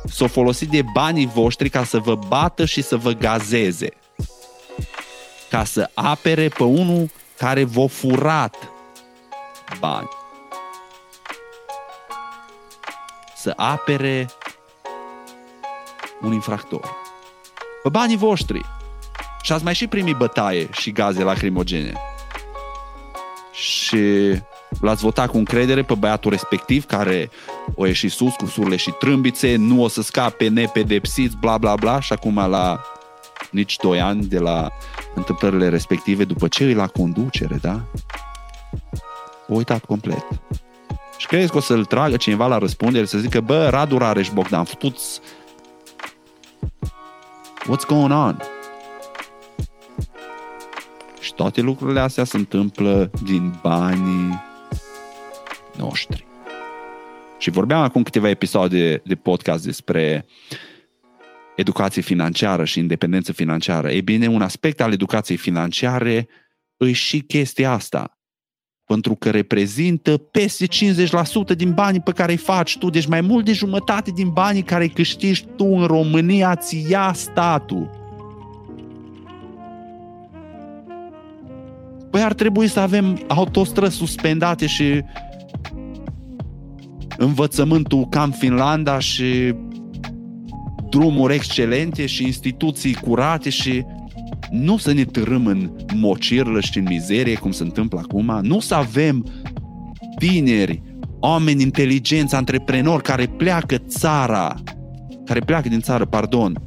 s-a 0.05 0.27
folosit 0.27 0.69
de 0.69 0.83
banii 0.93 1.27
voștri 1.27 1.69
ca 1.69 1.85
să 1.85 1.99
vă 1.99 2.15
bată 2.15 2.65
și 2.65 2.83
să 2.83 2.97
vă 2.97 3.11
gazeze. 3.11 3.89
Ca 5.51 5.65
să 5.65 5.91
apere 5.95 6.49
pe 6.49 6.63
unul 6.63 7.11
care 7.39 7.65
v-a 7.65 7.87
furat 7.87 8.57
bani. 9.79 10.09
Să 13.37 13.53
apere 13.57 14.29
un 16.23 16.33
infractor. 16.33 16.97
Pe 17.83 17.89
banii 17.89 18.17
voștri. 18.17 18.61
Și 19.43 19.53
ați 19.53 19.65
mai 19.65 19.75
și 19.75 19.87
primit 19.87 20.17
bătaie 20.17 20.69
și 20.73 20.93
gaze 20.93 21.23
lacrimogene. 21.23 21.93
Și 23.53 23.99
l-ați 24.81 25.03
votat 25.03 25.29
cu 25.29 25.37
încredere 25.37 25.83
pe 25.83 25.95
băiatul 25.95 26.31
respectiv 26.31 26.85
care 26.85 27.31
o 27.75 27.87
ieși 27.87 28.09
sus 28.09 28.35
cu 28.35 28.47
surle 28.47 28.77
și 28.77 28.91
trâmbițe, 28.91 29.57
nu 29.57 29.83
o 29.83 29.89
să 29.89 30.03
scape 30.03 30.49
nepedepsiți, 30.49 31.37
bla 31.41 31.59
bla 31.59 31.75
bla 31.75 32.01
și 32.01 32.13
acum 32.13 32.35
la 32.49 32.81
nici 33.51 33.77
2 33.77 34.01
ani 34.01 34.25
de 34.25 34.39
la 34.39 34.71
întâmplările 35.15 35.69
respective, 35.69 36.25
după 36.25 36.49
ce 36.49 36.65
e 36.65 36.75
la 36.75 36.87
conducere, 36.87 37.59
da? 37.61 37.81
O 39.49 39.55
uitat 39.55 39.85
complet. 39.85 40.27
Și 41.17 41.27
crezi 41.27 41.51
că 41.51 41.57
o 41.57 41.61
să-l 41.61 41.85
tragă 41.85 42.17
cineva 42.17 42.47
la 42.47 42.59
răspundere 42.59 43.05
să 43.05 43.19
zică, 43.19 43.41
bă, 43.41 43.69
Radu 43.69 43.99
Rareș 43.99 44.29
Bogdan, 44.29 44.65
fătuți 44.65 45.21
What's 47.69 47.87
going 47.87 48.13
on? 48.13 48.39
Și 51.21 51.35
toate 51.35 51.61
lucrurile 51.61 52.01
astea 52.01 52.25
se 52.25 52.37
întâmplă 52.37 53.11
din 53.23 53.59
banii 53.63 54.43
noștri. 55.77 56.27
Și 57.39 57.51
vorbeam 57.51 57.83
acum 57.83 58.03
câteva 58.03 58.29
episoade 58.29 59.03
de 59.05 59.15
podcast 59.15 59.65
despre 59.65 60.27
educație 61.57 62.03
financiară 62.03 62.65
și 62.65 62.79
independență 62.79 63.33
financiară. 63.33 63.91
E 63.91 64.01
bine, 64.01 64.27
un 64.27 64.43
aspect 64.43 64.81
al 64.81 64.93
educației 64.93 65.37
financiare 65.37 66.29
îi 66.77 66.93
și 66.93 67.21
chestia 67.21 67.73
asta. 67.73 68.19
Pentru 68.85 69.15
că 69.15 69.31
reprezintă 69.31 70.17
peste 70.17 70.67
50% 70.67 71.57
din 71.57 71.73
banii 71.73 72.01
pe 72.01 72.13
care 72.13 72.33
îi 72.33 72.39
faci 72.39 72.79
tu. 72.79 72.91
Deci 72.91 73.07
mai 73.07 73.21
mult 73.21 73.45
de 73.45 73.53
jumătate 73.53 74.11
din 74.11 74.29
banii 74.29 74.63
care 74.63 74.87
câștigi 74.87 75.45
tu 75.57 75.65
în 75.65 75.87
România 75.87 76.57
ți 76.57 76.87
ia 76.89 77.13
statul. 77.15 78.03
Păi 82.11 82.23
ar 82.23 82.33
trebui 82.33 82.69
să 82.69 82.81
avem 82.81 83.25
autostrăzi 83.29 83.97
suspendate 83.97 84.67
și 84.67 85.03
învățământul 87.17 88.07
ca 88.09 88.23
în 88.23 88.31
Finlanda 88.31 88.99
și 88.99 89.55
drumuri 90.91 91.35
excelente 91.35 92.07
și 92.07 92.25
instituții 92.25 92.95
curate 92.95 93.51
și 93.51 93.85
nu 94.51 94.77
să 94.77 94.93
ne 94.93 95.05
târâm 95.05 95.47
în 95.47 95.71
mocirlă 95.95 96.61
și 96.61 96.79
în 96.79 96.85
mizerie 96.89 97.35
cum 97.35 97.51
se 97.51 97.63
întâmplă 97.63 98.01
acum, 98.03 98.39
nu 98.43 98.61
să 98.61 98.75
avem 98.75 99.27
tineri, 100.19 100.83
oameni 101.21 101.63
inteligenți, 101.63 102.35
antreprenori 102.35 103.03
care 103.03 103.27
pleacă 103.27 103.77
țara, 103.77 104.55
care 105.25 105.41
pleacă 105.41 105.69
din 105.69 105.81
țară, 105.81 106.05
pardon, 106.05 106.63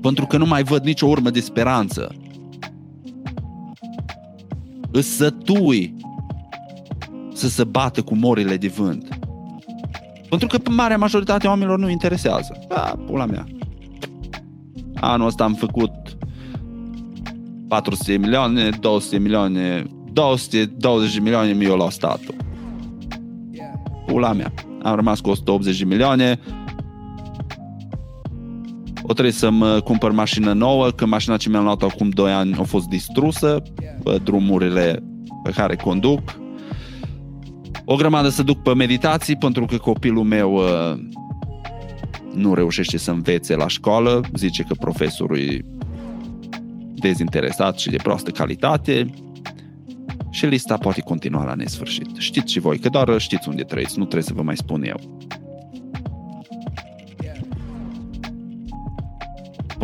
pentru 0.00 0.26
că 0.26 0.36
nu 0.36 0.46
mai 0.46 0.62
văd 0.62 0.84
nicio 0.84 1.06
urmă 1.06 1.30
de 1.30 1.40
speranță. 1.40 2.14
Îs 4.90 5.16
sătui 5.16 5.94
să 7.34 7.48
se 7.48 7.64
bată 7.64 8.02
cu 8.02 8.14
morile 8.14 8.56
de 8.56 8.68
vânt. 8.68 9.13
Pentru 10.38 10.58
că 10.58 10.70
marea 10.70 10.98
majoritate 10.98 11.46
a 11.46 11.50
oamenilor 11.50 11.78
nu 11.78 11.90
interesează. 11.90 12.58
Da, 12.68 12.94
pula 13.06 13.26
mea. 13.26 13.46
Anul 14.94 15.26
ăsta 15.26 15.44
am 15.44 15.54
făcut 15.54 15.90
400 17.68 18.16
milioane, 18.16 18.68
200 18.80 19.18
milioane, 19.18 19.84
220 20.12 21.18
milioane 21.18 21.52
mi-o 21.52 21.76
la 21.76 21.90
statul. 21.90 22.34
Pula 24.06 24.32
mea. 24.32 24.52
Am 24.82 24.94
rămas 24.94 25.20
cu 25.20 25.30
180 25.30 25.78
de 25.78 25.84
milioane. 25.84 26.38
O 29.02 29.12
trebuie 29.12 29.32
să-mi 29.32 29.80
cumpăr 29.84 30.12
mașină 30.12 30.52
nouă, 30.52 30.90
că 30.90 31.06
mașina 31.06 31.36
ce 31.36 31.48
mi-am 31.48 31.64
luat 31.64 31.82
acum 31.82 32.08
2 32.08 32.32
ani 32.32 32.56
a 32.58 32.62
fost 32.62 32.86
distrusă 32.86 33.62
pe 34.04 34.20
drumurile 34.24 35.02
pe 35.42 35.50
care 35.50 35.76
conduc 35.76 36.20
o 37.84 37.96
grămadă 37.96 38.28
să 38.28 38.42
duc 38.42 38.62
pe 38.62 38.74
meditații 38.74 39.36
pentru 39.36 39.66
că 39.66 39.76
copilul 39.76 40.24
meu 40.24 40.54
uh, 40.54 40.98
nu 42.34 42.54
reușește 42.54 42.98
să 42.98 43.10
învețe 43.10 43.54
la 43.56 43.68
școală, 43.68 44.20
zice 44.34 44.62
că 44.62 44.74
profesorul 44.74 45.38
e 45.38 45.64
dezinteresat 46.94 47.78
și 47.78 47.90
de 47.90 47.96
proastă 47.96 48.30
calitate 48.30 49.06
și 50.30 50.46
lista 50.46 50.76
poate 50.76 51.00
continua 51.00 51.44
la 51.44 51.54
nesfârșit. 51.54 52.16
Știți 52.16 52.52
și 52.52 52.60
voi 52.60 52.78
că 52.78 52.88
doar 52.88 53.18
știți 53.18 53.48
unde 53.48 53.62
trăiți, 53.62 53.98
nu 53.98 54.04
trebuie 54.04 54.22
să 54.28 54.34
vă 54.34 54.42
mai 54.42 54.56
spun 54.56 54.82
eu. 54.82 55.00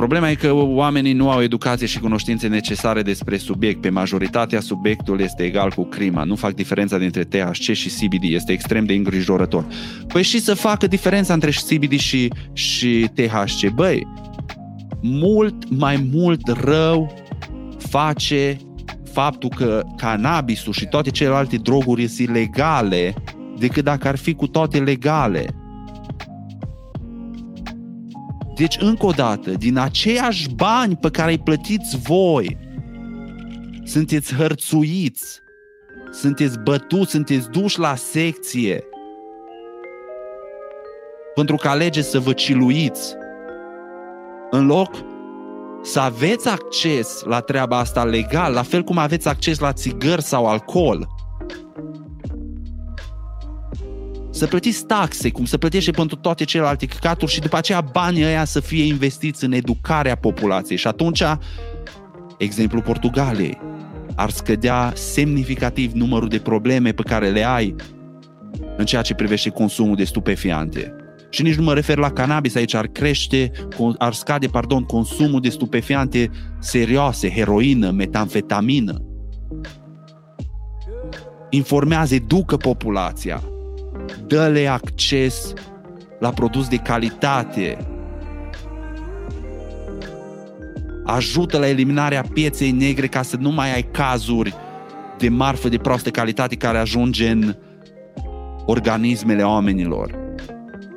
Problema 0.01 0.31
e 0.31 0.35
că 0.35 0.53
oamenii 0.53 1.13
nu 1.13 1.31
au 1.31 1.43
educație 1.43 1.87
și 1.87 2.01
cunoștințe 2.01 2.47
necesare 2.47 3.03
despre 3.03 3.37
subiect. 3.37 3.81
Pe 3.81 3.91
majoritatea 3.91 4.61
subiectul 4.61 5.21
este 5.21 5.43
egal 5.43 5.71
cu 5.71 5.85
crima. 5.85 6.25
Nu 6.25 6.35
fac 6.35 6.55
diferența 6.55 6.99
dintre 6.99 7.25
THC 7.25 7.73
și 7.73 7.89
CBD. 7.89 8.23
Este 8.23 8.53
extrem 8.53 8.85
de 8.85 8.95
îngrijorător. 8.95 9.65
Păi 10.07 10.23
și 10.23 10.41
să 10.41 10.55
facă 10.55 10.87
diferența 10.87 11.33
între 11.33 11.51
CBD 11.51 11.99
și, 11.99 12.33
și 12.53 13.11
THC. 13.15 13.71
Băi, 13.75 14.07
mult 15.03 15.79
mai 15.79 16.09
mult 16.13 16.49
rău 16.49 17.15
face 17.79 18.57
faptul 19.13 19.51
că 19.57 19.83
cannabisul 19.97 20.73
și 20.73 20.87
toate 20.87 21.11
celelalte 21.11 21.57
droguri 21.57 22.07
sunt 22.07 22.29
ilegale 22.29 23.15
decât 23.59 23.85
dacă 23.85 24.09
ar 24.09 24.17
fi 24.17 24.35
cu 24.35 24.47
toate 24.47 24.79
legale. 24.79 25.47
Deci, 28.61 28.77
încă 28.81 29.07
o 29.07 29.11
dată, 29.11 29.51
din 29.51 29.77
aceiași 29.79 30.49
bani 30.55 30.97
pe 30.97 31.11
care 31.11 31.31
îi 31.31 31.39
plătiți 31.39 31.99
voi, 31.99 32.59
sunteți 33.85 34.35
hărțuiți, 34.35 35.41
sunteți 36.13 36.59
bătuți, 36.59 37.11
sunteți 37.11 37.51
duși 37.51 37.79
la 37.79 37.95
secție, 37.95 38.85
pentru 41.35 41.57
că 41.57 41.69
alegeți 41.69 42.11
să 42.11 42.19
vă 42.19 42.33
ciluiți, 42.33 43.15
în 44.51 44.67
loc 44.67 44.95
să 45.83 46.01
aveți 46.01 46.49
acces 46.49 47.23
la 47.25 47.41
treaba 47.41 47.79
asta 47.79 48.05
legal, 48.05 48.53
la 48.53 48.63
fel 48.63 48.83
cum 48.83 48.99
aveți 48.99 49.29
acces 49.29 49.59
la 49.59 49.73
țigări 49.73 50.23
sau 50.23 50.47
alcool, 50.47 51.09
să 54.41 54.47
plătiți 54.47 54.87
taxe, 54.87 55.31
cum 55.31 55.45
să 55.45 55.59
plătește 55.59 55.91
pentru 55.91 56.17
toate 56.17 56.45
celelalte 56.45 56.87
căcaturi 56.87 57.33
și 57.33 57.41
după 57.41 57.57
aceea 57.57 57.81
banii 57.81 58.25
ăia 58.25 58.45
să 58.45 58.61
fie 58.61 58.85
investiți 58.85 59.45
în 59.45 59.53
educarea 59.53 60.15
populației. 60.15 60.79
Și 60.79 60.87
atunci, 60.87 61.23
exemplu 62.39 62.81
Portugaliei, 62.81 63.59
ar 64.15 64.31
scădea 64.31 64.93
semnificativ 64.95 65.93
numărul 65.93 66.29
de 66.29 66.39
probleme 66.39 66.93
pe 66.93 67.03
care 67.03 67.29
le 67.29 67.47
ai 67.47 67.75
în 68.77 68.85
ceea 68.85 69.03
ce 69.03 69.15
privește 69.15 69.51
consumul 69.51 69.97
de 69.97 70.05
stupefiante. 70.05 70.95
Și 71.31 71.43
nici 71.43 71.55
nu 71.55 71.63
mă 71.63 71.75
refer 71.75 71.97
la 71.97 72.11
cannabis 72.11 72.55
aici, 72.55 72.75
ar 72.75 72.87
crește, 72.87 73.51
ar 73.99 74.13
scade, 74.13 74.47
pardon, 74.47 74.85
consumul 74.85 75.41
de 75.41 75.49
stupefiante 75.49 76.31
serioase, 76.59 77.31
heroină, 77.31 77.91
metamfetamină. 77.91 79.05
Informează, 81.51 82.15
educă 82.15 82.57
populația, 82.57 83.43
dă-le 84.27 84.67
acces 84.67 85.53
la 86.19 86.31
produs 86.31 86.69
de 86.69 86.77
calitate, 86.77 87.87
ajută 91.05 91.59
la 91.59 91.69
eliminarea 91.69 92.25
pieței 92.33 92.71
negre 92.71 93.07
ca 93.07 93.23
să 93.23 93.37
nu 93.37 93.51
mai 93.51 93.75
ai 93.75 93.83
cazuri 93.83 94.55
de 95.19 95.29
marfă 95.29 95.69
de 95.69 95.77
proastă 95.77 96.11
calitate 96.11 96.57
care 96.57 96.79
ajunge 96.79 97.29
în 97.29 97.57
organismele 98.67 99.43
oamenilor. 99.43 100.19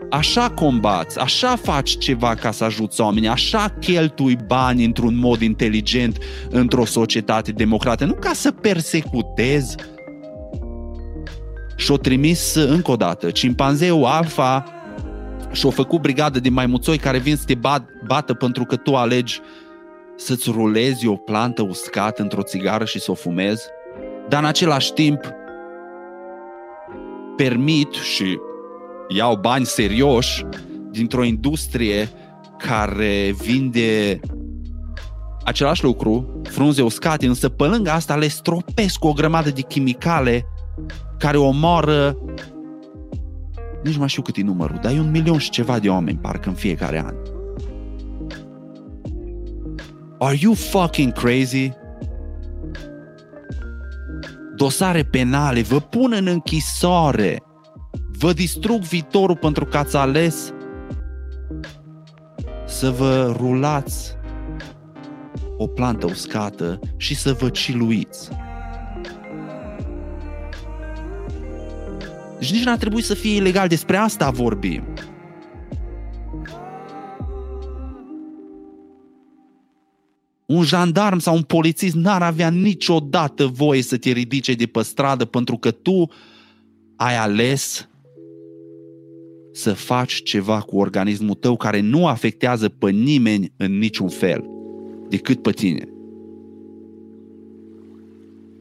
Așa 0.10 0.50
combați, 0.50 1.20
așa 1.20 1.56
faci 1.56 1.98
ceva 1.98 2.36
ca 2.36 2.52
să 2.52 2.64
ajuți 2.64 3.02
oamenii, 3.02 3.30
așa 3.30 3.76
cheltui 3.80 4.38
bani 4.48 4.86
într-un 4.86 5.16
mod 5.16 5.42
inteligent 5.42 6.18
într-o 6.50 6.86
societate 6.86 7.52
democrată, 7.52 8.06
nu 8.06 8.14
ca 8.14 8.32
să 8.34 8.52
persecutezi. 8.52 9.76
Și-o 11.84 11.98
trimis 11.98 12.54
încă 12.54 12.92
o 12.92 12.96
dată, 12.96 13.32
cimpanzeul 13.32 14.06
alfa 14.06 14.66
și-o 15.52 15.70
făcut 15.70 16.02
brigadă 16.02 16.40
de 16.40 16.50
maimuțoi 16.50 16.98
care 16.98 17.18
vin 17.18 17.36
să 17.36 17.44
te 17.46 17.56
bat, 17.56 17.86
bată 18.08 18.34
pentru 18.34 18.64
că 18.66 18.76
tu 18.76 18.96
alegi 18.96 19.42
să-ți 20.16 20.50
rulezi 20.50 21.08
o 21.08 21.16
plantă 21.16 21.62
uscată 21.62 22.22
într-o 22.22 22.42
țigară 22.42 22.86
și 22.86 23.00
să 23.00 23.12
o 23.12 23.14
fumezi, 23.14 23.64
dar 24.30 24.42
în 24.42 24.48
același 24.48 24.94
timp 24.94 25.20
permit 27.36 27.94
și 27.94 28.38
iau 29.08 29.36
bani 29.36 29.66
serioși 29.66 30.46
dintr-o 30.92 31.24
industrie 31.24 32.10
care 32.58 33.36
vinde 33.42 34.20
același 35.44 35.84
lucru, 35.84 36.42
frunze 36.44 36.82
uscate, 36.82 37.28
însă 37.28 37.50
pe 37.50 37.64
lângă 37.64 37.90
asta 37.90 38.16
le 38.16 38.28
stropesc 38.28 39.00
cu 39.00 39.08
o 39.08 39.14
grămadă 39.14 39.50
de 39.50 39.62
chimicale 39.62 40.46
care 41.18 41.38
omoară 41.38 42.18
nici 43.84 43.98
mai 43.98 44.08
știu 44.08 44.22
cât 44.22 44.36
e 44.36 44.42
numărul, 44.42 44.80
dar 44.82 44.92
e 44.92 45.00
un 45.00 45.12
milion 45.12 45.38
și 45.38 45.50
ceva 45.50 45.80
de 45.80 45.90
oameni, 45.90 46.18
parcă 46.18 46.50
în 46.50 46.56
fiecare 46.56 47.04
an. 47.06 47.16
Are 50.20 50.38
you 50.40 50.54
fucking 50.54 51.14
crazy? 51.14 51.72
Dosare 54.56 55.04
penale, 55.04 55.62
vă 55.62 55.80
pun 55.80 56.14
în 56.16 56.28
închisoare, 56.28 57.44
vă 58.18 58.34
distrug 58.34 58.82
viitorul 58.82 59.36
pentru 59.36 59.66
că 59.66 59.78
ați 59.78 59.96
ales 59.96 60.54
să 62.66 62.90
vă 62.90 63.36
rulați 63.38 64.16
o 65.58 65.68
plantă 65.68 66.06
uscată 66.06 66.80
și 66.98 67.16
să 67.16 67.34
vă 67.34 67.50
ciluiți. 67.50 68.30
Deci 72.44 72.52
nici 72.52 72.64
n-ar 72.64 72.78
trebui 72.78 73.02
să 73.02 73.14
fie 73.14 73.36
ilegal, 73.36 73.68
despre 73.68 73.98
asta 73.98 74.30
vorbim. 74.30 74.84
Un 80.46 80.64
jandarm 80.64 81.20
sau 81.20 81.36
un 81.36 81.42
polițist 81.42 81.96
n-ar 81.96 82.22
avea 82.22 82.50
niciodată 82.50 83.46
voie 83.46 83.82
să 83.82 83.98
te 83.98 84.12
ridice 84.12 84.54
de 84.54 84.66
pe 84.66 84.82
stradă 84.82 85.26
pentru 85.26 85.58
că 85.58 85.72
tu 85.72 86.10
ai 86.96 87.18
ales 87.18 87.90
să 89.52 89.74
faci 89.74 90.24
ceva 90.24 90.60
cu 90.60 90.78
organismul 90.78 91.36
tău 91.36 91.58
care 91.58 91.80
nu 91.80 92.08
afectează 92.08 92.70
pe 92.70 92.90
nimeni 92.90 93.54
în 93.58 93.78
niciun 93.78 94.10
fel 94.10 94.46
decât 95.10 95.42
pe 95.42 95.52
tine. 95.52 95.93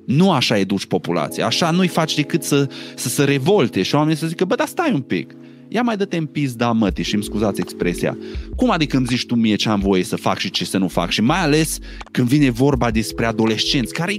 Nu 0.06 0.32
așa 0.32 0.58
educi 0.58 0.86
populația, 0.86 1.46
așa 1.46 1.70
nu-i 1.70 1.88
faci 1.88 2.14
decât 2.14 2.42
să, 2.42 2.68
să 2.96 3.08
se 3.08 3.24
revolte 3.24 3.82
și 3.82 3.94
oamenii 3.94 4.16
să 4.16 4.26
zică, 4.26 4.44
bă, 4.44 4.54
dar 4.54 4.66
stai 4.66 4.92
un 4.92 5.00
pic, 5.00 5.34
ia 5.68 5.82
mai 5.82 5.96
dă-te 5.96 6.16
în 6.16 6.26
pizda 6.26 6.72
mătii 6.72 7.04
și 7.04 7.14
îmi 7.14 7.22
scuzați 7.22 7.60
expresia. 7.60 8.16
Cum 8.56 8.70
adică 8.70 8.96
îmi 8.96 9.06
zici 9.06 9.26
tu 9.26 9.34
mie 9.34 9.54
ce 9.54 9.68
am 9.68 9.80
voie 9.80 10.02
să 10.02 10.16
fac 10.16 10.38
și 10.38 10.50
ce 10.50 10.64
să 10.64 10.78
nu 10.78 10.88
fac? 10.88 11.10
Și 11.10 11.20
mai 11.20 11.38
ales 11.38 11.78
când 12.10 12.28
vine 12.28 12.50
vorba 12.50 12.90
despre 12.90 13.26
adolescenți, 13.26 13.92
care 13.92 14.16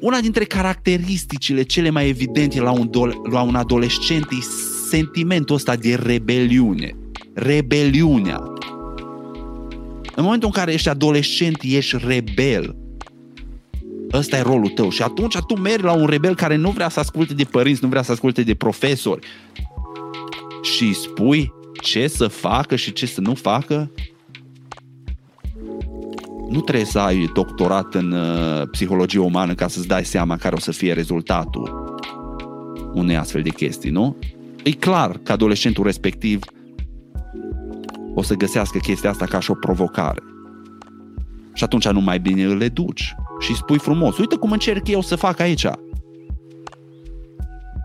una 0.00 0.20
dintre 0.20 0.44
caracteristicile 0.44 1.62
cele 1.62 1.90
mai 1.90 2.08
evidente 2.08 2.60
la 2.60 2.70
un, 2.70 2.88
do- 2.88 3.30
la 3.30 3.42
un 3.42 3.54
adolescent 3.54 4.26
e 4.30 4.36
sentimentul 4.90 5.54
ăsta 5.54 5.76
de 5.76 5.94
rebeliune. 5.94 6.96
Rebeliunea. 7.34 8.40
În 10.14 10.22
momentul 10.24 10.48
în 10.48 10.54
care 10.54 10.72
ești 10.72 10.88
adolescent, 10.88 11.56
ești 11.62 11.96
rebel. 12.06 12.76
Ăsta 14.12 14.36
e 14.36 14.42
rolul 14.42 14.68
tău. 14.68 14.90
Și 14.90 15.02
atunci 15.02 15.36
tu 15.38 15.54
mergi 15.54 15.84
la 15.84 15.92
un 15.92 16.06
rebel 16.06 16.34
care 16.34 16.56
nu 16.56 16.70
vrea 16.70 16.88
să 16.88 17.00
asculte 17.00 17.34
de 17.34 17.44
părinți, 17.44 17.82
nu 17.82 17.88
vrea 17.88 18.02
să 18.02 18.12
asculte 18.12 18.42
de 18.42 18.54
profesori 18.54 19.26
și 20.62 20.84
îi 20.84 20.92
spui 20.92 21.52
ce 21.82 22.06
să 22.06 22.26
facă 22.26 22.76
și 22.76 22.92
ce 22.92 23.06
să 23.06 23.20
nu 23.20 23.34
facă, 23.34 23.90
nu 26.48 26.60
trebuie 26.60 26.84
să 26.84 26.98
ai 26.98 27.30
doctorat 27.34 27.94
în 27.94 28.12
uh, 28.12 28.68
psihologie 28.70 29.20
umană 29.20 29.54
ca 29.54 29.68
să-ți 29.68 29.86
dai 29.86 30.04
seama 30.04 30.36
care 30.36 30.54
o 30.54 30.58
să 30.58 30.72
fie 30.72 30.92
rezultatul 30.92 31.94
unei 32.94 33.16
astfel 33.16 33.42
de 33.42 33.50
chestii, 33.50 33.90
nu? 33.90 34.16
E 34.62 34.70
clar 34.70 35.18
că 35.22 35.32
adolescentul 35.32 35.84
respectiv 35.84 36.40
o 38.14 38.22
să 38.22 38.34
găsească 38.34 38.78
chestia 38.78 39.10
asta 39.10 39.24
ca 39.24 39.40
și 39.40 39.50
o 39.50 39.54
provocare. 39.54 40.22
Și 41.54 41.64
atunci 41.64 41.88
nu 41.88 42.00
mai 42.00 42.18
bine 42.18 42.44
îl 42.44 42.60
educi 42.60 43.14
și 43.38 43.54
spui 43.54 43.78
frumos, 43.78 44.18
uite 44.18 44.36
cum 44.36 44.50
încerc 44.50 44.88
eu 44.88 45.00
să 45.00 45.16
fac 45.16 45.40
aici. 45.40 45.66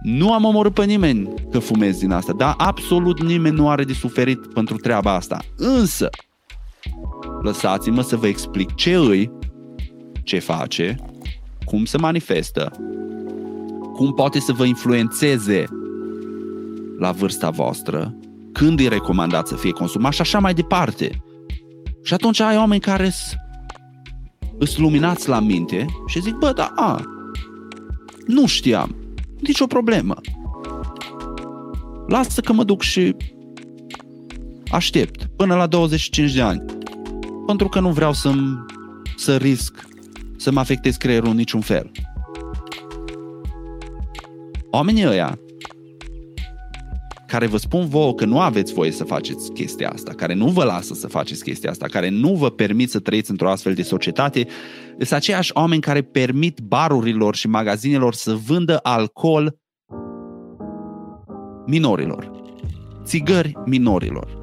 Nu 0.02 0.34
am 0.34 0.44
omorât 0.44 0.74
pe 0.74 0.86
nimeni 0.86 1.34
că 1.52 1.60
fumez 1.60 2.00
din 2.00 2.12
asta, 2.12 2.34
dar 2.34 2.54
absolut 2.58 3.24
nimeni 3.24 3.56
nu 3.56 3.70
are 3.70 3.84
de 3.84 3.94
suferit 3.94 4.54
pentru 4.54 4.78
treaba 4.78 5.14
asta. 5.14 5.40
Însă, 5.58 6.10
lăsați-mă 7.42 8.02
să 8.02 8.16
vă 8.16 8.28
explic 8.28 8.76
ce 8.76 8.96
îi, 8.96 9.32
ce 10.24 10.40
face, 10.40 10.96
cum 11.66 11.86
se 11.86 11.98
manifestă, 11.98 12.72
cum 13.94 14.14
poate 14.14 14.40
să 14.40 14.54
vă 14.54 14.66
influențeze 14.66 15.66
la 17.00 17.12
vârsta 17.12 17.50
voastră, 17.50 18.16
când 18.52 18.80
e 18.80 18.88
recomandat 18.88 19.48
să 19.48 19.56
fie 19.56 19.72
consumat 19.72 20.14
și 20.14 20.22
așa 20.22 20.40
mai 20.40 20.54
departe. 20.54 21.24
Și 22.04 22.14
atunci 22.14 22.40
ai 22.40 22.58
oameni 22.58 22.82
care 22.82 23.10
sunt 23.10 23.41
îți 24.62 24.80
luminați 24.80 25.30
la 25.30 25.40
minte 25.40 25.86
și 26.08 26.22
zic, 26.22 26.34
bă, 26.34 26.52
da, 26.56 26.72
a, 26.76 27.02
nu 28.28 28.48
știam, 28.48 28.96
nici 29.40 29.60
o 29.60 29.68
problemă. 29.68 30.16
Lasă 32.08 32.42
că 32.42 32.54
mă 32.54 32.64
duc 32.64 32.82
și 32.82 33.16
aștept 34.72 35.30
până 35.36 35.56
la 35.56 35.68
25 35.68 36.34
de 36.34 36.42
ani. 36.42 36.64
Pentru 37.46 37.68
că 37.70 37.80
nu 37.80 37.90
vreau 37.90 38.14
să 38.14 38.34
să 39.16 39.38
risc 39.38 39.86
să 40.38 40.52
mă 40.52 40.60
afectez 40.60 40.96
creierul 40.96 41.30
în 41.30 41.36
niciun 41.36 41.62
fel. 41.62 41.92
Oamenii 44.70 45.08
ăia 45.08 45.40
care 47.32 47.48
vă 47.48 47.58
spun 47.58 47.88
vouă 47.88 48.14
că 48.14 48.26
nu 48.26 48.40
aveți 48.40 48.74
voie 48.74 48.92
să 48.92 49.04
faceți 49.04 49.52
chestia 49.52 49.90
asta, 49.90 50.14
care 50.14 50.34
nu 50.34 50.48
vă 50.48 50.64
lasă 50.64 50.94
să 50.94 51.08
faceți 51.08 51.44
chestia 51.44 51.70
asta, 51.70 51.86
care 51.86 52.10
nu 52.10 52.34
vă 52.34 52.50
permit 52.50 52.90
să 52.90 53.00
trăiți 53.00 53.32
într-o 53.32 53.50
astfel 53.50 53.74
de 53.74 53.82
societate, 53.82 54.48
sunt 54.98 55.12
aceiași 55.12 55.52
oameni 55.54 55.82
care 55.82 56.02
permit 56.02 56.60
barurilor 56.60 57.36
și 57.36 57.48
magazinelor 57.48 58.14
să 58.14 58.34
vândă 58.34 58.80
alcool 58.84 59.58
minorilor, 61.66 62.32
țigări 63.04 63.54
minorilor. 63.66 64.40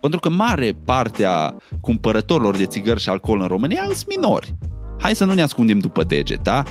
Pentru 0.00 0.20
că 0.20 0.28
mare 0.28 0.76
parte 0.84 1.24
a 1.24 1.54
cumpărătorilor 1.80 2.56
de 2.56 2.66
țigări 2.66 3.00
și 3.00 3.08
alcool 3.08 3.40
în 3.40 3.46
România 3.46 3.82
sunt 3.84 4.16
minori. 4.16 4.54
Hai 4.98 5.14
să 5.14 5.24
nu 5.24 5.34
ne 5.34 5.42
ascundem 5.42 5.78
după 5.78 6.04
deget, 6.04 6.42
da? 6.42 6.62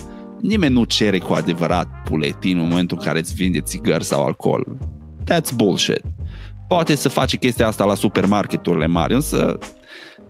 Nimeni 0.41 0.73
nu 0.73 0.83
cere 0.83 1.19
cu 1.19 1.33
adevărat 1.33 1.87
puletin 2.03 2.57
în 2.57 2.67
momentul 2.67 2.97
în 2.99 3.05
care 3.05 3.19
îți 3.19 3.33
vinde 3.33 3.61
țigări 3.61 4.03
sau 4.03 4.25
alcool. 4.25 4.77
That's 5.29 5.55
bullshit. 5.55 6.01
Poate 6.67 6.95
să 6.95 7.09
faci 7.09 7.37
chestia 7.37 7.67
asta 7.67 7.85
la 7.85 7.95
supermarketurile 7.95 8.87
mari, 8.87 9.13
însă 9.13 9.57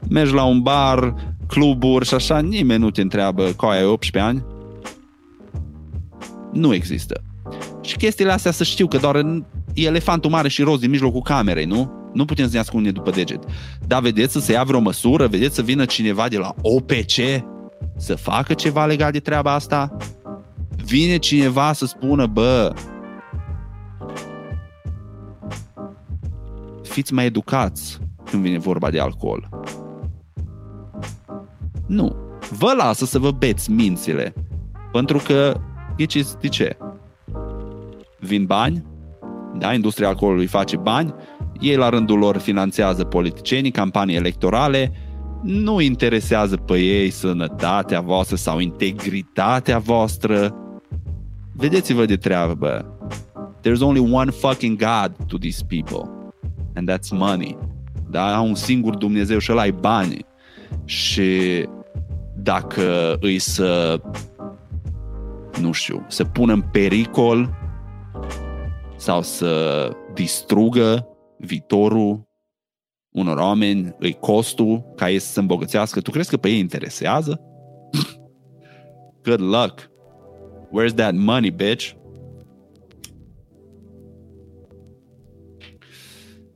mergi 0.09 0.33
la 0.33 0.43
un 0.43 0.61
bar, 0.61 1.13
cluburi 1.47 2.05
și 2.05 2.13
așa, 2.13 2.39
nimeni 2.39 2.81
nu 2.81 2.91
te 2.91 3.01
întreabă 3.01 3.43
că 3.43 3.65
ai 3.65 3.85
18 3.85 4.31
ani. 4.31 4.43
Nu 6.53 6.73
există. 6.73 7.23
Și 7.81 7.97
chestiile 7.97 8.31
astea 8.31 8.51
să 8.51 8.63
știu 8.63 8.87
că 8.87 8.97
doar 8.97 9.15
în 9.15 9.45
elefantul 9.73 10.29
mare 10.29 10.47
și 10.47 10.61
roz 10.61 10.79
din 10.79 10.89
mijlocul 10.89 11.21
camerei, 11.21 11.65
nu? 11.65 11.91
Nu 12.13 12.25
putem 12.25 12.45
să 12.45 12.53
ne 12.53 12.59
ascundem 12.59 12.93
după 12.93 13.11
deget. 13.11 13.43
Dar 13.87 14.01
vedeți 14.01 14.33
să 14.33 14.39
se 14.39 14.51
ia 14.51 14.63
vreo 14.63 14.79
măsură? 14.79 15.27
Vedeți 15.27 15.55
să 15.55 15.61
vină 15.61 15.85
cineva 15.85 16.27
de 16.27 16.37
la 16.37 16.53
OPC 16.61 17.43
să 17.97 18.15
facă 18.15 18.53
ceva 18.53 18.85
legat 18.85 19.11
de 19.11 19.19
treaba 19.19 19.53
asta? 19.53 19.97
Vine 20.85 21.17
cineva 21.17 21.73
să 21.73 21.85
spună, 21.85 22.25
bă, 22.25 22.73
fiți 26.99 27.13
mai 27.13 27.25
educați 27.25 27.99
când 28.29 28.43
vine 28.43 28.57
vorba 28.57 28.89
de 28.89 28.99
alcool. 28.99 29.49
Nu. 31.87 32.15
Vă 32.57 32.73
lasă 32.77 33.05
să 33.05 33.19
vă 33.19 33.31
beți 33.31 33.71
mințile. 33.71 34.33
Pentru 34.91 35.17
că, 35.17 35.59
ghiciți 35.95 36.37
de 36.39 36.47
ce? 36.47 36.77
Vin 38.19 38.45
bani, 38.45 38.85
da, 39.57 39.73
industria 39.73 40.07
alcoolului 40.07 40.45
face 40.45 40.77
bani, 40.77 41.13
ei 41.59 41.75
la 41.75 41.89
rândul 41.89 42.17
lor 42.17 42.37
finanțează 42.37 43.03
politicienii, 43.03 43.71
campanii 43.71 44.15
electorale, 44.15 44.91
nu 45.43 45.81
interesează 45.81 46.55
pe 46.55 46.77
ei 46.77 47.09
sănătatea 47.09 48.01
voastră 48.01 48.35
sau 48.35 48.59
integritatea 48.59 49.77
voastră. 49.77 50.55
Vedeți-vă 51.53 52.05
de 52.05 52.15
treabă. 52.15 52.97
There's 53.61 53.81
only 53.81 54.11
one 54.13 54.31
fucking 54.31 54.77
God 54.77 55.27
to 55.27 55.37
these 55.37 55.63
people. 55.67 56.18
And 56.73 56.91
that's 56.91 57.09
money. 57.09 57.57
Da? 58.09 58.35
Au 58.35 58.47
un 58.47 58.55
singur 58.55 58.95
Dumnezeu 58.95 59.39
și 59.39 59.51
ăla 59.51 59.61
ai 59.61 59.71
bani. 59.71 60.25
Și 60.85 61.65
dacă 62.35 63.17
îi 63.19 63.39
să 63.39 64.01
nu 65.61 65.71
știu, 65.71 66.05
să 66.07 66.23
pună 66.23 66.53
în 66.53 66.61
pericol 66.61 67.57
sau 68.97 69.21
să 69.21 69.91
distrugă 70.13 71.07
viitorul 71.37 72.27
unor 73.09 73.37
oameni, 73.37 73.95
îi 73.99 74.13
costul 74.13 74.93
ca 74.95 75.09
ei 75.09 75.19
să 75.19 75.31
se 75.31 75.39
îmbogățească, 75.39 76.01
tu 76.01 76.11
crezi 76.11 76.29
că 76.29 76.37
pe 76.37 76.49
ei 76.49 76.59
interesează? 76.59 77.41
Good 79.23 79.41
luck. 79.41 79.89
Where's 80.71 80.93
that 80.95 81.13
money, 81.13 81.51
bitch? 81.51 81.91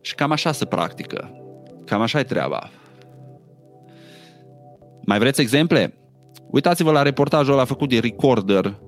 Și 0.04 0.16
cam 0.16 0.32
așa 0.32 0.52
se 0.52 0.66
practică. 0.66 1.32
Cam 1.86 2.02
așa 2.02 2.20
e 2.20 2.24
treaba. 2.24 2.70
Mai 5.06 5.20
vreți 5.20 5.42
exemple? 5.42 5.94
Uitați-vă 6.52 6.92
la 6.92 7.02
reportajul 7.02 7.54
ăla 7.54 7.66
făcut 7.66 7.90
de 7.90 8.00
Recorder 8.00 8.80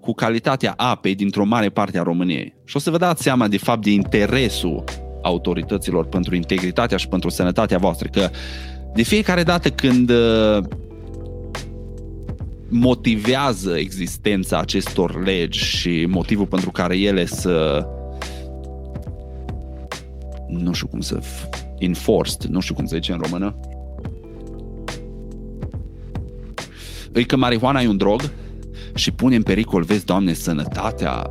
cu 0.00 0.12
calitatea 0.12 0.74
apei 0.76 1.14
dintr-o 1.14 1.44
mare 1.44 1.68
parte 1.68 1.98
a 1.98 2.02
României. 2.02 2.54
Și 2.64 2.76
o 2.76 2.78
să 2.78 2.90
vă 2.90 2.96
dați 2.98 3.22
seama 3.22 3.48
de 3.48 3.58
fapt 3.58 3.82
de 3.82 3.90
interesul 3.90 4.84
autorităților 5.22 6.06
pentru 6.06 6.34
integritatea 6.34 6.96
și 6.96 7.08
pentru 7.08 7.28
sănătatea 7.28 7.78
voastră. 7.78 8.08
Că 8.08 8.30
de 8.94 9.02
fiecare 9.02 9.42
dată 9.42 9.70
când 9.70 10.10
uh, 10.10 10.64
motivează 12.68 13.76
existența 13.78 14.58
acestor 14.58 15.22
legi 15.24 15.64
și 15.64 16.06
motivul 16.08 16.46
pentru 16.46 16.70
care 16.70 16.98
ele 16.98 17.26
să 17.26 17.86
nu 20.58 20.72
știu 20.72 20.86
cum 20.86 21.00
să 21.00 21.20
enforced, 21.78 22.42
nu 22.42 22.60
știu 22.60 22.74
cum 22.74 22.86
se 22.86 22.96
zice 22.96 23.12
în 23.12 23.18
română 23.22 23.54
e 27.12 27.22
că 27.22 27.36
marihuana 27.36 27.82
e 27.82 27.88
un 27.88 27.96
drog 27.96 28.30
și 28.94 29.10
pune 29.10 29.36
în 29.36 29.42
pericol, 29.42 29.82
vezi, 29.82 30.04
Doamne, 30.04 30.32
sănătatea 30.32 31.30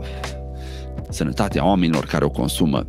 sănătatea 1.10 1.66
oamenilor 1.66 2.06
care 2.06 2.26
o 2.26 2.30
consumă 2.30 2.86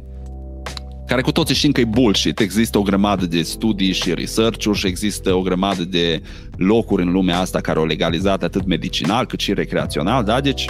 care 1.06 1.24
cu 1.24 1.32
toții 1.32 1.54
știm 1.54 1.72
că 1.72 1.80
e 1.80 1.84
bullshit. 1.84 2.40
Există 2.40 2.78
o 2.78 2.82
grămadă 2.82 3.26
de 3.26 3.42
studii 3.42 3.92
și 3.92 4.14
research-uri 4.14 4.78
și 4.78 4.86
există 4.86 5.34
o 5.34 5.40
grămadă 5.40 5.84
de 5.84 6.22
locuri 6.56 7.02
în 7.02 7.12
lumea 7.12 7.38
asta 7.38 7.60
care 7.60 7.78
au 7.78 7.84
legalizat 7.84 8.42
atât 8.42 8.66
medicinal 8.66 9.26
cât 9.26 9.40
și 9.40 9.54
recreațional, 9.54 10.24
da? 10.24 10.40
Deci 10.40 10.66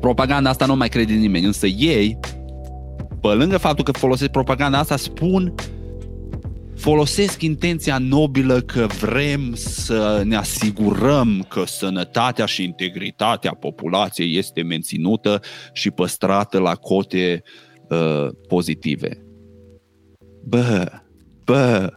propaganda 0.00 0.50
asta 0.50 0.66
nu 0.66 0.76
mai 0.76 0.88
crede 0.88 1.12
nimeni, 1.12 1.44
însă 1.44 1.66
ei, 1.66 2.18
pe 3.26 3.34
lângă 3.34 3.58
faptul 3.58 3.84
că 3.84 3.92
folosesc 3.92 4.30
propaganda 4.30 4.78
asta, 4.78 4.96
spun 4.96 5.54
folosesc 6.76 7.42
intenția 7.42 7.98
nobilă 7.98 8.60
că 8.60 8.86
vrem 9.00 9.54
să 9.54 10.22
ne 10.24 10.36
asigurăm 10.36 11.46
că 11.48 11.64
sănătatea 11.66 12.46
și 12.46 12.62
integritatea 12.62 13.54
populației 13.54 14.36
este 14.36 14.62
menținută 14.62 15.40
și 15.72 15.90
păstrată 15.90 16.58
la 16.58 16.74
cote 16.74 17.42
uh, 17.88 18.28
pozitive. 18.48 19.24
Bă, 20.44 20.86
bă, 21.44 21.92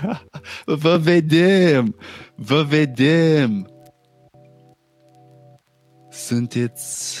vă 0.82 0.96
vedem, 1.02 1.96
vă 2.34 2.62
vedem. 2.68 3.66
Sunteți 6.10 7.18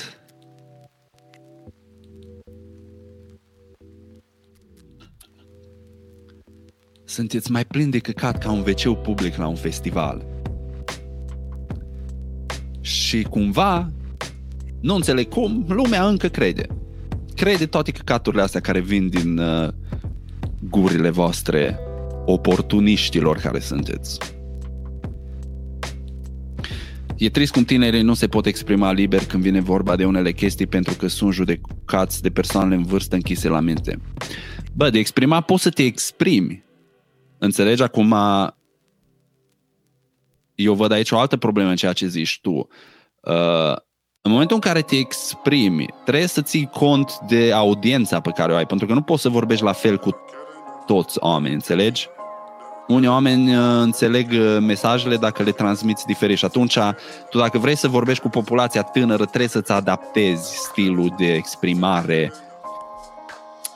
sunteți 7.12 7.50
mai 7.50 7.64
plini 7.64 7.90
de 7.90 7.98
căcat 7.98 8.38
ca 8.38 8.50
un 8.50 8.58
wc 8.58 9.02
public 9.02 9.36
la 9.36 9.46
un 9.46 9.54
festival. 9.54 10.26
Și 12.80 13.22
cumva, 13.22 13.92
nu 14.80 14.94
înțeleg 14.94 15.28
cum, 15.28 15.64
lumea 15.68 16.06
încă 16.06 16.28
crede. 16.28 16.66
Crede 17.34 17.66
toate 17.66 17.90
căcaturile 17.90 18.42
astea 18.42 18.60
care 18.60 18.80
vin 18.80 19.08
din 19.08 19.38
uh, 19.38 19.68
gurile 20.70 21.10
voastre 21.10 21.78
oportuniștilor 22.24 23.36
care 23.36 23.58
sunteți. 23.58 24.18
E 27.16 27.30
trist 27.30 27.52
cum 27.52 27.64
tinerii 27.64 28.02
nu 28.02 28.14
se 28.14 28.26
pot 28.26 28.46
exprima 28.46 28.92
liber 28.92 29.24
când 29.24 29.42
vine 29.42 29.60
vorba 29.60 29.96
de 29.96 30.04
unele 30.04 30.32
chestii 30.32 30.66
pentru 30.66 30.94
că 30.94 31.06
sunt 31.06 31.32
judecați 31.32 32.22
de 32.22 32.30
persoanele 32.30 32.74
în 32.74 32.82
vârstă 32.82 33.14
închise 33.14 33.48
la 33.48 33.60
minte. 33.60 33.98
Bă, 34.72 34.90
de 34.90 34.98
exprima 34.98 35.40
poți 35.40 35.62
să 35.62 35.70
te 35.70 35.82
exprimi, 35.82 36.64
Înțelegi 37.44 37.82
acum 37.82 38.14
eu 40.54 40.74
văd 40.74 40.92
aici 40.92 41.10
o 41.10 41.18
altă 41.18 41.36
problemă 41.36 41.70
în 41.70 41.76
ceea 41.76 41.92
ce 41.92 42.06
zici 42.06 42.38
tu. 42.42 42.68
Uh, 43.20 43.76
în 44.20 44.30
momentul 44.30 44.54
în 44.54 44.60
care 44.60 44.82
te 44.82 44.96
exprimi, 44.96 45.86
trebuie 46.04 46.26
să 46.26 46.42
ții 46.42 46.70
cont 46.72 47.18
de 47.28 47.52
audiența 47.52 48.20
pe 48.20 48.30
care 48.30 48.52
o 48.52 48.56
ai, 48.56 48.66
pentru 48.66 48.86
că 48.86 48.92
nu 48.92 49.02
poți 49.02 49.22
să 49.22 49.28
vorbești 49.28 49.64
la 49.64 49.72
fel 49.72 49.98
cu 49.98 50.10
toți 50.86 51.16
oamenii, 51.20 51.54
înțelegi? 51.54 52.08
Unii 52.86 53.08
oameni 53.08 53.56
uh, 53.56 53.62
înțeleg 53.80 54.30
uh, 54.32 54.56
mesajele 54.60 55.16
dacă 55.16 55.42
le 55.42 55.52
transmiți 55.52 56.06
diferit 56.06 56.38
și 56.38 56.44
atunci 56.44 56.78
tu 57.30 57.38
dacă 57.38 57.58
vrei 57.58 57.76
să 57.76 57.88
vorbești 57.88 58.22
cu 58.22 58.28
populația 58.28 58.82
tânără 58.82 59.24
trebuie 59.24 59.48
să-ți 59.48 59.72
adaptezi 59.72 60.56
stilul 60.56 61.14
de 61.18 61.34
exprimare 61.34 62.32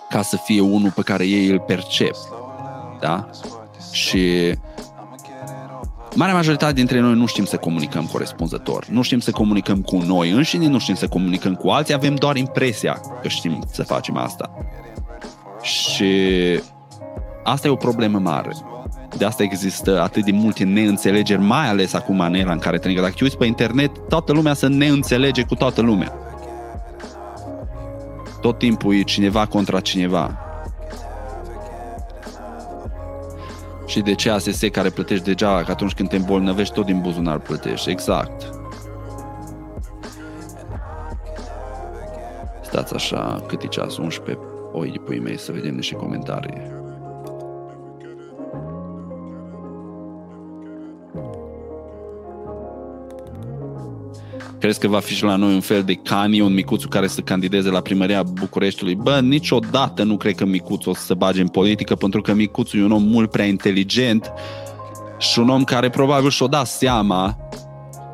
ca 0.08 0.22
să 0.22 0.36
fie 0.36 0.60
unul 0.60 0.90
pe 0.90 1.02
care 1.02 1.24
ei 1.24 1.46
îl 1.46 1.60
percep. 1.60 2.14
Da? 3.00 3.28
Și 3.90 4.54
marea 6.14 6.34
majoritate 6.34 6.72
dintre 6.72 7.00
noi 7.00 7.14
nu 7.14 7.26
știm 7.26 7.44
să 7.44 7.56
comunicăm 7.56 8.04
corespunzător. 8.12 8.86
Nu 8.88 9.02
știm 9.02 9.18
să 9.18 9.30
comunicăm 9.30 9.82
cu 9.82 9.96
noi 9.96 10.30
înșine, 10.30 10.66
nu 10.66 10.78
știm 10.78 10.94
să 10.94 11.08
comunicăm 11.08 11.54
cu 11.54 11.68
alții, 11.68 11.94
avem 11.94 12.14
doar 12.14 12.36
impresia 12.36 13.00
că 13.22 13.28
știm 13.28 13.62
să 13.72 13.82
facem 13.82 14.16
asta. 14.16 14.50
Și 15.62 16.12
asta 17.44 17.66
e 17.66 17.70
o 17.70 17.76
problemă 17.76 18.18
mare. 18.18 18.50
De 19.16 19.24
asta 19.24 19.42
există 19.42 20.02
atât 20.02 20.24
de 20.24 20.32
multe 20.32 20.64
neînțelegeri, 20.64 21.40
mai 21.40 21.68
ales 21.68 21.92
acum 21.92 22.20
în 22.20 22.34
era 22.34 22.52
în 22.52 22.58
care 22.58 22.78
trăim. 22.78 22.96
Dacă 23.00 23.14
te 23.16 23.24
uiți 23.24 23.36
pe 23.36 23.46
internet, 23.46 24.08
toată 24.08 24.32
lumea 24.32 24.54
se 24.54 24.66
neînțelege 24.66 25.42
cu 25.42 25.54
toată 25.54 25.80
lumea. 25.80 26.12
Tot 28.40 28.58
timpul 28.58 28.94
e 28.94 29.02
cineva 29.02 29.46
contra 29.46 29.80
cineva. 29.80 30.45
Și 33.86 34.00
de 34.00 34.14
ce 34.14 34.30
ASS 34.30 34.60
care 34.72 34.90
plătești 34.90 35.24
deja, 35.24 35.62
că 35.62 35.70
atunci 35.70 35.94
când 35.94 36.08
te 36.08 36.16
îmbolnăvești 36.16 36.74
tot 36.74 36.84
din 36.84 37.00
buzunar 37.00 37.38
plătești. 37.38 37.90
Exact. 37.90 38.50
Stați 42.62 42.94
așa, 42.94 43.44
cât 43.46 43.62
e 43.62 43.66
ceas? 43.66 43.96
11. 43.96 44.44
Oi, 44.72 44.90
de 44.90 44.98
pui 44.98 45.18
mei, 45.18 45.38
să 45.38 45.52
vedem 45.52 45.74
niște 45.74 45.94
comentarii. 45.94 46.85
Crezi 54.66 54.80
că 54.80 54.88
va 54.88 55.00
fi 55.00 55.14
și 55.14 55.24
la 55.24 55.36
noi 55.36 55.54
un 55.54 55.60
fel 55.60 55.82
de 55.82 55.94
cani, 55.94 56.40
un 56.40 56.54
micuțu 56.54 56.88
care 56.88 57.06
să 57.06 57.20
candideze 57.20 57.70
la 57.70 57.80
primăria 57.80 58.22
Bucureștiului? 58.22 58.94
Bă, 58.94 59.20
niciodată 59.20 60.02
nu 60.02 60.16
cred 60.16 60.34
că 60.34 60.44
micuțul 60.44 60.90
o 60.90 60.94
să 60.94 61.04
se 61.04 61.14
bage 61.14 61.40
în 61.40 61.48
politică, 61.48 61.94
pentru 61.94 62.20
că 62.20 62.32
micuțul 62.32 62.80
e 62.80 62.84
un 62.84 62.92
om 62.92 63.02
mult 63.02 63.30
prea 63.30 63.44
inteligent 63.44 64.32
și 65.18 65.38
un 65.38 65.48
om 65.48 65.64
care 65.64 65.90
probabil 65.90 66.30
și-o 66.30 66.46
da 66.46 66.64
seama 66.64 67.36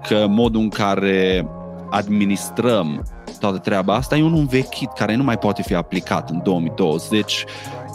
că 0.09 0.27
modul 0.29 0.61
în 0.61 0.69
care 0.69 1.49
administrăm 1.91 3.07
toată 3.41 3.59
treaba 3.59 3.95
asta 3.95 4.17
e 4.17 4.23
un 4.23 4.35
învechit 4.35 4.93
care 4.93 5.15
nu 5.15 5.23
mai 5.23 5.39
poate 5.39 5.63
fi 5.63 5.75
aplicat 5.75 6.31
în 6.31 6.41
2020 6.43 7.45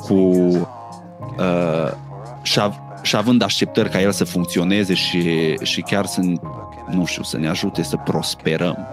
cu 0.07 0.13
uh, 0.13 1.91
și, 2.41 2.59
av- 2.59 2.86
și 3.01 3.15
având 3.15 3.41
așteptări 3.41 3.89
ca 3.89 4.01
el 4.01 4.11
să 4.11 4.23
funcționeze 4.23 4.93
și, 4.93 5.55
și 5.61 5.81
chiar 5.81 6.05
să 6.05 6.21
nu 6.89 7.05
știu, 7.05 7.23
să 7.23 7.37
ne 7.37 7.47
ajute 7.47 7.83
să 7.83 7.97
prosperăm. 7.97 8.87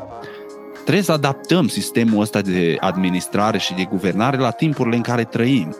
Trebuie 0.82 1.04
să 1.04 1.12
adaptăm 1.12 1.68
sistemul 1.68 2.20
ăsta 2.20 2.40
de 2.40 2.76
administrare 2.80 3.58
și 3.58 3.74
de 3.74 3.84
guvernare 3.84 4.36
la 4.36 4.50
timpurile 4.50 4.96
în 4.96 5.02
care 5.02 5.24
trăim. 5.24 5.76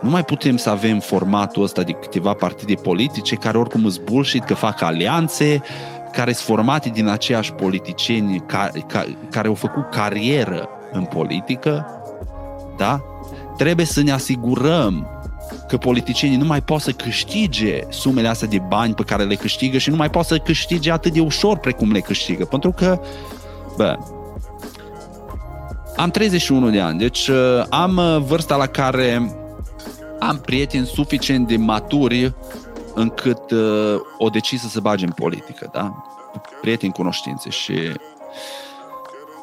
Nu 0.00 0.10
mai 0.10 0.24
putem 0.24 0.56
să 0.56 0.70
avem 0.70 0.98
formatul 0.98 1.62
ăsta 1.62 1.82
de 1.82 1.92
câteva 1.92 2.32
partide 2.32 2.74
politice 2.74 3.34
care 3.34 3.58
oricum 3.58 3.84
îți 3.84 4.00
bullshit, 4.00 4.44
că 4.44 4.54
fac 4.54 4.80
alianțe, 4.80 5.62
care 6.12 6.32
sunt 6.32 6.46
formate 6.46 6.88
din 6.88 7.06
aceiași 7.06 7.52
politicieni 7.52 8.42
care, 8.46 8.84
ca, 8.88 9.04
care 9.30 9.48
au 9.48 9.54
făcut 9.54 9.90
carieră 9.90 10.68
în 10.92 11.04
politică, 11.04 11.86
da? 12.76 13.11
Trebuie 13.56 13.86
să 13.86 14.02
ne 14.02 14.10
asigurăm 14.10 15.06
că 15.68 15.76
politicienii 15.76 16.36
nu 16.36 16.44
mai 16.44 16.62
pot 16.62 16.80
să 16.80 16.90
câștige 16.90 17.80
sumele 17.88 18.28
astea 18.28 18.48
de 18.48 18.58
bani 18.58 18.94
pe 18.94 19.02
care 19.02 19.24
le 19.24 19.34
câștigă 19.34 19.78
și 19.78 19.90
nu 19.90 19.96
mai 19.96 20.10
pot 20.10 20.24
să 20.24 20.38
câștige 20.38 20.90
atât 20.90 21.12
de 21.12 21.20
ușor 21.20 21.58
precum 21.58 21.92
le 21.92 22.00
câștigă. 22.00 22.44
Pentru 22.44 22.72
că, 22.72 23.00
bă, 23.76 23.98
am 25.96 26.10
31 26.10 26.70
de 26.70 26.80
ani, 26.80 26.98
deci 26.98 27.28
uh, 27.28 27.64
am 27.70 27.96
uh, 27.96 28.18
vârsta 28.26 28.56
la 28.56 28.66
care 28.66 29.36
am 30.18 30.38
prieteni 30.38 30.86
suficient 30.86 31.48
de 31.48 31.56
maturi 31.56 32.34
încât 32.94 33.50
uh, 33.50 33.94
o 34.18 34.28
decis 34.28 34.60
să 34.60 34.68
se 34.68 34.80
bage 34.80 35.04
în 35.04 35.12
politică, 35.12 35.70
da? 35.72 36.04
Prieteni, 36.60 36.92
cunoștințe 36.92 37.50
și 37.50 37.74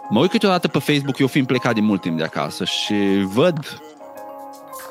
mă 0.09 0.19
uit 0.19 0.31
câteodată 0.31 0.67
pe 0.67 0.79
Facebook, 0.79 1.17
eu 1.17 1.27
fiind 1.27 1.47
plecat 1.47 1.73
de 1.73 1.81
mult 1.81 2.01
timp 2.01 2.17
de 2.17 2.23
acasă 2.23 2.63
și 2.63 2.93
văd 3.33 3.81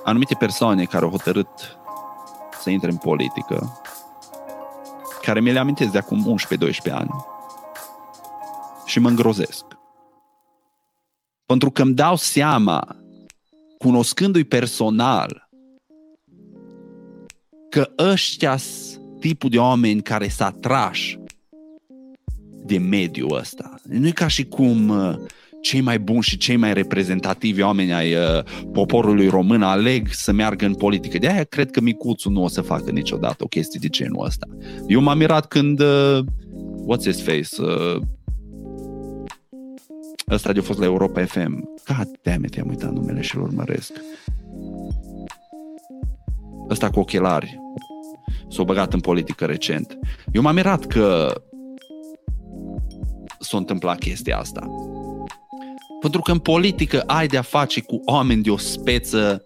anumite 0.09 0.34
persoane 0.34 0.84
care 0.84 1.04
au 1.04 1.11
hotărât 1.11 1.48
să 2.61 2.70
intre 2.70 2.90
în 2.90 2.96
politică, 2.96 3.80
care 5.22 5.40
mi 5.40 5.52
le 5.52 5.59
amintesc 5.59 5.90
de 5.90 5.98
acum 5.98 6.36
11-12 6.88 6.92
ani 6.92 7.11
și 8.86 8.98
mă 8.98 9.09
îngrozesc. 9.09 9.64
Pentru 11.46 11.70
că 11.70 11.82
îmi 11.82 11.94
dau 11.94 12.16
seama, 12.16 12.96
cunoscându-i 13.78 14.44
personal, 14.44 15.48
că 17.70 17.90
ăștia 17.98 18.56
tipul 19.20 19.50
de 19.50 19.59
oameni 19.59 20.02
care 20.02 20.28
s-a 20.28 20.50
trași 20.50 21.18
de 22.64 22.78
mediul 22.78 23.36
ăsta. 23.36 23.74
Nu 23.82 24.06
e 24.06 24.11
ca 24.11 24.28
și 24.28 24.46
cum 24.46 24.88
uh, 24.88 25.16
cei 25.68 25.80
mai 25.80 25.98
buni 25.98 26.22
și 26.22 26.36
cei 26.36 26.56
mai 26.56 26.72
reprezentativi 26.72 27.62
oameni 27.62 27.92
ai 27.92 28.14
uh, 28.14 28.42
poporului 28.72 29.28
român 29.28 29.62
aleg 29.62 30.08
să 30.10 30.32
meargă 30.32 30.66
în 30.66 30.74
politică. 30.74 31.18
De 31.18 31.28
aia 31.28 31.44
cred 31.44 31.70
că 31.70 31.80
Micuțu 31.80 32.30
nu 32.30 32.42
o 32.42 32.48
să 32.48 32.60
facă 32.60 32.90
niciodată 32.90 33.44
o 33.44 33.46
chestie 33.46 33.78
de 33.82 33.88
genul 33.88 34.24
ăsta. 34.24 34.46
Eu 34.86 35.00
m-am 35.00 35.18
mirat 35.18 35.46
când 35.46 35.80
uh, 35.80 36.18
what's 36.86 37.02
his 37.02 37.22
face 37.22 37.48
uh, 37.58 38.00
ăsta 40.30 40.52
de 40.52 40.60
fost 40.60 40.78
la 40.78 40.84
Europa 40.84 41.24
FM. 41.24 41.64
God 41.86 42.08
damn 42.22 42.44
it, 42.44 42.58
am 42.58 42.68
uitat 42.68 42.92
numele 42.92 43.20
și-l 43.20 43.40
urmăresc. 43.40 43.92
Ăsta 46.70 46.90
cu 46.90 47.00
ochelari. 47.00 47.58
S-a 48.50 48.62
băgat 48.62 48.92
în 48.92 49.00
politică 49.00 49.44
recent. 49.44 49.98
Eu 50.32 50.42
m-am 50.42 50.54
mirat 50.54 50.86
că 50.86 51.32
s-a 53.38 53.56
întâmplat 53.56 53.98
chestia 53.98 54.38
asta. 54.38 54.68
Pentru 56.01 56.20
că 56.20 56.32
în 56.32 56.38
politică 56.38 57.03
ai 57.07 57.26
de-a 57.26 57.42
face 57.42 57.80
cu 57.80 58.03
oameni 58.05 58.42
de 58.42 58.51
o 58.51 58.57
speță 58.57 59.42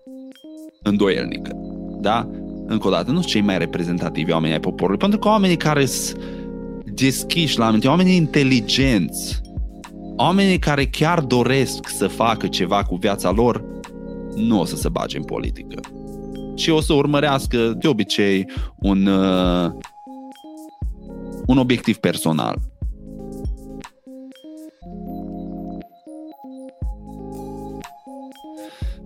îndoielnică. 0.83 1.57
Da? 2.01 2.29
Încă 2.67 2.87
o 2.87 2.91
dată, 2.91 3.11
nu 3.11 3.19
sunt 3.19 3.31
cei 3.31 3.41
mai 3.41 3.59
reprezentativi 3.59 4.33
oameni 4.33 4.53
ai 4.53 4.61
poporului, 4.61 4.99
pentru 4.99 5.19
că 5.19 5.29
oamenii 5.29 5.57
care 5.57 5.85
sunt 5.85 6.21
deschiși 6.85 7.59
la 7.59 7.67
aminte, 7.67 7.89
oamenii 7.89 8.17
inteligenți, 8.17 9.41
oamenii 10.17 10.59
care 10.59 10.87
chiar 10.87 11.21
doresc 11.21 11.89
să 11.89 12.07
facă 12.07 12.47
ceva 12.47 12.83
cu 12.83 12.97
viața 12.97 13.31
lor, 13.31 13.65
nu 14.35 14.61
o 14.61 14.65
să 14.65 14.77
se 14.77 14.89
bage 14.89 15.17
în 15.17 15.25
politică. 15.25 15.81
Și 16.55 16.71
o 16.71 16.81
să 16.81 16.93
urmărească, 16.93 17.57
de 17.79 17.89
obicei, 17.89 18.51
un, 18.79 19.07
uh, 19.07 19.71
un 21.47 21.59
obiectiv 21.59 21.97
personal. 21.97 22.72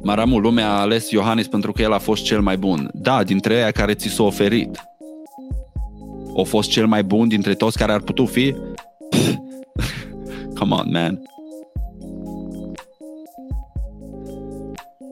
Maramu, 0.07 0.39
lumea 0.39 0.69
a 0.69 0.81
ales 0.81 1.11
Iohannis 1.11 1.47
pentru 1.47 1.73
că 1.73 1.83
el 1.83 1.93
a 1.93 1.99
fost 1.99 2.25
cel 2.25 2.41
mai 2.41 2.57
bun. 2.57 2.91
Da, 2.93 3.23
dintre 3.23 3.55
ei 3.55 3.73
care 3.73 3.95
ți 3.95 4.09
s-a 4.09 4.23
oferit. 4.23 4.89
O 6.33 6.45
fost 6.45 6.71
cel 6.71 6.87
mai 6.87 7.03
bun 7.03 7.29
dintre 7.29 7.55
toți 7.55 7.79
care 7.79 7.93
ar 7.93 8.01
putea 8.01 8.25
fi? 8.25 8.55
Come 10.59 10.75
on, 10.75 10.89
man. 10.93 11.23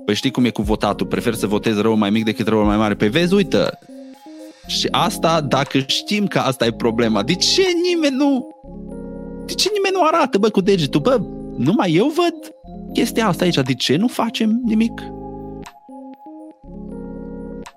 Păi 0.05 0.14
știi 0.14 0.30
cum 0.30 0.45
e 0.45 0.51
cu 0.51 0.62
votatul? 0.62 1.07
Prefer 1.07 1.34
să 1.34 1.47
votez 1.47 1.80
rău 1.80 1.97
mai 1.97 2.11
mic 2.11 2.24
decât 2.24 2.49
rău 2.49 2.64
mai 2.64 2.76
mare. 2.76 2.95
Păi 2.95 3.09
vezi, 3.09 3.34
uită, 3.34 3.78
și 4.66 4.88
asta, 4.90 5.40
dacă 5.40 5.78
știm 5.86 6.26
că 6.26 6.38
asta 6.38 6.66
e 6.66 6.72
problema, 6.72 7.22
de 7.22 7.34
ce 7.34 7.62
nimeni 7.92 8.16
nu... 8.16 8.49
De 9.47 9.53
ce 9.53 9.70
nimeni 9.72 9.95
nu 9.95 10.07
arată, 10.07 10.38
bă, 10.38 10.49
cu 10.49 10.61
degetul? 10.61 11.01
Bă, 11.01 11.20
numai 11.57 11.92
eu 11.92 12.07
văd 12.07 12.55
chestia 12.95 13.26
asta 13.26 13.45
aici. 13.45 13.55
De 13.55 13.74
ce 13.74 13.97
nu 13.97 14.09
facem 14.09 14.61
nimic? 14.64 15.01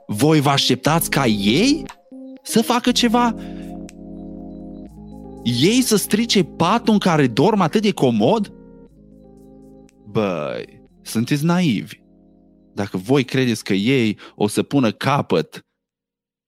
Voi 0.07 0.39
vă 0.39 0.49
așteptați 0.49 1.09
ca 1.09 1.25
ei 1.25 1.85
să 2.41 2.61
facă 2.61 2.91
ceva? 2.91 3.35
Ei 5.43 5.81
să 5.81 5.95
strice 5.95 6.43
patul 6.43 6.93
în 6.93 6.99
care 6.99 7.27
dorm 7.27 7.59
atât 7.61 7.81
de 7.81 7.91
comod? 7.91 8.53
Băi, 10.05 10.81
sunteți 11.01 11.45
naivi. 11.45 11.95
Dacă 12.73 12.97
voi 12.97 13.23
credeți 13.23 13.63
că 13.63 13.73
ei 13.73 14.17
o 14.35 14.47
să 14.47 14.63
pună 14.63 14.91
capăt 14.91 15.65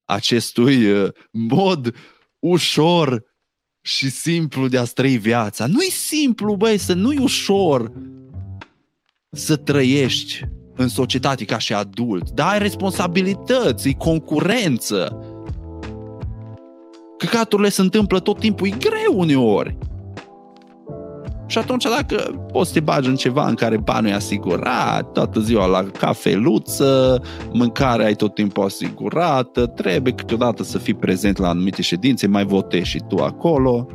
acestui 0.06 0.92
uh, 0.92 1.10
mod 1.32 1.96
ușor 2.40 3.24
și 3.82 4.10
simplu 4.10 4.68
de 4.68 4.78
a 4.78 4.84
trăi 4.84 5.18
viața. 5.18 5.66
Nu-i 5.66 5.92
simplu, 5.92 6.56
băi, 6.56 6.78
să 6.78 6.94
nu-i 6.94 7.18
ușor 7.18 7.92
să 9.32 9.56
trăiești 9.56 10.42
în 10.76 10.88
societate 10.88 11.46
ca 11.46 11.58
și 11.58 11.74
adult, 11.74 12.30
dar 12.30 12.52
ai 12.52 12.60
responsabilități, 12.60 13.88
e 13.90 13.94
concurență. 13.94 15.24
Căcaturile 17.18 17.70
se 17.70 17.82
întâmplă 17.82 18.20
tot 18.20 18.40
timpul, 18.40 18.68
e 18.68 18.70
greu 18.70 19.20
uneori. 19.20 19.78
Și 21.46 21.58
atunci 21.58 21.84
dacă 21.84 22.46
poți 22.52 22.68
să 22.68 22.74
te 22.74 22.80
bagi 22.80 23.10
în 23.10 23.16
ceva 23.16 23.48
în 23.48 23.56
care 23.56 23.78
banul 23.78 24.10
e 24.10 24.14
asigurat, 24.14 25.12
toată 25.12 25.40
ziua 25.40 25.66
la 25.66 25.84
cafeluță, 25.84 27.22
mâncarea 27.52 28.06
ai 28.06 28.16
tot 28.16 28.34
timpul 28.34 28.64
asigurată, 28.64 29.66
trebuie 29.66 30.14
câteodată 30.14 30.64
să 30.64 30.78
fii 30.78 30.94
prezent 30.94 31.38
la 31.38 31.50
anumite 31.50 31.82
ședințe, 31.82 32.28
mai 32.28 32.46
votezi 32.46 32.90
și 32.90 33.02
tu 33.08 33.18
acolo 33.18 33.88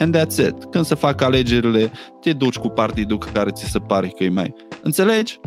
and 0.00 0.16
that's 0.16 0.38
it. 0.38 0.64
Când 0.70 0.84
se 0.84 0.94
fac 0.94 1.20
alegerile, 1.20 1.90
te 2.20 2.32
duci 2.32 2.56
cu 2.58 2.68
partidul 2.68 3.18
care 3.32 3.50
ți 3.50 3.64
se 3.64 3.78
pare 3.78 4.08
că 4.08 4.24
e 4.24 4.28
mai... 4.28 4.54
Înțelegi? 4.82 5.40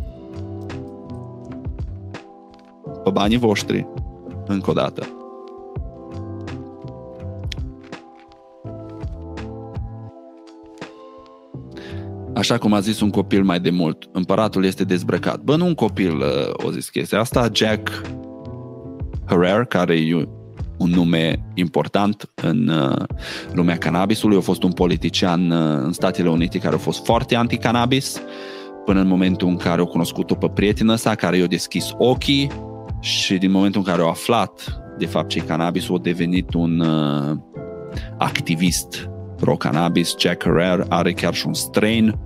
Pe 3.03 3.09
banii 3.09 3.37
voștri. 3.37 3.87
Încă 4.47 4.69
o 4.69 4.73
dată. 4.73 5.07
Așa 12.33 12.57
cum 12.57 12.73
a 12.73 12.79
zis 12.79 12.99
un 12.99 13.09
copil 13.09 13.43
mai 13.43 13.59
de 13.59 13.69
mult, 13.69 14.09
împăratul 14.11 14.65
este 14.65 14.83
dezbrăcat. 14.83 15.41
Bă, 15.41 15.55
nu 15.55 15.65
un 15.65 15.73
copil 15.73 16.17
uh, 16.17 16.65
o 16.65 16.71
zis 16.71 16.89
chestia 16.89 17.19
asta, 17.19 17.49
Jack 17.53 18.01
Herrera, 19.25 19.63
care 19.63 19.93
e 19.93 20.27
un 20.83 20.89
nume 20.89 21.39
important 21.53 22.29
în 22.35 22.67
uh, 22.67 23.03
lumea 23.53 23.77
cannabisului. 23.77 24.37
A 24.37 24.41
fost 24.41 24.63
un 24.63 24.71
politician 24.71 25.51
uh, 25.51 25.81
în 25.83 25.91
Statele 25.91 26.29
Unite 26.29 26.59
care 26.59 26.75
a 26.75 26.77
fost 26.77 27.05
foarte 27.05 27.35
anti-cannabis 27.35 28.21
până 28.85 28.99
în 28.99 29.07
momentul 29.07 29.47
în 29.47 29.57
care 29.57 29.81
a 29.81 29.85
cunoscut-o 29.85 30.35
pe 30.35 30.49
prietenă 30.49 30.95
sa, 30.95 31.15
care 31.15 31.37
i-a 31.37 31.45
deschis 31.45 31.91
ochii 31.97 32.51
și 32.99 33.37
din 33.37 33.51
momentul 33.51 33.81
în 33.85 33.91
care 33.91 34.01
a 34.01 34.09
aflat 34.09 34.81
de 34.97 35.05
fapt 35.05 35.29
ce 35.29 35.39
cannabis, 35.39 35.89
a 35.89 35.97
devenit 36.01 36.53
un 36.53 36.79
uh, 36.79 37.37
activist 38.17 39.09
pro-cannabis. 39.35 40.15
Jack 40.19 40.43
Herrera 40.43 40.85
are 40.89 41.13
chiar 41.13 41.33
și 41.33 41.47
un 41.47 41.53
strain 41.53 42.19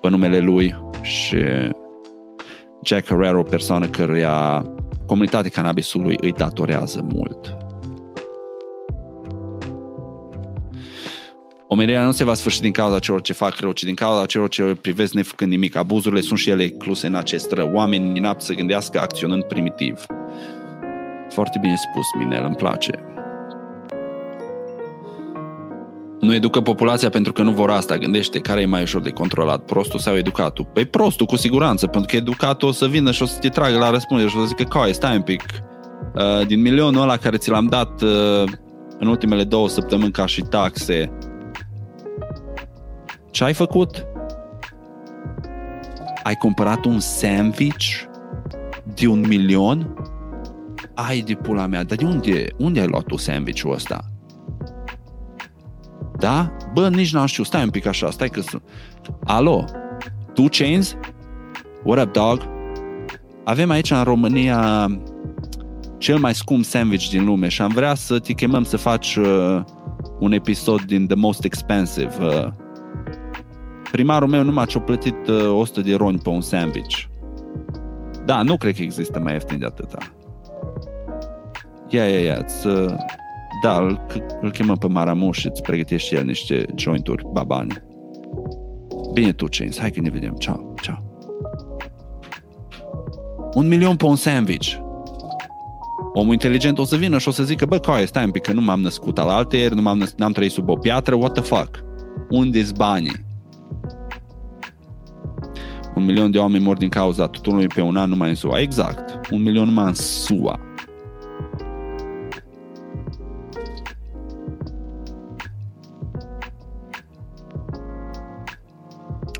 pe 0.00 0.08
numele 0.08 0.38
lui 0.38 0.74
și 1.02 1.36
Jack 2.84 3.06
Herrera, 3.06 3.38
o 3.38 3.42
persoană 3.42 3.86
căruia 3.86 4.64
comunitatea 5.06 5.50
cannabisului 5.50 6.16
îi 6.20 6.32
datorează 6.32 7.06
mult. 7.12 7.59
Omenirea 11.72 12.04
nu 12.04 12.12
se 12.12 12.24
va 12.24 12.34
sfârși 12.34 12.60
din 12.60 12.72
cauza 12.72 12.98
celor 12.98 13.20
ce 13.20 13.32
fac 13.32 13.58
rău, 13.58 13.72
ci 13.72 13.82
din 13.82 13.94
cauza 13.94 14.26
celor 14.26 14.48
ce 14.48 14.62
privesc 14.62 15.12
nefăcând 15.12 15.50
nimic. 15.50 15.76
Abuzurile 15.76 16.20
sunt 16.20 16.38
și 16.38 16.50
ele 16.50 16.64
incluse 16.64 17.06
în 17.06 17.14
acest 17.14 17.52
rău. 17.52 17.70
Oamenii 17.72 18.12
inapt 18.16 18.40
să 18.40 18.52
gândească 18.52 19.00
acționând 19.00 19.42
primitiv. 19.42 20.06
Foarte 21.28 21.58
bine 21.60 21.74
spus, 21.76 22.06
Minel, 22.18 22.44
îmi 22.44 22.54
place. 22.54 23.04
Nu 26.20 26.34
educă 26.34 26.60
populația 26.60 27.08
pentru 27.08 27.32
că 27.32 27.42
nu 27.42 27.50
vor 27.50 27.70
asta. 27.70 27.96
Gândește 27.96 28.38
care 28.38 28.60
e 28.60 28.66
mai 28.66 28.82
ușor 28.82 29.02
de 29.02 29.10
controlat, 29.10 29.64
prostul 29.64 29.98
sau 29.98 30.16
educatul. 30.16 30.64
Păi 30.72 30.84
prostul, 30.84 31.26
cu 31.26 31.36
siguranță, 31.36 31.86
pentru 31.86 32.10
că 32.10 32.16
educatul 32.16 32.68
o 32.68 32.72
să 32.72 32.86
vină 32.86 33.10
și 33.10 33.22
o 33.22 33.26
să 33.26 33.38
te 33.38 33.48
tragă 33.48 33.78
la 33.78 33.90
răspundere 33.90 34.28
și 34.28 34.36
o 34.36 34.40
să 34.40 34.46
zică, 34.46 34.64
coi, 34.64 34.94
stai 34.94 35.16
un 35.16 35.22
pic, 35.22 35.42
uh, 36.14 36.46
din 36.46 36.60
milionul 36.60 37.02
ăla 37.02 37.16
care 37.16 37.36
ți 37.36 37.50
l-am 37.50 37.66
dat 37.66 38.02
uh, 38.02 38.44
în 38.98 39.06
ultimele 39.06 39.44
două 39.44 39.68
săptămâni 39.68 40.12
ca 40.12 40.26
și 40.26 40.42
taxe, 40.42 41.12
ce 43.30 43.44
ai 43.44 43.54
făcut? 43.54 44.06
Ai 46.22 46.34
cumpărat 46.34 46.84
un 46.84 46.98
sandwich 46.98 48.02
de 48.94 49.06
un 49.06 49.24
milion? 49.28 49.94
Ai 50.94 51.20
de 51.20 51.34
pula 51.34 51.66
mea, 51.66 51.84
dar 51.84 51.96
de 51.96 52.04
unde, 52.04 52.46
unde 52.58 52.80
ai 52.80 52.86
luat 52.86 53.04
tu 53.04 53.16
sandwich-ul 53.16 53.72
ăsta? 53.72 54.04
Da? 56.18 56.52
Bă, 56.72 56.88
nici 56.88 57.12
n-am 57.12 57.26
știut. 57.26 57.46
Stai 57.46 57.62
un 57.62 57.70
pic 57.70 57.86
așa, 57.86 58.10
stai 58.10 58.28
că 58.28 58.40
sunt. 58.40 58.62
Alo? 59.24 59.64
Two 60.34 60.46
Chains? 60.50 60.96
What 61.84 62.06
up, 62.06 62.12
dog? 62.12 62.48
Avem 63.44 63.70
aici 63.70 63.90
în 63.90 64.02
România 64.02 64.86
cel 65.98 66.18
mai 66.18 66.34
scump 66.34 66.64
sandwich 66.64 67.08
din 67.08 67.24
lume 67.24 67.48
și 67.48 67.62
am 67.62 67.68
vrea 67.68 67.94
să 67.94 68.18
te 68.18 68.32
chemăm 68.32 68.64
să 68.64 68.76
faci 68.76 69.16
uh, 69.16 69.60
un 70.18 70.32
episod 70.32 70.82
din 70.82 71.06
The 71.06 71.16
Most 71.16 71.44
Expensive. 71.44 72.16
Uh, 72.20 72.46
primarul 73.90 74.28
meu 74.28 74.42
numai 74.42 74.66
ce-a 74.66 74.80
plătit 74.80 75.26
uh, 75.28 75.58
100 75.58 75.80
de 75.80 75.94
roni 75.94 76.18
pe 76.18 76.28
un 76.28 76.40
sandwich. 76.40 77.02
Da, 78.24 78.42
nu 78.42 78.56
cred 78.56 78.74
că 78.74 78.82
există 78.82 79.20
mai 79.20 79.32
ieftin 79.32 79.58
de 79.58 79.64
atâta. 79.64 79.98
Ia, 81.88 82.08
ia, 82.08 82.20
ia, 82.20 82.44
uh, 82.64 82.94
da, 83.62 83.80
îl, 83.80 84.06
îl 84.40 84.50
chemă 84.50 84.76
pe 84.76 84.88
Maramuș 84.88 85.38
și 85.38 85.46
îți 85.46 85.62
pregătește 85.62 86.16
el 86.16 86.24
niște 86.24 86.66
jointuri 86.76 87.26
babane. 87.32 87.84
Bine 89.12 89.32
tu, 89.32 89.46
Chains, 89.50 89.78
hai 89.78 89.90
că 89.90 90.00
ne 90.00 90.10
vedem. 90.10 90.34
Ciao, 90.38 90.74
ciao. 90.82 91.02
Un 93.54 93.68
milion 93.68 93.96
pe 93.96 94.04
un 94.04 94.16
sandwich. 94.16 94.74
Omul 96.12 96.32
inteligent 96.32 96.78
o 96.78 96.84
să 96.84 96.96
vină 96.96 97.18
și 97.18 97.28
o 97.28 97.30
să 97.30 97.42
zică, 97.42 97.66
bă, 97.66 97.78
coi, 97.78 98.06
stai 98.06 98.24
un 98.24 98.30
pic, 98.30 98.42
că 98.42 98.52
nu 98.52 98.60
m-am 98.60 98.80
născut 98.80 99.18
al 99.18 99.28
alteri, 99.28 99.74
nu 99.74 99.82
m-am 99.82 99.98
născut, 99.98 100.18
n-am 100.18 100.32
trăit 100.32 100.50
sub 100.50 100.68
o 100.68 100.76
piatră, 100.76 101.14
what 101.14 101.32
the 101.32 101.42
fuck? 101.42 101.84
Unde-s 102.30 102.70
banii? 102.70 103.28
Un 106.00 106.06
milion 106.06 106.30
de 106.30 106.38
oameni 106.38 106.64
mor 106.64 106.76
din 106.76 106.88
cauza 106.88 107.28
tutunului 107.28 107.66
pe 107.66 107.80
un 107.80 107.96
an 107.96 108.08
numai 108.08 108.28
în 108.28 108.34
SUA. 108.34 108.60
Exact. 108.60 109.30
Un 109.30 109.42
milion 109.42 109.64
numai 109.64 109.84
în 109.84 109.94
SUA. 109.94 110.60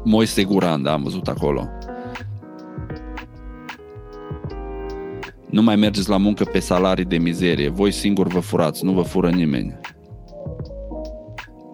Moise 0.04 0.44
Guran, 0.44 0.82
da, 0.82 0.92
am 0.92 1.02
văzut 1.02 1.28
acolo. 1.28 1.68
Nu 5.50 5.62
mai 5.62 5.76
mergeți 5.76 6.08
la 6.08 6.16
muncă 6.16 6.44
pe 6.44 6.58
salarii 6.58 7.04
de 7.04 7.18
mizerie. 7.18 7.68
Voi 7.68 7.92
singur 7.92 8.26
vă 8.26 8.40
furați, 8.40 8.84
nu 8.84 8.92
vă 8.92 9.02
fură 9.02 9.30
nimeni. 9.30 9.79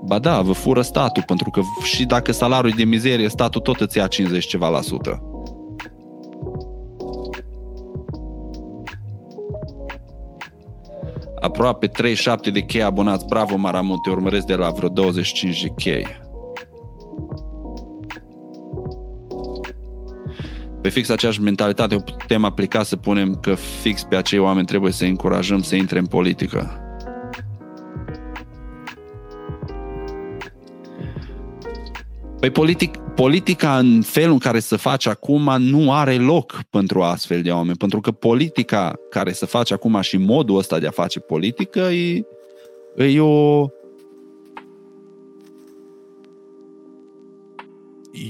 Ba 0.06 0.18
da, 0.18 0.40
vă 0.40 0.52
fură 0.52 0.82
statul, 0.82 1.22
pentru 1.26 1.50
că 1.50 1.60
și 1.82 2.04
dacă 2.04 2.32
salariul 2.32 2.72
e 2.72 2.76
de 2.76 2.84
mizerie, 2.84 3.28
statul 3.28 3.60
tot 3.60 3.80
îți 3.80 3.98
ia 3.98 4.06
50 4.06 4.46
ceva 4.46 4.68
la 4.68 4.80
sută. 4.80 5.22
Aproape 11.40 11.86
37 11.86 12.50
de 12.50 12.60
chei 12.60 12.82
abonați. 12.82 13.26
Bravo, 13.26 13.56
Maramut, 13.56 14.02
te 14.02 14.10
urmăresc 14.10 14.46
de 14.46 14.54
la 14.54 14.70
vreo 14.70 14.88
25 14.88 15.62
de 15.62 15.72
chei. 15.76 16.06
pe 20.86 20.92
fix 20.92 21.08
aceeași 21.08 21.40
mentalitate 21.40 21.94
o 21.94 21.98
putem 21.98 22.44
aplica 22.44 22.82
să 22.82 22.96
punem 22.96 23.34
că 23.34 23.54
fix 23.54 24.02
pe 24.02 24.16
acei 24.16 24.38
oameni 24.38 24.66
trebuie 24.66 24.92
să 24.92 25.04
încurajăm 25.04 25.62
să 25.62 25.74
intre 25.74 25.98
în 25.98 26.06
politică. 26.06 26.85
Păi 32.40 32.50
politic, 32.50 32.96
politica 32.96 33.78
în 33.78 34.02
felul 34.02 34.32
în 34.32 34.38
care 34.38 34.58
se 34.58 34.76
face 34.76 35.08
acum 35.08 35.56
nu 35.58 35.92
are 35.92 36.16
loc 36.16 36.62
pentru 36.70 37.02
astfel 37.02 37.42
de 37.42 37.50
oameni, 37.50 37.76
pentru 37.76 38.00
că 38.00 38.10
politica 38.10 38.94
care 39.10 39.32
se 39.32 39.46
face 39.46 39.74
acum 39.74 40.00
și 40.00 40.16
modul 40.16 40.56
ăsta 40.56 40.78
de 40.78 40.86
a 40.86 40.90
face 40.90 41.20
politică 41.20 41.80
e, 41.80 42.26
e 42.96 43.20
o 43.20 43.66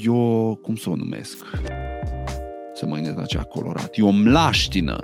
e 0.05 0.09
o, 0.09 0.55
cum 0.55 0.77
să 0.77 0.91
o 0.91 0.97
numesc? 0.97 1.45
să 2.77 2.87
mă 2.87 2.95
gândesc 2.95 3.17
la 3.17 3.25
cea 3.25 3.43
colorat. 3.43 3.97
E 3.97 4.03
o 4.03 4.11
mlaștină 4.11 4.99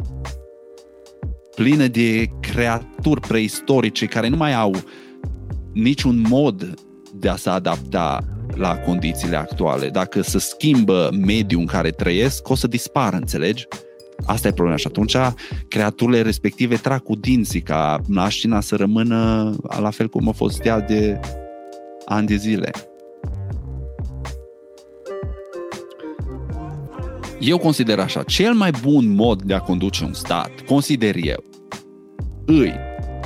plină 1.54 1.86
de 1.86 2.30
creaturi 2.40 3.20
preistorice 3.20 4.06
care 4.06 4.28
nu 4.28 4.36
mai 4.36 4.54
au 4.54 4.74
niciun 5.72 6.24
mod 6.28 6.74
de 7.14 7.28
a 7.28 7.36
se 7.36 7.50
adapta 7.50 8.24
la 8.54 8.76
condițiile 8.76 9.36
actuale. 9.36 9.88
Dacă 9.88 10.20
se 10.22 10.38
schimbă 10.38 11.10
mediul 11.26 11.60
în 11.60 11.66
care 11.66 11.90
trăiesc, 11.90 12.48
o 12.48 12.54
să 12.54 12.66
dispară, 12.66 13.16
înțelegi? 13.16 13.66
Asta 14.26 14.48
e 14.48 14.52
problema 14.52 14.76
și 14.76 14.86
atunci 14.86 15.16
creaturile 15.68 16.22
respective 16.22 16.76
trag 16.76 17.02
cu 17.02 17.14
dinții 17.14 17.60
ca 17.62 18.00
mlaștina 18.08 18.60
să 18.60 18.76
rămână 18.76 19.54
la 19.80 19.90
fel 19.90 20.08
cum 20.08 20.28
a 20.28 20.32
fost 20.32 20.64
ea 20.64 20.80
de 20.80 21.20
ani 22.04 22.26
de 22.26 22.36
zile. 22.36 22.70
Eu 27.40 27.58
consider 27.58 27.98
așa, 27.98 28.22
cel 28.22 28.52
mai 28.52 28.70
bun 28.82 29.14
mod 29.14 29.42
de 29.42 29.54
a 29.54 29.58
conduce 29.58 30.04
un 30.04 30.12
stat, 30.12 30.50
consider 30.66 31.14
eu, 31.22 31.44
îi 32.46 32.74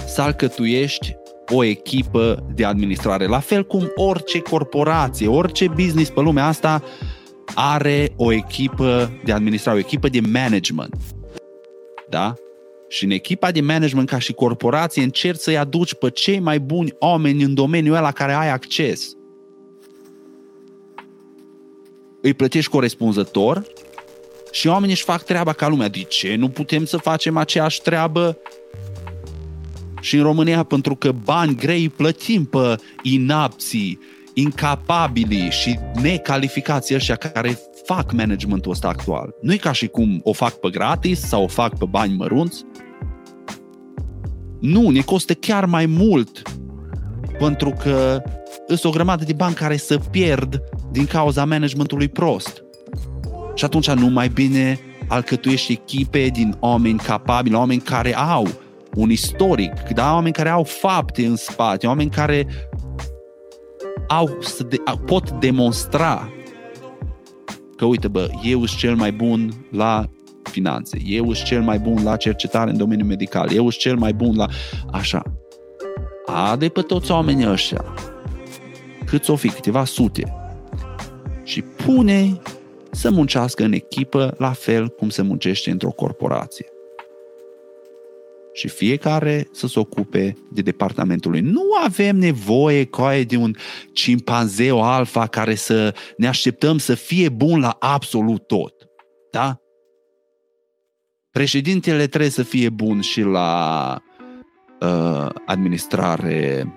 să 0.07 0.23
alcătuiești 0.23 1.17
o 1.51 1.65
echipă 1.65 2.47
de 2.55 2.65
administrare. 2.65 3.27
La 3.27 3.39
fel 3.39 3.65
cum 3.65 3.93
orice 3.95 4.41
corporație, 4.41 5.29
orice 5.29 5.69
business 5.69 6.11
pe 6.11 6.21
lumea 6.21 6.47
asta 6.47 6.83
are 7.55 8.13
o 8.17 8.33
echipă 8.33 9.13
de 9.25 9.33
administrare, 9.33 9.77
o 9.77 9.81
echipă 9.81 10.09
de 10.09 10.21
management. 10.21 10.95
Da? 12.09 12.35
Și 12.89 13.05
în 13.05 13.11
echipa 13.11 13.51
de 13.51 13.61
management 13.61 14.09
ca 14.09 14.19
și 14.19 14.33
corporație 14.33 15.03
încerci 15.03 15.41
să-i 15.41 15.59
aduci 15.59 15.95
pe 15.95 16.11
cei 16.11 16.39
mai 16.39 16.61
buni 16.61 16.95
oameni 16.99 17.43
în 17.43 17.55
domeniul 17.55 17.97
ăla 17.97 18.13
care 18.13 18.33
ai 18.33 18.51
acces. 18.51 19.17
Îi 22.23 22.35
plătești 22.35 22.71
corespunzător 22.71 23.65
și 24.51 24.67
oamenii 24.67 24.95
își 24.95 25.05
fac 25.05 25.23
treaba 25.23 25.53
ca 25.53 25.69
lumea. 25.69 25.89
De 25.89 26.03
ce 26.03 26.35
nu 26.35 26.49
putem 26.49 26.85
să 26.85 26.97
facem 26.97 27.37
aceeași 27.37 27.83
treabă 27.83 28.39
și 30.07 30.17
în 30.17 30.23
România? 30.23 30.63
Pentru 30.63 30.95
că 30.95 31.13
bani 31.25 31.55
grei 31.55 31.89
plătim 31.89 32.45
pe 32.45 32.75
inapții, 33.03 33.99
incapabili 34.35 35.49
și 35.51 35.79
necalificații 36.03 36.95
ăștia 36.95 37.15
care 37.17 37.59
fac 37.85 38.13
managementul 38.13 38.71
ăsta 38.71 38.89
actual. 38.89 39.35
Nu 39.43 39.53
e 39.53 39.57
ca 39.57 39.73
și 39.73 39.87
cum 39.87 40.21
o 40.23 40.33
fac 40.33 40.53
pe 40.55 40.71
gratis 40.71 41.21
sau 41.21 41.43
o 41.43 41.47
fac 41.47 41.79
pe 41.79 41.85
bani 41.91 42.17
mărunți. 42.17 42.65
Nu, 44.61 44.91
ne 44.91 45.01
costă 45.01 45.35
chiar 45.35 45.65
mai 45.65 45.87
mult 45.87 46.43
pentru 47.39 47.71
că 47.71 48.23
sunt 48.67 48.85
o 48.85 48.91
grămadă 48.91 49.25
de 49.25 49.33
bani 49.33 49.55
care 49.55 49.77
să 49.77 50.01
pierd 50.11 50.63
din 50.93 51.07
cauza 51.07 51.45
managementului 51.45 52.09
prost. 52.09 52.63
Și 53.55 53.65
atunci 53.65 53.91
nu 53.91 54.07
mai 54.07 54.29
bine 54.29 54.81
alcătuiești 55.09 55.73
echipe 55.73 56.27
din 56.27 56.57
oameni 56.61 56.99
capabili, 56.99 57.55
oameni 57.55 57.81
care 57.81 58.17
au 58.17 58.65
un 58.97 59.11
istoric, 59.11 59.73
da? 59.95 60.13
oameni 60.13 60.35
care 60.35 60.49
au 60.49 60.63
fapte 60.63 61.27
în 61.27 61.37
spate, 61.37 61.87
oameni 61.87 62.11
care 62.11 62.47
au, 64.09 64.37
să 64.41 64.63
de, 64.63 64.77
pot 65.07 65.31
demonstra 65.31 66.31
că, 67.77 67.85
uite, 67.85 68.09
bă, 68.09 68.31
eu 68.45 68.65
sunt 68.65 68.79
cel 68.79 68.95
mai 68.95 69.13
bun 69.13 69.67
la 69.71 70.05
finanțe, 70.43 70.99
eu 71.05 71.33
sunt 71.33 71.47
cel 71.47 71.63
mai 71.63 71.79
bun 71.79 72.03
la 72.05 72.17
cercetare 72.17 72.71
în 72.71 72.77
domeniul 72.77 73.09
medical, 73.09 73.53
eu 73.53 73.63
sunt 73.63 73.83
cel 73.83 73.97
mai 73.97 74.13
bun 74.13 74.37
la... 74.37 74.47
Așa. 74.91 75.23
Ade 76.27 76.69
pe 76.69 76.81
toți 76.81 77.11
oamenii 77.11 77.49
ăștia, 77.49 77.85
cât 79.05 79.29
o 79.29 79.37
fi, 79.37 79.49
câteva 79.49 79.85
sute, 79.85 80.35
și 81.43 81.63
pune 81.63 82.41
să 82.91 83.11
muncească 83.11 83.65
în 83.65 83.73
echipă 83.73 84.35
la 84.39 84.53
fel 84.53 84.89
cum 84.89 85.09
se 85.09 85.23
muncește 85.23 85.71
într-o 85.71 85.91
corporație. 85.91 86.67
Și 88.57 88.69
fiecare 88.69 89.49
să 89.53 89.67
se 89.67 89.79
ocupe 89.79 90.37
de 90.53 90.63
departamentul 90.63 91.31
lui. 91.31 91.41
Nu 91.41 91.63
avem 91.85 92.17
nevoie 92.17 92.85
coaie 92.85 93.25
de 93.25 93.37
un 93.37 93.55
cimpanzeu 93.93 94.83
alfa 94.83 95.27
care 95.27 95.55
să 95.55 95.95
ne 96.17 96.27
așteptăm 96.27 96.79
să 96.79 96.95
fie 96.95 97.29
bun 97.29 97.61
la 97.61 97.77
absolut 97.79 98.47
tot. 98.47 98.75
Da? 99.31 99.57
Președintele 101.31 102.07
trebuie 102.07 102.31
să 102.31 102.43
fie 102.43 102.69
bun 102.69 103.01
și 103.01 103.21
la 103.21 104.03
uh, 104.81 105.29
administrare 105.47 106.73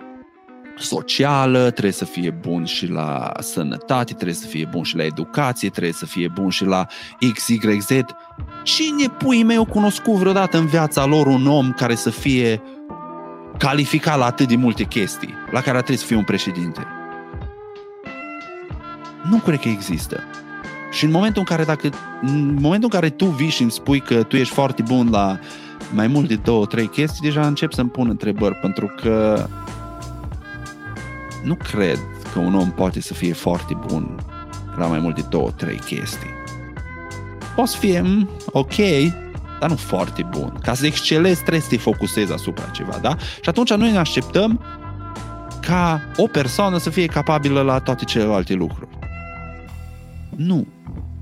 socială, 0.79 1.69
trebuie 1.69 1.93
să 1.93 2.05
fie 2.05 2.29
bun 2.29 2.65
și 2.65 2.87
la 2.87 3.31
sănătate, 3.39 4.13
trebuie 4.13 4.35
să 4.35 4.47
fie 4.47 4.67
bun 4.71 4.83
și 4.83 4.95
la 4.95 5.03
educație, 5.03 5.69
trebuie 5.69 5.93
să 5.93 6.05
fie 6.05 6.27
bun 6.27 6.49
și 6.49 6.65
la 6.65 6.85
XYZ. 7.33 7.87
Cine 8.63 9.07
pui 9.17 9.43
meu 9.43 9.65
cunoscut 9.65 10.13
vreodată 10.13 10.57
în 10.57 10.65
viața 10.65 11.05
lor 11.05 11.27
un 11.27 11.47
om 11.47 11.71
care 11.71 11.95
să 11.95 12.09
fie 12.09 12.61
calificat 13.57 14.17
la 14.17 14.25
atât 14.25 14.47
de 14.47 14.55
multe 14.55 14.83
chestii, 14.83 15.33
la 15.51 15.61
care 15.61 15.77
trebuie 15.77 15.97
să 15.97 16.05
fie 16.05 16.15
un 16.15 16.23
președinte? 16.23 16.87
Nu 19.29 19.37
cred 19.37 19.59
că 19.59 19.67
există. 19.67 20.23
Și 20.91 21.05
în 21.05 21.11
momentul 21.11 21.39
în 21.39 21.55
care, 21.55 21.63
dacă, 21.63 21.89
în 22.21 22.53
momentul 22.53 22.89
în 22.93 22.99
care 22.99 23.09
tu 23.09 23.25
vii 23.25 23.49
și 23.49 23.61
îmi 23.61 23.71
spui 23.71 23.99
că 23.99 24.23
tu 24.23 24.35
ești 24.35 24.53
foarte 24.53 24.81
bun 24.81 25.09
la 25.11 25.39
mai 25.93 26.07
mult 26.07 26.27
de 26.27 26.35
două, 26.35 26.65
trei 26.65 26.87
chestii, 26.87 27.21
deja 27.21 27.47
încep 27.47 27.73
să-mi 27.73 27.89
pun 27.89 28.09
întrebări, 28.09 28.55
pentru 28.55 28.93
că 29.01 29.45
nu 31.43 31.55
cred 31.55 31.99
că 32.33 32.39
un 32.39 32.55
om 32.55 32.71
poate 32.71 33.01
să 33.01 33.13
fie 33.13 33.33
foarte 33.33 33.77
bun 33.87 34.19
la 34.75 34.85
mai 34.85 34.99
mult 34.99 35.15
de 35.15 35.25
două, 35.29 35.51
trei 35.51 35.77
chestii. 35.77 36.29
Poți 37.55 37.77
fi 37.77 37.99
mm, 38.01 38.29
ok, 38.45 38.75
dar 39.59 39.69
nu 39.69 39.75
foarte 39.75 40.27
bun. 40.29 40.59
Ca 40.61 40.73
să 40.73 40.85
excelezi, 40.85 41.39
trebuie 41.39 41.61
să 41.61 41.69
te 41.69 41.77
focusezi 41.77 42.33
asupra 42.33 42.63
ceva, 42.63 42.97
da? 43.01 43.17
Și 43.17 43.49
atunci 43.49 43.73
noi 43.73 43.91
ne 43.91 43.97
așteptăm 43.97 44.63
ca 45.61 46.01
o 46.17 46.27
persoană 46.27 46.77
să 46.77 46.89
fie 46.89 47.05
capabilă 47.05 47.61
la 47.61 47.79
toate 47.79 48.05
celelalte 48.05 48.53
lucruri. 48.53 48.97
Nu. 50.35 50.67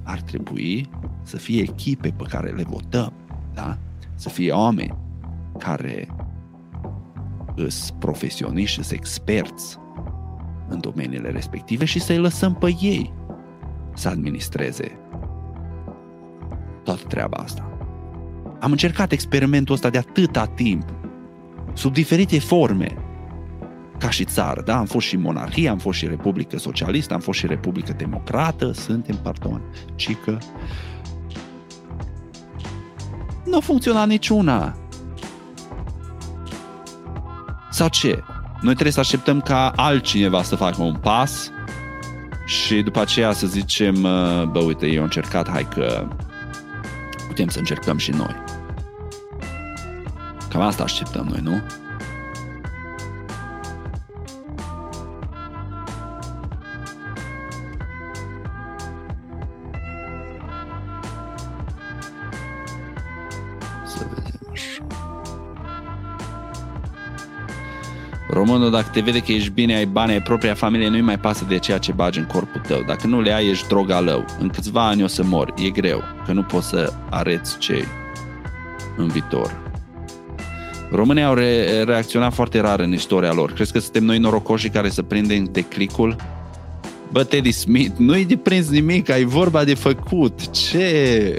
Ar 0.04 0.22
trebui 0.22 0.90
să 1.24 1.38
fie 1.38 1.62
echipe 1.62 2.14
pe 2.18 2.24
care 2.30 2.50
le 2.50 2.64
votăm, 2.64 3.14
da? 3.54 3.78
Să 4.16 4.30
fie 4.30 4.52
oameni 4.52 4.98
care 5.58 6.08
îs 7.56 7.94
profesioniști, 8.00 8.84
sunt 8.84 9.00
experți 9.00 9.78
în 10.68 10.80
domeniile 10.80 11.30
respective 11.30 11.86
și 11.86 12.00
să-i 12.00 12.18
lăsăm 12.18 12.56
pe 12.56 12.76
ei 12.82 13.14
să 13.94 14.10
administreze 14.10 15.00
toată 16.84 17.04
treaba 17.08 17.38
asta. 17.38 17.72
Am 18.60 18.72
încercat 18.72 19.12
experimentul 19.12 19.74
ăsta 19.74 19.90
de 19.90 19.98
atâta 19.98 20.46
timp, 20.46 20.94
sub 21.74 21.94
diferite 21.94 22.40
forme, 22.40 22.98
ca 23.98 24.10
și 24.10 24.26
țară, 24.26 24.62
da? 24.62 24.78
Am 24.78 24.86
fost 24.86 25.08
și 25.08 25.18
monarhie, 25.18 25.70
am 25.70 25.78
fost 25.78 25.98
și 25.98 26.08
Republică 26.08 26.58
Socialistă, 26.58 27.14
am 27.14 27.20
fost 27.20 27.40
și 27.40 27.48
Republică 27.48 27.94
Democrată, 27.94 28.72
suntem, 28.72 29.16
pardon, 29.24 29.62
cică. 29.96 30.38
Nu 33.46 33.60
funcționa 33.60 34.06
niciuna. 34.06 34.78
Sau 37.72 37.88
ce? 37.88 38.24
Noi 38.62 38.74
trebuie 38.74 38.92
să 38.94 39.00
așteptăm 39.00 39.42
ca 39.42 39.74
altcineva 39.76 40.44
să 40.44 40.56
facă 40.56 40.82
un 40.82 40.96
pas 40.96 41.52
și 42.46 42.82
după 42.82 43.00
aceea 43.00 43.32
să 43.32 43.48
zicem, 43.48 44.02
bă, 44.52 44.60
uite, 44.66 44.88
eu 44.88 44.98
am 44.98 45.04
încercat, 45.04 45.50
hai 45.50 45.68
că 45.68 46.08
putem 47.28 47.48
să 47.48 47.60
încercăm 47.60 47.98
și 47.98 48.12
noi. 48.12 48.36
Cam 50.50 50.62
asta 50.62 50.84
așteptăm 50.84 51.28
noi, 51.30 51.40
nu? 51.44 51.62
Românul, 68.48 68.72
dacă 68.72 68.90
te 68.94 69.00
vede 69.00 69.20
că 69.20 69.32
ești 69.32 69.50
bine, 69.50 69.76
ai 69.76 69.86
bani, 69.86 70.12
ai 70.12 70.22
propria 70.22 70.54
familie, 70.54 70.88
nu-i 70.88 71.02
mai 71.02 71.20
pasă 71.20 71.46
de 71.48 71.58
ceea 71.58 71.78
ce 71.78 71.92
bagi 71.92 72.20
în 72.20 72.26
corpul 72.26 72.62
tău. 72.68 72.84
Dacă 72.88 73.08
nu 73.08 73.22
le 73.22 73.34
ai, 73.34 73.48
ești 73.48 73.68
droga 73.68 74.00
lău. 74.00 74.26
În 74.40 74.50
câțiva 74.50 74.88
ani 74.88 75.04
o 75.04 75.08
să 75.08 75.24
mor. 75.24 75.54
E 75.58 75.70
greu, 75.70 76.04
că 76.26 76.34
nu 76.34 76.44
poți 76.44 76.68
să 76.68 76.94
areți 77.10 77.58
ce 77.58 77.86
în 78.98 79.08
viitor. 79.08 79.72
Românii 80.92 81.24
au 81.24 81.34
re- 81.34 81.84
reacționat 81.84 82.34
foarte 82.34 82.60
rar 82.60 82.80
în 82.80 82.94
istoria 82.94 83.34
lor. 83.34 83.52
Crezi 83.52 83.72
că 83.72 83.80
suntem 83.80 84.04
noi 84.04 84.18
norocoși 84.18 84.70
care 84.70 84.90
să 84.90 85.02
prindem 85.02 85.50
declicul? 85.52 86.16
Bă, 87.12 87.24
Teddy 87.24 87.52
Smith, 87.52 87.98
nu-i 87.98 88.26
de 88.26 88.38
prins 88.38 88.70
nimic, 88.70 89.10
ai 89.10 89.24
vorba 89.24 89.64
de 89.64 89.74
făcut. 89.74 90.50
Ce 90.50 91.38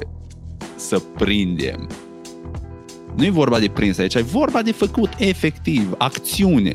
să 0.76 1.02
prindem? 1.18 1.88
Nu 3.16 3.24
e 3.24 3.30
vorba 3.30 3.58
de 3.58 3.68
prins 3.68 3.98
aici, 3.98 4.14
e 4.14 4.22
vorba 4.22 4.62
de 4.62 4.72
făcut 4.72 5.10
efectiv, 5.18 5.94
acțiune. 5.98 6.72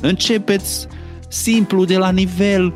Începeți 0.00 0.86
simplu 1.28 1.84
de 1.84 1.96
la 1.96 2.10
nivel 2.10 2.74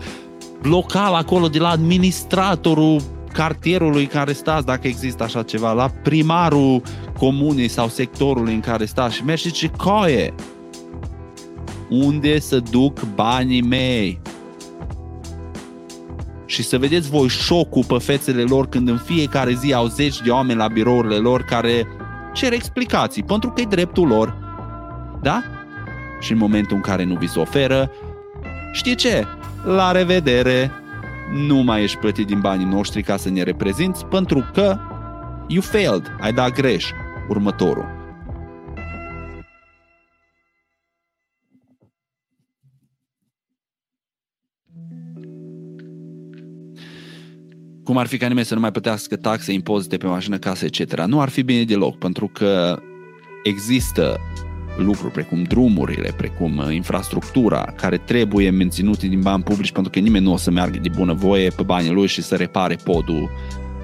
local 0.62 1.14
acolo, 1.14 1.48
de 1.48 1.58
la 1.58 1.68
administratorul 1.68 3.00
cartierului 3.32 4.02
în 4.02 4.08
care 4.08 4.32
stați, 4.32 4.66
dacă 4.66 4.86
există 4.88 5.22
așa 5.22 5.42
ceva, 5.42 5.72
la 5.72 5.88
primarul 6.02 6.82
comunei 7.18 7.68
sau 7.68 7.88
sectorului 7.88 8.54
în 8.54 8.60
care 8.60 8.84
stați 8.84 9.14
și 9.14 9.24
mergi 9.24 9.42
și 9.42 9.48
zice, 9.48 9.70
coie, 9.76 10.34
unde 11.88 12.38
să 12.38 12.60
duc 12.70 13.00
banii 13.14 13.62
mei? 13.62 14.20
și 16.52 16.62
să 16.62 16.78
vedeți 16.78 17.10
voi 17.10 17.28
șocul 17.28 17.84
pe 17.84 17.98
fețele 17.98 18.42
lor 18.42 18.68
când 18.68 18.88
în 18.88 18.96
fiecare 18.96 19.54
zi 19.54 19.72
au 19.72 19.86
zeci 19.86 20.20
de 20.20 20.30
oameni 20.30 20.58
la 20.58 20.68
birourile 20.68 21.16
lor 21.16 21.42
care 21.42 21.86
cer 22.34 22.52
explicații, 22.52 23.22
pentru 23.22 23.50
că 23.50 23.60
e 23.60 23.64
dreptul 23.64 24.06
lor. 24.06 24.36
Da? 25.22 25.42
Și 26.22 26.32
în 26.32 26.38
momentul 26.38 26.76
în 26.76 26.82
care 26.82 27.04
nu 27.04 27.14
vi 27.14 27.26
se 27.26 27.38
oferă, 27.38 27.90
știi 28.72 28.94
ce? 28.94 29.26
La 29.64 29.92
revedere! 29.92 30.70
Nu 31.32 31.56
mai 31.56 31.82
ești 31.82 31.98
plătit 31.98 32.26
din 32.26 32.40
banii 32.40 32.66
noștri 32.66 33.02
ca 33.02 33.16
să 33.16 33.30
ne 33.30 33.42
reprezinți, 33.42 34.06
pentru 34.06 34.50
că 34.52 34.78
you 35.48 35.60
failed, 35.60 36.16
ai 36.20 36.32
dat 36.32 36.52
greș. 36.52 36.90
Următorul. 37.28 38.00
cum 47.84 47.96
ar 47.96 48.06
fi 48.06 48.16
ca 48.16 48.26
nimeni 48.26 48.46
să 48.46 48.54
nu 48.54 48.60
mai 48.60 48.70
plătească 48.70 49.16
taxe, 49.16 49.52
impozite 49.52 49.96
pe 49.96 50.06
mașină, 50.06 50.38
casă, 50.38 50.64
etc. 50.64 51.00
Nu 51.00 51.20
ar 51.20 51.28
fi 51.28 51.42
bine 51.42 51.64
deloc, 51.64 51.98
pentru 51.98 52.28
că 52.28 52.82
există 53.42 54.20
lucruri 54.76 55.12
precum 55.12 55.42
drumurile, 55.42 56.12
precum 56.16 56.56
uh, 56.56 56.74
infrastructura, 56.74 57.72
care 57.76 57.96
trebuie 57.96 58.50
menținute 58.50 59.06
din 59.06 59.20
bani 59.20 59.42
publici, 59.42 59.72
pentru 59.72 59.92
că 59.92 59.98
nimeni 59.98 60.24
nu 60.24 60.32
o 60.32 60.36
să 60.36 60.50
meargă 60.50 60.78
de 60.78 60.88
bunăvoie 60.96 61.48
pe 61.48 61.62
banii 61.62 61.90
lui 61.90 62.06
și 62.06 62.22
să 62.22 62.36
repare 62.36 62.76
podul, 62.84 63.30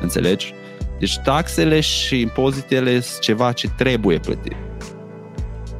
înțelegi? 0.00 0.54
Deci 0.98 1.18
taxele 1.18 1.80
și 1.80 2.20
impozitele 2.20 3.00
sunt 3.00 3.20
ceva 3.20 3.52
ce 3.52 3.68
trebuie 3.76 4.18
plătit. 4.18 4.56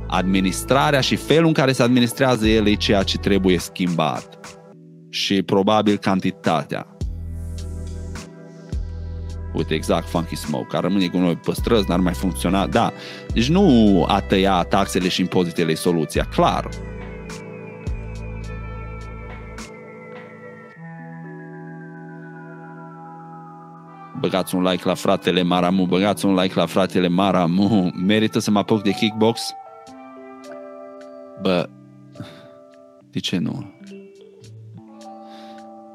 Administrarea 0.06 1.01
și 1.01 1.16
felul 1.16 1.47
în 1.47 1.52
care 1.52 1.72
se 1.72 1.82
administrează 1.82 2.47
ele 2.47 2.70
e 2.70 2.74
ceea 2.74 3.02
ce 3.02 3.18
trebuie 3.18 3.59
schimbat. 3.59 4.39
Și 5.10 5.43
probabil 5.43 5.97
cantitatea 5.97 6.98
uite 9.59 9.74
exact 9.74 10.09
Funky 10.09 10.36
Smoke, 10.36 10.66
care 10.66 10.86
rămâne 10.86 11.06
cu 11.06 11.16
noi 11.16 11.36
pe 11.36 11.52
străzi, 11.52 11.89
n-ar 11.89 11.98
mai 11.98 12.12
funcționa, 12.12 12.66
da. 12.66 12.93
Deci 13.32 13.48
nu 13.48 14.05
a 14.09 14.20
tăia 14.20 14.62
taxele 14.62 15.09
și 15.09 15.20
impozitele 15.20 15.70
e 15.70 15.74
soluția, 15.74 16.24
clar. 16.24 16.68
Băgați 24.20 24.55
un 24.55 24.62
like 24.62 24.82
la 24.85 24.94
fratele 24.94 25.43
Maramu, 25.43 25.85
băgați 25.85 26.26
un 26.26 26.35
like 26.35 26.55
la 26.55 26.66
fratele 26.66 27.09
Maramu. 27.09 27.90
Merită 28.06 28.39
să 28.39 28.51
mă 28.51 28.59
apuc 28.59 28.82
de 28.82 28.90
kickbox? 28.90 29.40
Bă, 31.43 31.68
de 33.10 33.18
ce 33.18 33.39
nu? 33.39 33.77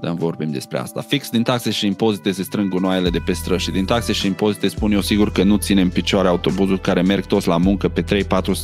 Dar 0.04 0.14
vorbim 0.14 0.52
despre 0.52 0.78
asta. 0.78 1.02
Fix 1.02 1.30
din 1.30 1.44
taxe 1.44 1.72
și 1.72 1.86
impozite 1.86 2.32
se 2.32 2.44
strâng 2.44 2.70
gunoaiele 2.70 3.10
de 3.10 3.20
pe 3.26 3.32
străzi 3.32 3.64
și 3.64 3.72
din 3.72 3.86
taxe 3.86 4.14
și 4.14 4.28
impozite 4.28 4.68
spun 4.68 4.92
eu 4.92 5.02
sigur 5.02 5.32
că 5.32 5.44
nu 5.44 5.58
ține 5.58 5.82
în 5.82 5.90
picioare 5.90 6.28
autobuzul 6.28 6.80
care 6.80 7.02
merg 7.02 7.26
toți 7.26 7.48
la 7.48 7.58
muncă 7.58 7.88
pe 7.88 8.04
3-400 8.04 8.06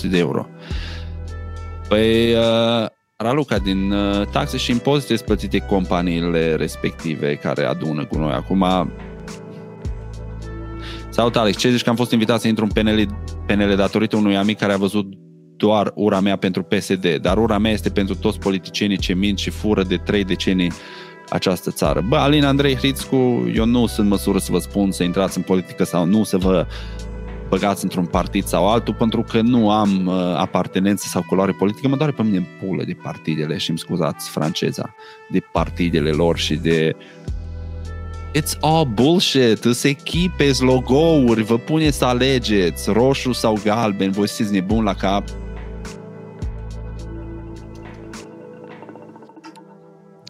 de 0.10 0.18
euro. 0.18 0.48
Păi, 1.88 2.34
uh, 2.34 2.88
Raluca, 3.18 3.58
din 3.58 3.92
uh, 3.92 4.28
taxe 4.32 4.58
și 4.58 4.72
impozite 4.72 5.16
sunt 5.16 5.28
plătite 5.28 5.60
companiile 5.60 6.56
respective 6.56 7.36
care 7.36 7.66
adună 7.66 8.06
cu 8.06 8.18
noi. 8.18 8.32
Acum, 8.32 8.66
Salut, 11.10 11.36
Alex. 11.36 11.58
Ce 11.58 11.70
zici 11.70 11.84
că 11.84 11.90
am 11.90 11.96
fost 11.96 12.12
invitat 12.12 12.42
să 12.42 12.48
intru 12.48 12.64
în 12.64 12.72
PNL, 12.72 13.06
PNL 13.46 13.76
datorită 13.76 14.16
unui 14.16 14.38
amic 14.38 14.58
care 14.58 14.74
a 14.74 14.78
văzut 14.78 15.06
doar 15.58 15.92
ura 15.96 16.20
mea 16.20 16.36
pentru 16.36 16.64
PSD, 16.64 17.16
dar 17.22 17.38
ura 17.38 17.58
mea 17.58 17.72
este 17.72 17.90
pentru 17.90 18.16
toți 18.16 18.40
politicienii 18.40 18.98
ce 18.98 19.14
mint 19.14 19.38
și 19.38 19.50
fură 19.50 19.84
de 19.84 19.96
trei 19.96 20.24
decenii 20.24 20.72
această 21.30 21.72
țară. 21.72 22.02
Bă, 22.02 22.16
Alin 22.16 22.46
Andrei 22.46 22.76
Hrițcu, 22.76 23.52
eu 23.56 23.66
nu 23.66 23.88
sunt 23.88 24.10
măsură 24.10 24.38
să 24.38 24.52
vă 24.52 24.60
spun 24.60 24.92
să 24.92 25.04
intrați 25.04 25.38
în 25.38 25.44
politică 25.44 25.84
sau 25.84 26.06
nu, 26.06 26.24
să 26.24 26.38
vă 26.38 26.68
băgați 27.50 27.84
într-un 27.84 28.06
partid 28.06 28.46
sau 28.46 28.70
altul, 28.70 28.94
pentru 28.94 29.22
că 29.22 29.42
nu 29.42 29.72
am 29.72 30.06
uh, 30.06 30.14
apartenență 30.36 31.08
sau 31.08 31.24
culoare 31.28 31.52
politică, 31.52 31.88
mă 31.88 31.96
doare 31.96 32.12
pe 32.12 32.24
mine 32.24 32.38
în 32.38 32.46
pulă 32.60 32.84
de 32.84 32.98
partidele 33.04 33.58
și 33.58 33.70
îmi 33.70 33.80
scuzați 33.80 34.30
franceza, 34.30 34.96
de 35.30 35.40
partidele 35.52 36.10
lor 36.10 36.38
și 36.38 36.56
de 36.56 36.96
It's 38.36 38.60
all 38.62 38.86
bullshit, 38.86 39.66
îs 39.66 39.84
echipe, 39.84 40.52
logo-uri, 40.60 41.44
vă 41.44 41.58
puneți 41.58 41.98
să 41.98 42.06
alegeți, 42.06 42.92
roșu 42.92 43.32
sau 43.32 43.60
galben, 43.64 44.12
voi 44.12 44.28
sunteți 44.28 44.56
nebun 44.56 44.84
la 44.84 44.94
cap. 44.94 45.24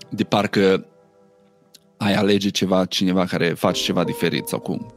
De 0.10 0.24
parcă 0.24 0.86
ai 1.98 2.14
alege 2.14 2.50
ceva, 2.50 2.86
cineva 2.86 3.26
care 3.26 3.50
face 3.50 3.82
ceva 3.82 4.04
diferit 4.04 4.48
sau 4.48 4.60
cum. 4.60 4.94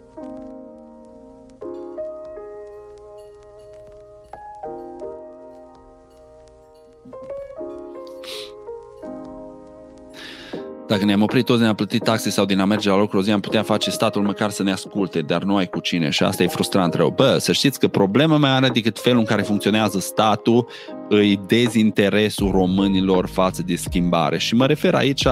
Dacă 10.93 11.05
ne-am 11.05 11.23
oprit 11.23 11.45
toți, 11.45 11.61
ne-am 11.61 11.75
plătit 11.75 12.03
taxe 12.03 12.31
sau 12.31 12.45
din 12.45 12.61
a 12.61 12.65
merge 12.65 12.89
la 12.89 12.97
lucru 12.99 13.19
o 13.19 13.23
zi, 13.23 13.31
am 13.31 13.41
putea 13.41 13.63
face 13.63 13.91
statul 13.91 14.23
măcar 14.23 14.51
să 14.51 14.63
ne 14.63 14.73
asculte, 14.73 15.21
dar 15.21 15.43
nu 15.43 15.57
ai 15.57 15.67
cu 15.67 15.81
cine 15.81 16.11
și 16.11 16.23
asta 16.23 16.43
e 16.43 16.47
frustrant 16.47 16.95
rău. 16.95 17.11
Bă, 17.11 17.37
să 17.39 17.53
știți 17.53 17.79
că 17.79 17.89
problema 17.89 18.37
mai 18.37 18.51
are 18.51 18.69
decât 18.69 18.99
felul 18.99 19.19
în 19.19 19.25
care 19.25 19.43
funcționează 19.43 19.99
statul, 19.99 20.69
îi 21.09 21.41
dezinteresul 21.47 22.51
românilor 22.51 23.27
față 23.27 23.63
de 23.63 23.77
schimbare. 23.77 24.39
Și 24.39 24.55
mă 24.55 24.67
refer 24.67 24.95
aici 24.95 25.27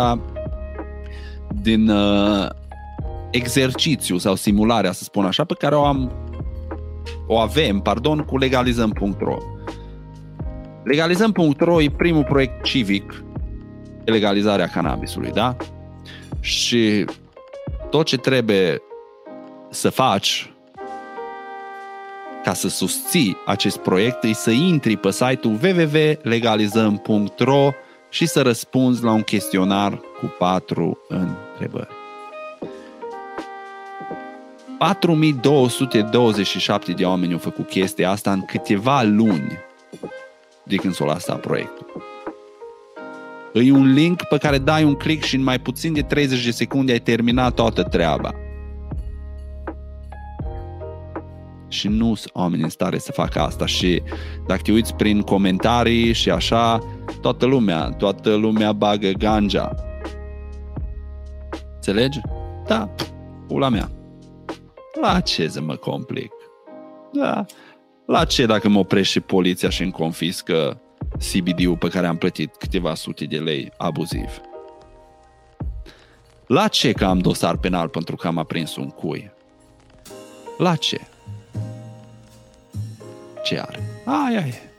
din 1.63 1.89
uh, 1.89 2.49
exercițiu 3.31 4.19
sau 4.19 4.35
simularea, 4.35 4.93
să 4.93 5.03
spun 5.03 5.25
așa, 5.25 5.45
pe 5.45 5.55
care 5.59 5.75
o 5.75 5.85
am 5.85 6.13
o 7.27 7.39
avem, 7.39 7.79
pardon, 7.79 8.19
cu 8.19 8.39
legalizăm.ro. 8.39 9.37
Legalizăm.ro 10.85 11.83
e 11.83 11.91
primul 11.97 12.25
proiect 12.25 12.65
civic 12.65 13.25
legalizarea 14.11 14.67
cannabisului, 14.67 15.31
da? 15.31 15.57
Și 16.41 17.05
tot 17.91 18.07
ce 18.07 18.17
trebuie 18.17 18.83
să 19.71 19.91
faci 19.91 20.53
ca 22.43 22.53
să 22.53 22.69
susții 22.69 23.37
acest 23.47 23.79
proiect 23.79 24.25
e 24.25 24.33
să 24.33 24.51
intri 24.51 24.97
pe 24.97 25.11
site-ul 25.11 25.59
www.legalizăm.ro 25.63 27.71
și 28.11 28.27
să 28.27 28.43
răspunzi 28.43 29.03
la 29.03 29.13
un 29.13 29.23
chestionar 29.23 30.01
cu 30.21 30.35
patru 30.39 30.99
întrebări. 31.09 31.89
4227 34.79 36.93
de 36.93 37.05
oameni 37.05 37.33
au 37.33 37.39
făcut 37.39 37.69
chestia 37.69 38.11
asta 38.11 38.33
în 38.33 38.45
câteva 38.45 39.03
luni 39.03 39.59
de 40.63 40.77
când 40.77 40.95
s-a 40.95 41.05
lăsat 41.05 41.41
proiectul. 41.41 41.80
E 43.53 43.73
un 43.73 43.93
link 43.93 44.23
pe 44.23 44.39
care 44.39 44.59
dai 44.59 44.85
un 44.85 44.95
click 44.95 45.25
și 45.25 45.37
în 45.37 45.43
mai 45.43 45.59
puțin 45.59 45.93
de 45.93 46.03
30 46.03 46.45
de 46.45 46.51
secunde 46.51 46.93
ai 46.93 46.99
terminat 46.99 47.55
toată 47.55 47.83
treaba. 47.83 48.35
Și 51.69 51.89
nu 51.89 52.15
sunt 52.15 52.35
oameni 52.35 52.63
în 52.63 52.69
stare 52.69 52.99
să 52.99 53.13
facă 53.13 53.41
asta 53.41 53.67
și 53.67 54.03
dacă 54.47 54.61
te 54.63 54.73
uiți 54.73 54.95
prin 54.95 55.21
comentarii 55.21 56.13
și 56.13 56.31
așa, 56.31 56.79
toată 57.21 57.47
lumea, 57.47 57.89
toată 57.89 58.35
lumea 58.35 58.73
bagă 58.73 59.11
ganja. 59.11 59.75
Înțelegi? 61.75 62.21
Da, 62.67 62.95
pula 63.47 63.69
mea. 63.69 63.91
La 65.01 65.21
ce 65.21 65.49
să 65.49 65.61
mă 65.61 65.75
complic? 65.75 66.33
Da, 67.13 67.45
la 68.07 68.25
ce 68.25 68.47
dacă 68.47 68.69
mă 68.69 68.79
oprește 68.79 69.21
poliția 69.21 69.69
și 69.69 69.83
îmi 69.83 69.93
confiscă 69.93 70.81
CBD-ul 71.19 71.77
pe 71.77 71.89
care 71.89 72.07
am 72.07 72.17
plătit 72.17 72.57
câteva 72.57 72.95
sute 72.95 73.25
de 73.25 73.39
lei 73.39 73.73
abuziv. 73.77 74.41
La 76.47 76.69
ce 76.69 76.93
că 76.93 77.05
am 77.05 77.19
dosar 77.19 77.57
penal 77.57 77.89
pentru 77.89 78.17
că 78.17 78.27
am 78.27 78.39
aprins 78.39 78.77
un 78.77 78.89
cui? 78.89 79.31
La 80.59 80.77
ce? 80.77 81.01
Ce 83.43 83.59
are? 83.59 84.03
Aia 84.05 84.47
e. 84.47 84.70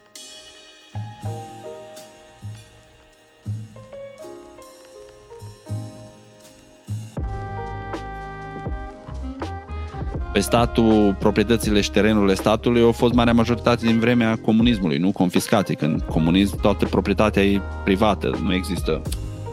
pe 10.32 10.40
statul, 10.40 11.16
proprietățile 11.18 11.80
și 11.80 11.90
terenurile 11.90 12.34
statului 12.34 12.82
au 12.82 12.92
fost 12.92 13.14
marea 13.14 13.32
majoritate 13.32 13.86
din 13.86 13.98
vremea 13.98 14.36
comunismului, 14.36 14.98
nu 14.98 15.12
confiscate. 15.12 15.74
Când 15.74 16.02
comunism, 16.02 16.60
toată 16.60 16.84
proprietatea 16.84 17.42
e 17.42 17.60
privată, 17.84 18.38
nu 18.42 18.54
există, 18.54 19.02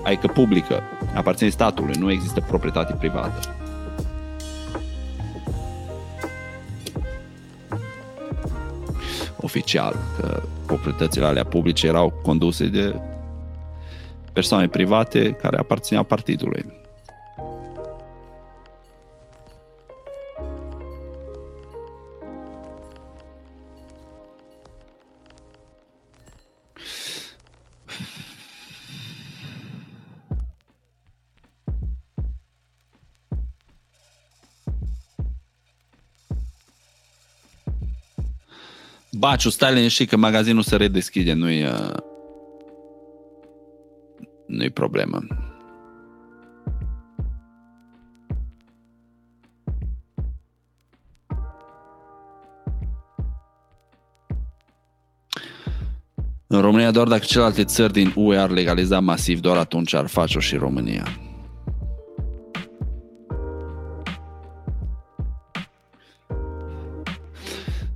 adică 0.04 0.28
publică, 0.28 0.82
aparține 1.16 1.50
statului, 1.50 1.96
nu 2.00 2.12
există 2.12 2.42
proprietate 2.48 2.94
privată. 2.94 3.56
Oficial, 9.42 9.96
că 10.20 10.42
proprietățile 10.66 11.26
alea 11.26 11.46
publice 11.46 11.88
erau 11.88 12.14
conduse 12.24 12.66
de 12.66 12.96
persoane 14.34 14.68
private 14.68 15.32
care 15.32 15.58
aparțineau 15.58 16.04
partidului. 16.04 16.66
Baciu, 39.20 39.50
stai 39.50 39.74
liniștit 39.74 40.10
că 40.10 40.18
magazinul 40.18 40.62
se 40.62 40.76
redeschide, 40.76 41.34
nu-i, 41.34 41.64
uh, 41.64 41.94
nu-i 44.48 44.70
problemă. 44.70 45.20
În 56.48 56.62
România 56.62 56.92
doar 56.92 57.08
dacă 57.08 57.24
celelalte 57.26 57.64
țări 57.64 57.94
din 57.94 58.14
UE 58.16 58.38
ar 58.38 58.50
legaliza 58.50 59.00
masiv, 59.00 59.40
doar 59.40 59.58
atunci 59.58 59.94
ar 59.94 60.08
face-o 60.08 60.40
și 60.40 60.56
România. 60.56 61.29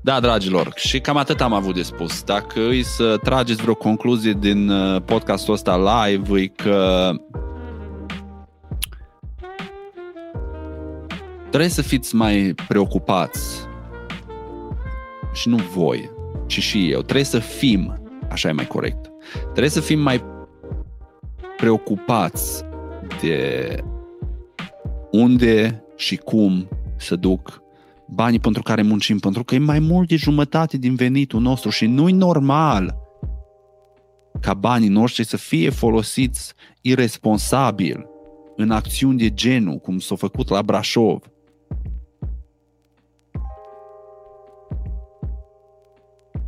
Da, 0.04 0.20
dragilor, 0.20 0.74
și 0.76 1.00
cam 1.00 1.18
atât 1.18 1.42
am 1.42 1.54
avut 1.54 1.76
de 1.76 1.82
spus. 1.82 2.24
Dacă 2.24 2.60
îi 2.60 2.84
să 2.84 3.18
trageți 3.18 3.62
vreo 3.62 3.74
concluzie 3.74 4.38
din 4.40 4.70
uh, 4.70 5.02
podcastul 5.02 5.54
ăsta 5.54 6.04
live, 6.06 6.42
e 6.42 6.48
că 6.48 7.12
trebuie 11.50 11.70
să 11.70 11.82
fiți 11.82 12.16
mai 12.16 12.54
preocupați 12.68 13.68
și 15.34 15.50
nu 15.50 15.56
voi, 15.56 16.10
ci 16.48 16.60
și 16.60 16.92
eu. 16.92 17.02
Trebuie 17.02 17.26
să 17.26 17.40
fim, 17.40 18.02
așa 18.30 18.50
e 18.50 18.52
mai 18.52 18.68
corect, 18.68 19.12
trebuie 19.42 19.70
să 19.70 19.82
fim 19.82 20.00
mai 20.00 20.24
preocupați 21.58 22.64
de 23.22 23.78
unde 25.12 25.84
și 25.96 26.16
cum 26.16 26.68
să 26.98 27.16
duc 27.16 27.63
banii 28.14 28.40
pentru 28.40 28.62
care 28.62 28.82
muncim, 28.82 29.20
pentru 29.20 29.44
că 29.44 29.56
e 29.56 29.60
mai 29.60 29.80
mult 29.80 30.08
de 30.08 30.16
jumătate 30.16 30.78
din 30.78 30.96
venitul 30.96 31.42
nostru 31.42 31.70
și 31.70 31.86
nu-i 31.86 32.12
normal 32.12 32.96
ca 34.42 34.54
banii 34.54 34.90
noștri 34.90 35.26
să 35.26 35.38
fie 35.38 35.70
folosiți 35.70 36.54
irresponsabil 36.82 38.08
în 38.56 38.72
acțiuni 38.72 39.18
de 39.18 39.34
genul, 39.34 39.78
cum 39.78 40.00
s-a 40.00 40.16
făcut 40.16 40.50
la 40.50 40.62
Brașov. 40.62 41.22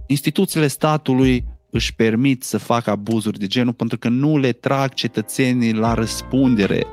Instituțiile 0.08 0.68
statului 0.68 1.46
își 1.70 1.96
permit 1.96 2.44
să 2.44 2.58
facă 2.58 2.90
abuzuri 2.90 3.40
de 3.40 3.48
genul 3.48 3.74
pentru 3.74 3.98
că 3.98 4.10
nu 4.10 4.38
le 4.38 4.52
trag 4.52 4.94
cetățenii 4.94 5.74
la 5.74 5.94
răspundere 5.94 6.86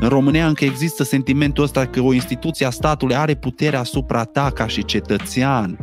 în 0.00 0.08
România 0.08 0.46
încă 0.46 0.64
există 0.64 1.02
sentimentul 1.02 1.64
ăsta 1.64 1.86
că 1.86 2.00
o 2.00 2.12
instituție 2.12 2.66
a 2.66 2.70
statului 2.70 3.14
are 3.14 3.34
putere 3.34 3.76
asupra 3.76 4.24
ta 4.24 4.50
ca 4.54 4.66
și 4.66 4.84
cetățean. 4.84 5.78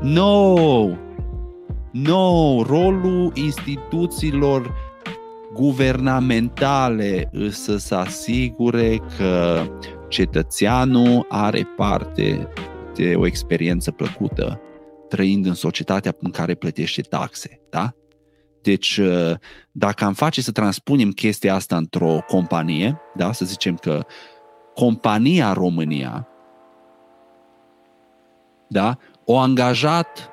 No! 0.00 0.54
No! 1.90 2.62
Rolul 2.62 3.32
instituțiilor 3.34 4.74
guvernamentale 5.52 7.30
să 7.50 7.76
se 7.76 7.94
asigure 7.94 9.00
că 9.16 9.62
cetățeanul 10.08 11.26
are 11.28 11.66
parte 11.76 12.48
este 13.00 13.14
o 13.16 13.26
experiență 13.26 13.90
plăcută 13.90 14.60
trăind 15.08 15.46
în 15.46 15.54
societatea 15.54 16.16
în 16.20 16.30
care 16.30 16.54
plătește 16.54 17.00
taxe, 17.00 17.60
da? 17.70 17.94
Deci, 18.62 18.96
uh, 18.96 19.32
dacă 19.72 20.04
am 20.04 20.12
face 20.12 20.42
să 20.42 20.52
transpunem 20.52 21.10
chestia 21.10 21.54
asta 21.54 21.76
într-o 21.76 22.24
companie, 22.26 23.00
da, 23.14 23.32
să 23.32 23.44
zicem 23.44 23.76
că 23.76 24.06
compania 24.74 25.52
România, 25.52 26.28
da, 28.68 28.98
o 29.24 29.38
angajat 29.38 30.30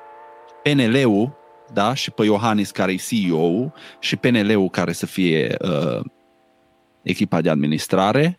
PNL-ul, 0.62 1.36
da, 1.72 1.94
și 1.94 2.10
pe 2.10 2.24
Iohannis 2.24 2.70
care 2.70 2.92
e 2.92 2.96
CEO-ul 2.96 3.72
și 3.98 4.16
PNL-ul 4.16 4.68
care 4.68 4.92
să 4.92 5.06
fie 5.06 5.56
uh, 5.60 6.00
echipa 7.02 7.40
de 7.40 7.50
administrare, 7.50 8.38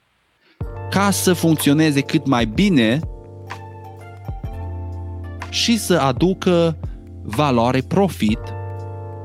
ca 0.90 1.12
să 1.12 1.34
funcționeze 1.34 2.02
cât 2.02 2.28
mai 2.28 2.46
bine 2.46 3.00
și 5.50 5.78
să 5.78 6.00
aducă 6.00 6.78
valoare, 7.24 7.82
profit 7.82 8.40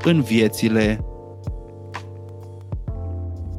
în 0.05 0.21
viețile 0.21 1.05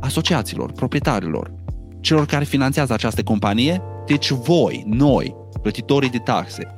asociațiilor, 0.01 0.73
proprietarilor, 0.73 1.53
celor 2.01 2.27
care 2.27 2.45
finanțează 2.45 2.93
această 2.93 3.23
companie, 3.23 3.83
deci 4.07 4.31
voi, 4.31 4.85
noi, 4.87 5.37
plătitorii 5.63 6.11
de 6.11 6.19
taxe. 6.19 6.75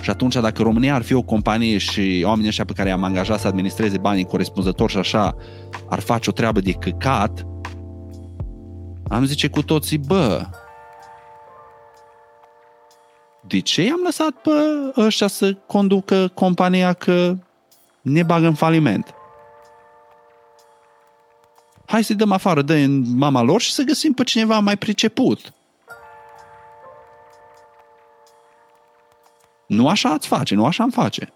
Și 0.00 0.10
atunci, 0.10 0.34
dacă 0.34 0.62
România 0.62 0.94
ar 0.94 1.02
fi 1.02 1.14
o 1.14 1.22
companie 1.22 1.78
și 1.78 2.22
oamenii 2.24 2.48
ăștia 2.48 2.64
pe 2.64 2.72
care 2.72 2.88
i-am 2.88 3.04
angajat 3.04 3.40
să 3.40 3.46
administreze 3.46 3.98
banii 3.98 4.24
corespunzător 4.24 4.90
și 4.90 4.96
așa, 4.96 5.36
ar 5.88 6.00
face 6.00 6.30
o 6.30 6.32
treabă 6.32 6.60
de 6.60 6.72
căcat, 6.72 7.46
am 9.08 9.24
zice 9.24 9.48
cu 9.48 9.62
toții, 9.62 9.98
bă, 9.98 10.46
de 13.46 13.60
ce 13.60 13.84
i-am 13.84 14.00
lăsat 14.04 14.30
pe 14.30 14.50
ăștia 14.96 15.26
să 15.26 15.56
conducă 15.66 16.30
compania 16.34 16.92
că 16.92 17.36
ne 18.08 18.22
bagă 18.22 18.46
în 18.46 18.54
faliment? 18.54 19.14
Hai 21.86 22.04
să-i 22.04 22.16
dăm 22.16 22.32
afară 22.32 22.62
de 22.62 22.86
mama 23.16 23.42
lor 23.42 23.60
și 23.60 23.72
să 23.72 23.82
găsim 23.82 24.12
pe 24.12 24.24
cineva 24.24 24.58
mai 24.58 24.76
priceput. 24.76 25.52
Nu 29.66 29.88
așa 29.88 30.08
ați 30.08 30.26
face, 30.26 30.54
nu 30.54 30.66
așa 30.66 30.82
am 30.82 30.90
face. 30.90 31.32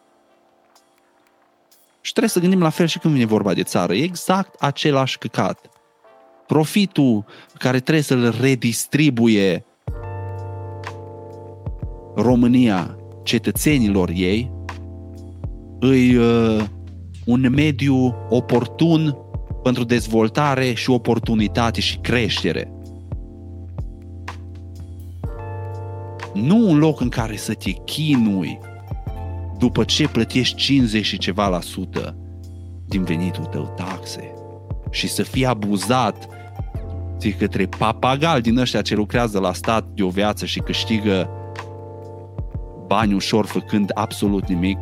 Și 2.00 2.10
trebuie 2.10 2.30
să 2.30 2.40
gândim 2.40 2.60
la 2.60 2.70
fel 2.70 2.86
și 2.86 2.98
când 2.98 3.14
vine 3.14 3.26
vorba 3.26 3.54
de 3.54 3.62
țară. 3.62 3.94
E 3.94 4.02
exact 4.02 4.60
același 4.60 5.18
căcat. 5.18 5.70
Profitul 6.46 7.24
care 7.58 7.80
trebuie 7.80 8.04
să-l 8.04 8.34
redistribuie 8.40 9.64
România 12.14 12.96
cetățenilor 13.22 14.08
ei 14.08 14.50
îi 15.84 16.16
uh, 16.16 16.64
un 17.24 17.48
mediu 17.54 18.14
oportun 18.28 19.16
pentru 19.62 19.84
dezvoltare 19.84 20.72
și 20.72 20.90
oportunitate 20.90 21.80
și 21.80 21.96
creștere. 21.96 22.72
Nu 26.34 26.68
un 26.68 26.78
loc 26.78 27.00
în 27.00 27.08
care 27.08 27.36
să 27.36 27.54
te 27.54 27.70
chinui 27.70 28.58
după 29.58 29.84
ce 29.84 30.08
plătești 30.08 30.56
50 30.56 31.04
și 31.04 31.18
ceva 31.18 31.48
la 31.48 31.60
sută 31.60 32.16
din 32.86 33.02
venitul 33.02 33.44
tău 33.44 33.74
taxe 33.76 34.34
și 34.90 35.08
să 35.08 35.22
fii 35.22 35.46
abuzat 35.46 36.28
de 37.18 37.32
către 37.32 37.66
papagal 37.66 38.40
din 38.40 38.58
ăștia 38.58 38.82
ce 38.82 38.94
lucrează 38.94 39.38
la 39.38 39.52
stat 39.52 39.86
de 39.94 40.02
o 40.02 40.08
viață 40.08 40.46
și 40.46 40.60
câștigă 40.60 41.30
bani 42.86 43.14
ușor 43.14 43.46
făcând 43.46 43.90
absolut 43.94 44.48
nimic. 44.48 44.78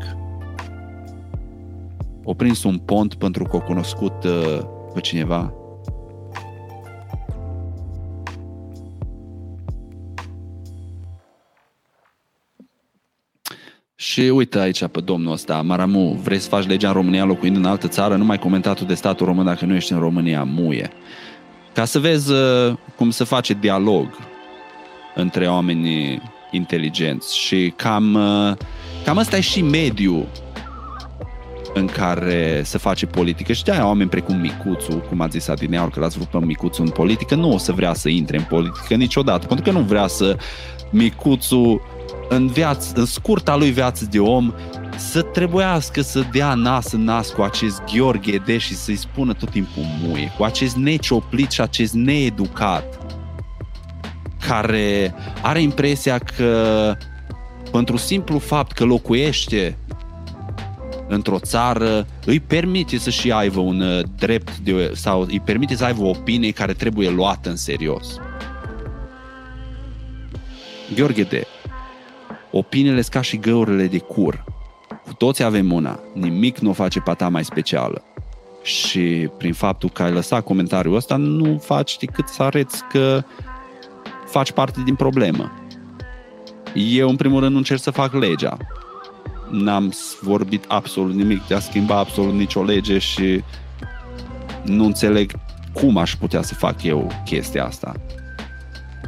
O 2.31 2.35
prins 2.35 2.62
un 2.62 2.78
pont 2.78 3.15
pentru 3.15 3.44
că 3.44 3.57
o 3.57 3.61
cunoscut 3.61 4.24
uh, 4.24 4.59
pe 4.94 5.01
cineva. 5.01 5.55
Și 13.94 14.20
uite 14.20 14.59
aici 14.59 14.86
pe 14.86 15.01
domnul 15.01 15.32
ăsta, 15.32 15.62
Maramu, 15.62 16.19
vrei 16.23 16.39
să 16.39 16.48
faci 16.48 16.66
legea 16.66 16.89
în 16.89 16.94
România 16.94 17.24
locuind 17.24 17.57
în 17.57 17.65
altă 17.65 17.89
țară, 17.89 18.16
nu 18.16 18.24
mai 18.24 18.39
comentatul 18.39 18.86
de 18.86 18.94
statul 18.94 19.27
român 19.27 19.44
dacă 19.44 19.65
nu 19.65 19.74
ești 19.74 19.93
în 19.93 19.98
România, 19.98 20.44
muie. 20.44 20.90
Ca 21.73 21.85
să 21.85 21.98
vezi 21.98 22.32
uh, 22.32 22.74
cum 22.97 23.11
se 23.11 23.24
face 23.24 23.55
dialog 23.61 24.19
între 25.15 25.47
oamenii 25.47 26.23
inteligenți 26.51 27.39
și 27.39 27.73
cam, 27.77 28.15
uh, 28.15 28.57
cam 29.05 29.16
ăsta 29.16 29.36
e 29.36 29.40
și 29.40 29.62
mediul 29.62 30.27
în 31.74 31.86
care 31.86 32.62
se 32.64 32.78
face 32.78 33.06
politică. 33.06 33.52
Și 33.52 33.64
de-aia 33.64 33.86
oameni 33.86 34.10
precum 34.10 34.36
Micuțu, 34.36 34.97
cum 35.09 35.20
a 35.20 35.26
zis 35.26 35.48
Adineaur, 35.48 35.90
că 35.90 36.01
l-ați 36.01 36.16
vrut 36.16 36.28
pe 36.28 36.47
Micuțu 36.47 36.82
în 36.82 36.88
politică, 36.88 37.34
nu 37.34 37.52
o 37.52 37.59
să 37.59 37.72
vrea 37.72 37.94
să 37.94 38.09
intre 38.09 38.36
în 38.36 38.44
politică 38.44 38.94
niciodată, 38.94 39.47
pentru 39.47 39.72
că 39.72 39.78
nu 39.78 39.84
vrea 39.84 40.06
să 40.06 40.36
Micuțu 40.90 41.80
în, 42.28 42.47
viață, 42.47 42.92
în 42.94 43.05
scurta 43.05 43.56
lui 43.56 43.70
viață 43.70 44.06
de 44.10 44.18
om 44.18 44.52
să 44.97 45.22
trebuiască 45.22 46.01
să 46.01 46.24
dea 46.32 46.55
nas 46.55 46.92
în 46.92 47.05
nas 47.05 47.30
cu 47.30 47.42
acest 47.42 47.82
Gheorghe 47.92 48.36
de 48.36 48.59
și 48.59 48.74
să-i 48.74 48.97
spună 48.97 49.32
tot 49.32 49.51
timpul 49.51 49.82
muie, 50.02 50.32
cu 50.36 50.44
acest 50.44 50.76
necioplit 50.76 51.51
și 51.51 51.60
acest 51.60 51.92
needucat 51.92 52.98
care 54.47 55.14
are 55.42 55.62
impresia 55.62 56.18
că 56.18 56.94
pentru 57.70 57.97
simplu 57.97 58.38
fapt 58.38 58.72
că 58.72 58.84
locuiește 58.84 59.76
într-o 61.10 61.38
țară, 61.38 62.06
îi 62.24 62.40
permite 62.40 62.98
să-și 62.98 63.32
aibă 63.32 63.60
un 63.60 63.80
uh, 63.80 64.02
drept 64.18 64.58
de, 64.58 64.92
sau 64.94 65.20
îi 65.20 65.40
permite 65.40 65.76
să 65.76 65.84
aibă 65.84 66.02
o 66.02 66.08
opinie 66.08 66.50
care 66.50 66.72
trebuie 66.72 67.10
luată 67.10 67.48
în 67.48 67.56
serios. 67.56 68.16
Gheorghe 70.94 71.22
de, 71.22 71.46
opiniile 72.50 73.00
ca 73.00 73.20
și 73.20 73.36
găurile 73.36 73.86
de 73.86 73.98
cur. 73.98 74.44
Cu 75.06 75.14
toți 75.14 75.42
avem 75.42 75.72
una, 75.72 76.00
nimic 76.12 76.58
nu 76.58 76.70
o 76.70 76.72
face 76.72 77.00
pata 77.00 77.28
mai 77.28 77.44
specială. 77.44 78.02
Și 78.62 79.28
prin 79.38 79.52
faptul 79.52 79.88
că 79.88 80.02
ai 80.02 80.12
lăsat 80.12 80.44
comentariul 80.44 80.96
ăsta, 80.96 81.16
nu 81.16 81.58
faci 81.58 81.96
decât 81.96 82.28
să 82.28 82.42
arăți 82.42 82.82
că 82.92 83.22
faci 84.26 84.52
parte 84.52 84.80
din 84.84 84.94
problemă. 84.94 85.52
Eu, 86.74 87.08
în 87.08 87.16
primul 87.16 87.40
rând, 87.40 87.52
nu 87.52 87.58
încerc 87.58 87.80
să 87.80 87.90
fac 87.90 88.12
legea. 88.14 88.56
N-am 89.51 89.94
vorbit 90.20 90.64
absolut 90.68 91.14
nimic 91.14 91.47
de 91.47 91.55
a 91.55 91.59
schimba 91.59 91.97
absolut 91.97 92.35
nicio 92.35 92.62
lege 92.62 92.98
și 92.98 93.43
nu 94.64 94.85
înțeleg 94.85 95.32
cum 95.72 95.97
aș 95.97 96.14
putea 96.14 96.43
să 96.43 96.55
fac 96.55 96.82
eu 96.82 97.10
chestia 97.24 97.64
asta. 97.64 97.94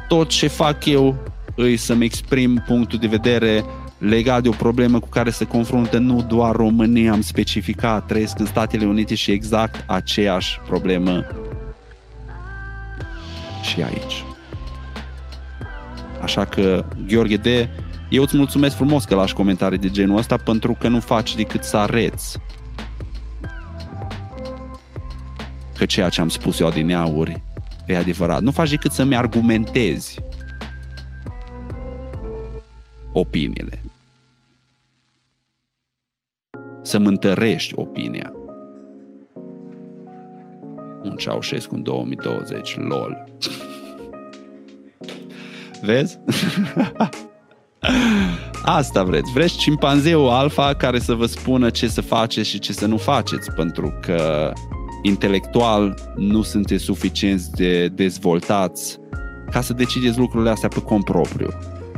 Tot 0.09 0.29
ce 0.29 0.47
fac 0.47 0.85
eu 0.85 1.17
îi 1.57 1.77
să-mi 1.77 2.05
exprim 2.05 2.63
punctul 2.67 2.99
de 2.99 3.07
vedere 3.07 3.65
legat 3.99 4.43
de 4.43 4.49
o 4.49 4.53
problemă 4.53 5.01
cu 5.01 5.09
care 5.09 5.31
se 5.31 5.45
confruntă 5.45 5.99
nu 5.99 6.23
doar 6.23 6.57
România, 6.57 7.13
am 7.13 7.21
specificat, 7.21 8.07
trăiesc 8.07 8.39
în 8.39 8.47
Statele 8.47 8.87
Unite 8.87 9.15
și 9.15 9.31
exact 9.31 9.85
aceeași 9.87 10.61
problemă 10.67 11.25
și 13.63 13.83
aici. 13.83 14.25
Așa 16.23 16.45
că, 16.45 16.85
Gheorghe 17.07 17.37
de, 17.37 17.69
eu 18.13 18.23
îți 18.23 18.37
mulțumesc 18.37 18.77
frumos 18.77 19.05
că 19.05 19.15
lași 19.15 19.35
comentarii 19.35 19.79
de 19.79 19.91
genul 19.91 20.17
ăsta 20.17 20.37
pentru 20.37 20.77
că 20.81 20.89
nu 20.89 21.01
faci 21.01 21.35
decât 21.35 21.65
să 21.65 21.77
areți 21.77 22.39
că 25.77 25.87
ceea 25.87 26.09
ce 26.09 26.21
am 26.21 26.29
spus 26.29 26.61
eu 26.61 26.67
adineauri 26.67 27.43
e 27.87 27.97
adevărat. 27.97 28.41
Nu 28.41 28.51
faci 28.51 28.71
decât 28.71 28.93
să-mi 28.93 29.17
argumentezi 29.17 30.19
opiniile. 33.13 33.83
Să-mi 36.83 37.07
întărești 37.07 37.73
opinia. 37.77 38.33
Un 41.03 41.17
Ceaușescu 41.17 41.75
în 41.75 41.83
2020, 41.83 42.77
lol. 42.77 43.25
Vezi? 45.83 46.19
Asta 48.63 49.03
vreți. 49.03 49.33
Vreți 49.33 49.57
cimpanzeul 49.57 50.29
alfa 50.29 50.75
care 50.75 50.99
să 50.99 51.15
vă 51.15 51.27
spună 51.27 51.71
ce 51.71 51.89
să 51.89 52.01
faceți 52.01 52.49
și 52.49 52.59
ce 52.59 52.73
să 52.73 52.87
nu 52.87 52.97
faceți, 52.97 53.51
pentru 53.51 53.99
că 54.01 54.53
intelectual 55.03 55.95
nu 56.17 56.43
sunteți 56.43 56.85
suficienți 56.85 57.51
de 57.51 57.89
dezvoltați 57.89 58.99
ca 59.51 59.61
să 59.61 59.73
decideți 59.73 60.19
lucrurile 60.19 60.51
astea 60.51 60.69
pe 60.69 60.81
cont 60.83 61.05
propriu. 61.05 61.49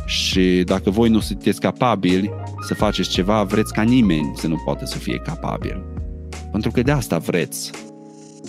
Și 0.06 0.62
dacă 0.64 0.90
voi 0.90 1.08
nu 1.08 1.20
sunteți 1.20 1.60
capabili 1.60 2.30
să 2.66 2.74
faceți 2.74 3.08
ceva, 3.08 3.42
vreți 3.42 3.72
ca 3.72 3.82
nimeni 3.82 4.32
să 4.36 4.46
nu 4.46 4.62
poată 4.64 4.84
să 4.84 4.98
fie 4.98 5.16
capabil. 5.16 5.84
Pentru 6.50 6.70
că 6.70 6.82
de 6.82 6.90
asta 6.90 7.18
vreți 7.18 7.70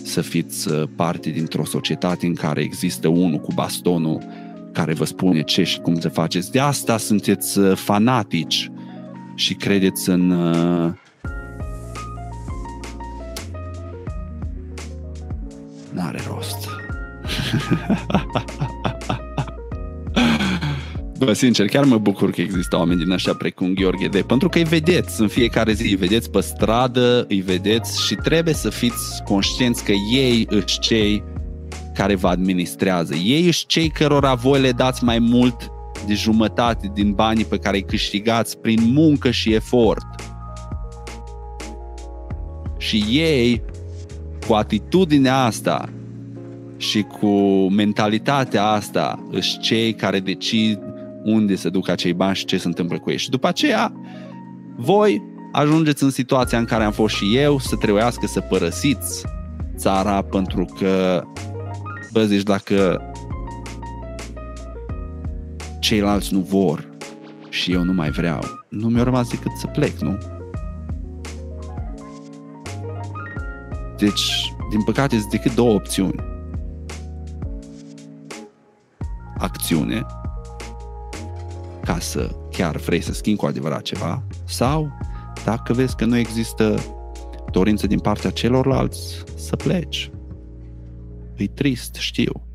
să 0.03 0.21
fiți 0.21 0.71
uh, 0.71 0.83
parte 0.95 1.29
dintr-o 1.29 1.65
societate 1.65 2.25
în 2.25 2.33
care 2.33 2.61
există 2.61 3.07
unul 3.07 3.39
cu 3.39 3.53
bastonul 3.53 4.21
care 4.75 4.93
vă 4.93 5.05
spune 5.05 5.41
ce 5.41 5.63
și 5.63 5.79
cum 5.79 5.99
să 5.99 6.09
faceți. 6.09 6.51
De 6.51 6.59
asta 6.59 6.97
sunteți 6.97 7.59
uh, 7.59 7.75
fanatici 7.75 8.71
și 9.35 9.53
credeți 9.53 10.09
în 10.09 10.29
uh, 10.29 10.91
N-are 15.93 16.19
rost. 16.27 16.67
Bă, 21.17 21.33
sincer, 21.33 21.67
chiar 21.67 21.83
mă 21.83 21.97
bucur 21.97 22.31
că 22.31 22.41
există 22.41 22.77
oameni 22.77 23.03
din 23.03 23.11
așa 23.11 23.33
precum 23.33 23.73
Gheorghe 23.73 24.07
de, 24.07 24.21
pentru 24.21 24.49
că 24.49 24.57
îi 24.57 24.63
vedeți 24.63 25.21
în 25.21 25.27
fiecare 25.27 25.73
zi, 25.73 25.83
îi 25.83 25.95
vedeți 25.95 26.31
pe 26.31 26.41
stradă, 26.41 27.25
îi 27.27 27.41
vedeți 27.41 28.05
și 28.05 28.15
trebuie 28.15 28.53
să 28.53 28.69
fiți 28.69 29.23
conștienți 29.23 29.83
că 29.83 29.91
ei 30.13 30.47
își 30.49 30.79
cei 30.79 31.23
care 31.95 32.15
vă 32.15 32.27
administrează. 32.27 33.15
Ei 33.15 33.45
își 33.45 33.65
cei 33.65 33.89
cărora 33.89 34.33
voi 34.33 34.61
le 34.61 34.71
dați 34.71 35.03
mai 35.03 35.19
mult 35.19 35.71
de 36.07 36.13
jumătate 36.13 36.91
din 36.93 37.11
banii 37.11 37.45
pe 37.45 37.57
care 37.57 37.75
îi 37.75 37.83
câștigați 37.83 38.57
prin 38.57 38.79
muncă 38.93 39.31
și 39.31 39.53
efort. 39.53 40.05
Și 42.77 43.05
ei, 43.09 43.61
cu 44.47 44.53
atitudinea 44.53 45.43
asta 45.43 45.89
și 46.77 47.01
cu 47.01 47.27
mentalitatea 47.69 48.65
asta, 48.65 49.25
își 49.31 49.59
cei 49.59 49.93
care 49.93 50.19
decid 50.19 50.79
unde 51.23 51.55
se 51.55 51.69
duc 51.69 51.89
acei 51.89 52.13
bani 52.13 52.35
și 52.35 52.45
ce 52.45 52.57
se 52.57 52.67
întâmplă 52.67 52.99
cu 52.99 53.09
ei. 53.09 53.17
Și 53.17 53.29
după 53.29 53.47
aceea, 53.47 53.93
voi 54.77 55.21
ajungeți 55.51 56.03
în 56.03 56.09
situația 56.09 56.57
în 56.57 56.65
care 56.65 56.83
am 56.83 56.91
fost 56.91 57.15
și 57.15 57.37
eu, 57.37 57.59
să 57.59 57.75
trebuiască 57.75 58.27
să 58.27 58.39
părăsiți 58.39 59.25
țara 59.77 60.21
pentru 60.21 60.65
că, 60.79 61.23
bă, 62.15 62.25
zici, 62.25 62.43
dacă 62.43 63.01
ceilalți 65.79 66.33
nu 66.33 66.39
vor 66.39 66.89
și 67.49 67.71
eu 67.71 67.83
nu 67.83 67.93
mai 67.93 68.09
vreau, 68.09 68.41
nu 68.69 68.87
mi-a 68.87 69.03
rămas 69.03 69.29
decât 69.29 69.51
să 69.57 69.67
plec, 69.67 69.99
nu? 69.99 70.17
Deci, 73.97 74.53
din 74.69 74.83
păcate, 74.83 75.17
sunt 75.17 75.29
decât 75.29 75.55
două 75.55 75.73
opțiuni. 75.73 76.15
Acțiune 79.37 80.05
ca 81.83 81.99
să 81.99 82.35
chiar 82.51 82.77
vrei 82.77 83.01
să 83.01 83.13
schimbi 83.13 83.39
cu 83.39 83.45
adevărat 83.45 83.81
ceva 83.81 84.23
sau 84.43 84.91
dacă 85.45 85.73
vezi 85.73 85.95
că 85.95 86.05
nu 86.05 86.17
există 86.17 86.75
dorință 87.51 87.87
din 87.87 87.99
partea 87.99 88.29
celorlalți 88.29 89.23
să 89.35 89.55
pleci. 89.55 90.09
E 91.37 91.47
trist, 91.47 91.95
știu. 91.95 92.45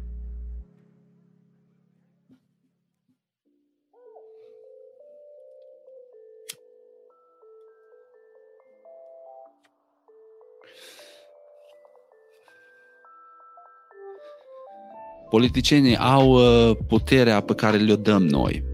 Politicienii 15.31 15.97
au 15.97 16.31
uh, 16.31 16.77
puterea 16.87 17.41
pe 17.41 17.55
care 17.55 17.77
le-o 17.77 17.97
dăm 17.97 18.27
noi. 18.27 18.65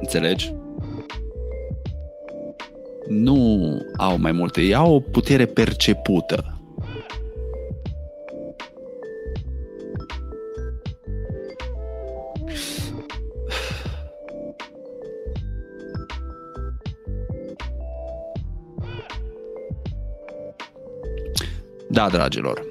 Înțelegi? 0.00 0.54
Nu 3.08 3.62
au 3.96 4.18
mai 4.18 4.32
multe, 4.32 4.60
ei 4.60 4.74
au 4.74 4.94
o 4.94 5.00
putere 5.00 5.46
percepută. 5.46 6.59
Da, 21.90 22.08
dragilor. 22.08 22.62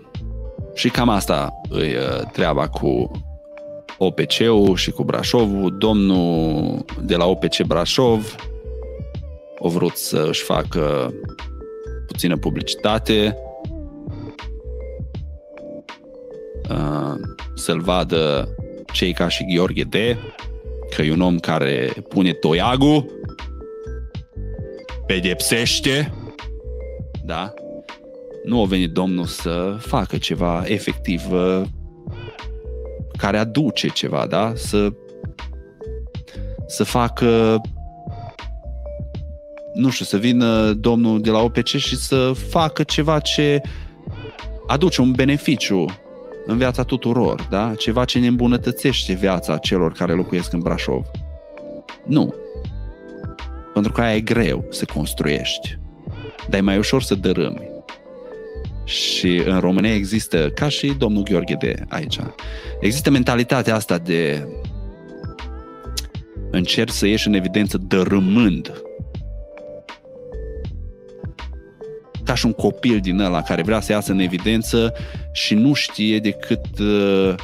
Și 0.74 0.90
cam 0.90 1.10
asta 1.10 1.62
e 1.72 1.76
uh, 1.76 2.22
treaba 2.32 2.68
cu 2.68 3.12
OPC-ul 3.98 4.76
și 4.76 4.92
cu 4.92 5.04
Brașovul. 5.04 5.78
Domnul 5.78 6.86
de 7.02 7.16
la 7.16 7.26
OPC 7.26 7.64
Brașov 7.68 8.36
a 9.64 9.68
vrut 9.68 9.98
să 9.98 10.26
își 10.28 10.44
facă 10.44 11.14
puțină 12.08 12.38
publicitate, 12.38 13.38
uh, 16.70 17.14
să-l 17.56 17.82
vadă 17.82 18.50
cei 18.94 19.14
ca 19.14 19.28
și 19.28 19.46
Gheorghe 19.56 19.84
D, 19.84 19.96
că 20.96 21.02
e 21.02 21.12
un 21.12 21.22
om 21.22 21.38
care 21.38 21.94
pune 22.10 22.32
toiagul, 22.32 23.06
pedepsește, 25.06 26.14
da? 27.26 27.54
Nu 28.44 28.62
a 28.62 28.66
venit 28.66 28.92
domnul 28.92 29.26
să 29.26 29.78
facă 29.80 30.18
ceva 30.18 30.64
efectiv 30.66 31.32
uh, 31.32 31.62
care 33.18 33.38
aduce 33.38 33.88
ceva, 33.88 34.26
da? 34.28 34.52
Să, 34.56 34.94
să 36.68 36.84
facă 36.84 37.62
nu 39.74 39.90
știu, 39.90 40.06
să 40.06 40.18
vină 40.18 40.72
domnul 40.72 41.22
de 41.22 41.30
la 41.30 41.40
OPC 41.40 41.66
și 41.66 41.96
să 41.96 42.32
facă 42.50 42.84
ceva 42.84 43.20
ce 43.20 43.62
aduce 44.68 45.02
un 45.02 45.12
beneficiu 45.12 45.86
în 46.46 46.58
viața 46.58 46.84
tuturor, 46.84 47.48
da? 47.50 47.74
Ceva 47.78 48.06
ce 48.06 48.20
ne 48.20 48.28
îmbunătățește 48.28 49.14
viața 49.14 49.58
celor 49.58 49.92
care 49.92 50.14
locuiesc 50.14 50.54
în 50.54 50.60
Brașov. 50.60 51.06
Nu. 52.06 52.34
Pentru 53.74 53.92
că 53.92 54.02
aia 54.02 54.16
e 54.16 54.20
greu 54.20 54.66
să 54.70 54.86
construiești. 54.86 55.78
Dar 56.50 56.60
e 56.60 56.64
mai 56.64 56.78
ușor 56.78 57.02
să 57.02 57.16
dărâmi. 57.16 57.70
Și 58.90 59.42
în 59.46 59.60
România 59.60 59.94
există, 59.94 60.50
ca 60.50 60.70
și 60.70 60.94
domnul 60.98 61.24
Gheorghe 61.24 61.56
de 61.60 61.76
aici, 61.88 62.20
există 62.80 63.10
mentalitatea 63.10 63.76
asta 63.76 63.98
de 63.98 64.48
încerci 66.52 66.94
să 66.94 67.08
ieși 67.08 67.28
în 67.28 67.34
evidență 67.34 67.78
dărâmând. 67.78 68.82
Ca 72.24 72.36
și 72.36 72.46
un 72.46 72.54
copil 72.54 73.00
din 73.00 73.20
ăla 73.20 73.42
care 73.42 73.62
vrea 73.62 73.80
să 73.80 73.92
iasă 73.92 74.12
în 74.12 74.20
evidență 74.20 74.94
și 75.32 75.54
nu 75.54 75.74
știe 75.74 76.20
decât 76.20 76.80
uh, 76.80 77.36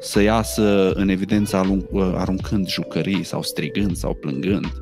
să 0.00 0.22
iasă 0.22 0.92
în 0.92 1.08
evidență 1.08 1.84
uh, 1.90 2.12
aruncând 2.16 2.68
jucării 2.68 3.24
sau 3.24 3.42
strigând 3.42 3.96
sau 3.96 4.14
plângând. 4.14 4.72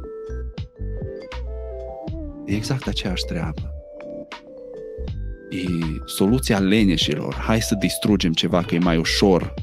E 2.46 2.54
exact 2.54 2.86
aceeași 2.86 3.24
treabă 3.24 3.71
e 5.52 5.64
soluția 6.04 6.58
leneșilor. 6.58 7.34
Hai 7.34 7.60
să 7.60 7.74
distrugem 7.74 8.32
ceva 8.32 8.62
că 8.62 8.74
e 8.74 8.78
mai 8.78 8.96
ușor 8.96 9.54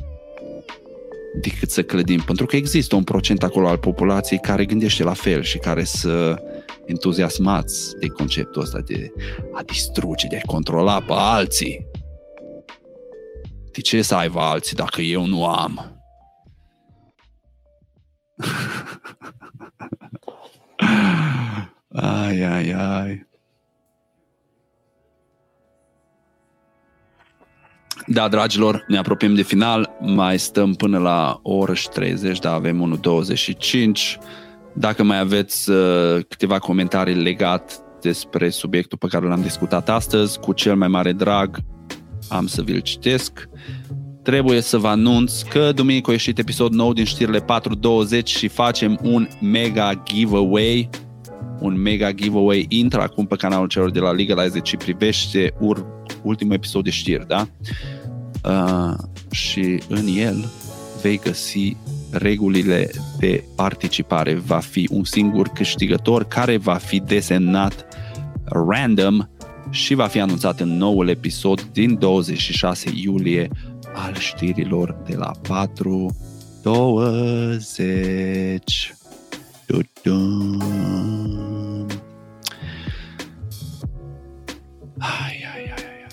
decât 1.42 1.70
să 1.70 1.84
clădim. 1.84 2.22
Pentru 2.22 2.46
că 2.46 2.56
există 2.56 2.96
un 2.96 3.04
procent 3.04 3.44
acolo 3.44 3.68
al 3.68 3.78
populației 3.78 4.40
care 4.40 4.66
gândește 4.66 5.04
la 5.04 5.14
fel 5.14 5.42
și 5.42 5.58
care 5.58 5.84
să 5.84 6.44
entuziasmați 6.86 7.98
de 8.00 8.08
conceptul 8.08 8.62
ăsta 8.62 8.80
de 8.80 9.12
a 9.54 9.64
distruge, 9.64 10.28
de 10.28 10.38
a 10.38 10.46
controla 10.46 11.02
pe 11.02 11.14
alții. 11.16 11.88
De 13.72 13.82
ce 13.82 14.02
să 14.02 14.16
aibă 14.16 14.40
alții 14.40 14.76
dacă 14.76 15.02
eu 15.02 15.26
nu 15.26 15.46
am? 15.46 16.04
ai, 21.90 22.42
ai, 22.42 22.72
ai. 22.72 23.29
Da, 28.08 28.28
dragilor, 28.28 28.86
ne 28.88 28.98
apropiem 28.98 29.36
de 29.36 29.42
final, 29.42 29.96
mai 30.00 30.40
stăm 30.40 30.74
până 30.74 30.98
la 30.98 31.40
o 31.44 31.54
oră 31.54 31.74
și 31.74 31.90
30, 31.90 32.40
da, 32.40 32.54
avem 32.54 33.00
1.25. 34.18 34.20
Dacă 34.74 35.04
mai 35.04 35.20
aveți 35.20 35.70
uh, 35.70 36.20
câteva 36.28 36.60
comentarii 36.60 37.16
legat 37.16 37.84
despre 38.02 38.50
subiectul 38.50 38.98
pe 38.98 39.08
care 39.08 39.28
l-am 39.28 39.42
discutat 39.42 39.90
astăzi, 39.90 40.40
cu 40.40 40.54
cel 40.54 40.76
mai 40.76 40.88
mare 40.88 41.12
drag 41.12 41.58
am 42.30 42.48
să 42.48 42.62
vi-l 42.62 42.80
citesc. 42.80 43.50
Trebuie 44.24 44.62
să 44.62 44.78
vă 44.78 44.88
anunț 44.88 45.42
că 45.42 45.72
duminică 45.72 46.10
a 46.10 46.14
ieșit 46.14 46.38
episod 46.38 46.74
nou 46.74 46.94
din 46.94 47.04
știrile 47.06 47.40
4.20 47.40 48.24
și 48.24 48.48
facem 48.48 49.00
un 49.04 49.28
mega 49.42 50.04
giveaway 50.04 50.90
un 51.60 51.82
mega 51.82 52.12
giveaway. 52.12 52.66
Intră 52.70 53.02
acum 53.02 53.26
pe 53.26 53.36
canalul 53.36 53.68
celor 53.68 53.92
de 53.92 54.00
la 54.00 54.12
Legalize 54.12 54.60
și 54.64 54.78
privește 54.78 55.54
ur- 55.60 55.86
ultimul 56.22 56.54
episod 56.54 56.84
de 56.84 56.90
știri, 56.90 57.28
da? 57.28 57.48
Uh, 58.44 58.94
și 59.32 59.82
în 59.88 60.08
el 60.18 60.50
vei 61.02 61.20
găsi 61.24 61.76
regulile 62.12 62.90
de 63.20 63.44
participare. 63.56 64.34
Va 64.34 64.60
fi 64.60 64.88
un 64.92 65.04
singur 65.04 65.48
câștigător 65.48 66.24
care 66.24 66.58
va 66.58 66.76
fi 66.76 67.00
desemnat 67.00 67.86
random 68.46 69.28
și 69.70 69.94
va 69.94 70.08
fi 70.08 70.20
anunțat 70.20 70.60
în 70.60 70.78
noul 70.78 71.08
episod 71.08 71.62
din 71.62 72.00
26 72.00 72.92
iulie 72.96 73.50
al 73.94 74.16
știrilor 74.16 74.96
de 75.08 75.16
la 75.16 75.32
4 75.48 76.16
20. 76.62 78.94
Ai, 85.00 85.46
ai, 85.54 85.64
ai, 85.64 85.74
ai, 85.78 86.04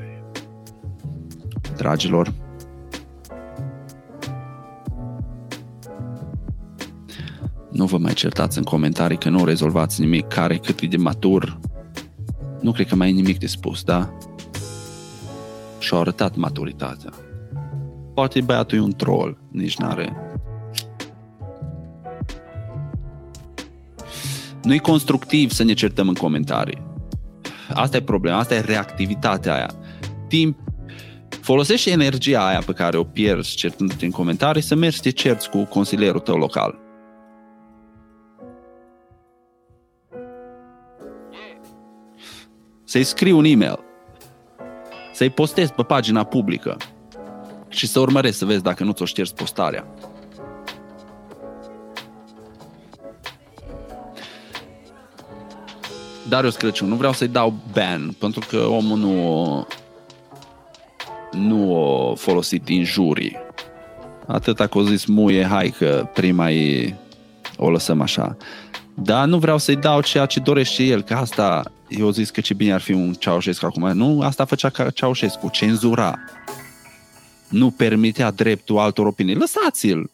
ai. 0.00 0.22
Dragilor, 1.76 2.32
nu 7.70 7.84
vă 7.84 7.98
mai 7.98 8.12
certați 8.12 8.58
în 8.58 8.64
comentarii 8.64 9.18
că 9.18 9.28
nu 9.28 9.44
rezolvați 9.44 10.00
nimic, 10.00 10.26
care 10.26 10.56
cât 10.56 10.80
e 10.80 10.86
de 10.86 10.96
matur. 10.96 11.58
Nu 12.60 12.72
cred 12.72 12.86
că 12.86 12.94
mai 12.94 13.08
e 13.08 13.12
nimic 13.12 13.38
de 13.38 13.46
spus, 13.46 13.82
da? 13.82 14.10
Și-a 15.78 15.98
arătat 15.98 16.36
maturitatea. 16.36 17.12
Poate 18.14 18.40
băiatul 18.40 18.78
e 18.78 18.80
un 18.80 18.92
troll, 18.92 19.38
nici 19.50 19.76
n-are. 19.76 20.16
Nu-i 24.62 24.78
constructiv 24.78 25.50
să 25.50 25.64
ne 25.64 25.72
certăm 25.72 26.08
în 26.08 26.14
comentarii. 26.14 26.87
Asta 27.74 27.96
e 27.96 28.02
problema, 28.02 28.38
asta 28.38 28.54
e 28.54 28.60
reactivitatea 28.60 29.54
aia. 29.54 29.70
Timp, 30.28 30.58
folosește 31.40 31.90
energia 31.90 32.46
aia 32.46 32.62
pe 32.66 32.72
care 32.72 32.96
o 32.96 33.04
pierzi 33.04 33.56
certându-te 33.56 34.04
în 34.04 34.10
comentarii 34.10 34.62
să 34.62 34.74
mergi 34.74 34.96
să 34.96 35.02
te 35.02 35.10
cerți 35.10 35.50
cu 35.50 35.64
consilierul 35.64 36.20
tău 36.20 36.36
local. 36.36 36.78
Să-i 42.84 43.04
scrii 43.04 43.32
un 43.32 43.44
e-mail. 43.44 43.78
Să-i 45.12 45.30
postezi 45.30 45.72
pe 45.72 45.82
pagina 45.82 46.24
publică 46.24 46.76
și 47.68 47.86
să 47.86 48.00
urmărești 48.00 48.36
să 48.36 48.44
vezi 48.44 48.62
dacă 48.62 48.84
nu 48.84 48.92
ți-o 48.92 49.04
ștergi 49.04 49.32
postarea. 49.32 49.86
Darius 56.28 56.56
Crăciun, 56.56 56.88
nu 56.88 56.94
vreau 56.94 57.12
să-i 57.12 57.28
dau 57.28 57.54
ban, 57.72 58.14
pentru 58.18 58.40
că 58.48 58.56
omul 58.56 58.98
nu 58.98 59.66
nu 61.32 61.74
o 61.74 62.14
folosit 62.14 62.68
injurii. 62.68 63.36
Atâta 64.26 64.66
că 64.66 64.78
o 64.78 64.82
zis 64.82 65.04
muie, 65.04 65.44
hai 65.44 65.74
că 65.78 66.08
prima 66.14 66.50
e 66.50 66.94
o 67.56 67.70
lăsăm 67.70 68.00
așa. 68.00 68.36
Dar 68.94 69.26
nu 69.26 69.38
vreau 69.38 69.58
să-i 69.58 69.76
dau 69.76 70.00
ceea 70.00 70.26
ce 70.26 70.40
dorește 70.40 70.82
el, 70.82 71.02
că 71.02 71.14
asta, 71.14 71.72
eu 71.88 72.10
zis 72.10 72.30
că 72.30 72.40
ce 72.40 72.54
bine 72.54 72.72
ar 72.72 72.80
fi 72.80 72.92
un 72.92 73.12
Ceaușescu 73.12 73.66
acum. 73.66 73.92
Nu, 73.92 74.20
asta 74.20 74.44
făcea 74.44 74.68
ca 74.68 74.90
Ceaușescu, 74.90 75.48
cenzura 75.48 76.18
nu 77.48 77.70
permitea 77.70 78.30
dreptul 78.30 78.78
altor 78.78 79.06
opinii. 79.06 79.34
Lăsați-l! 79.34 80.10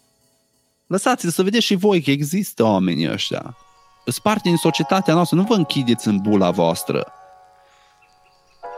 Lăsați-l 0.86 1.30
să 1.30 1.42
vedeți 1.42 1.64
și 1.64 1.74
voi 1.74 2.02
că 2.02 2.10
există 2.10 2.62
oamenii 2.62 3.10
ăștia. 3.12 3.56
Îți 4.04 4.22
parte 4.22 4.48
din 4.48 4.56
societatea 4.56 5.14
noastră, 5.14 5.36
nu 5.36 5.42
vă 5.42 5.54
închideți 5.54 6.08
în 6.08 6.18
bula 6.18 6.50
voastră 6.50 7.12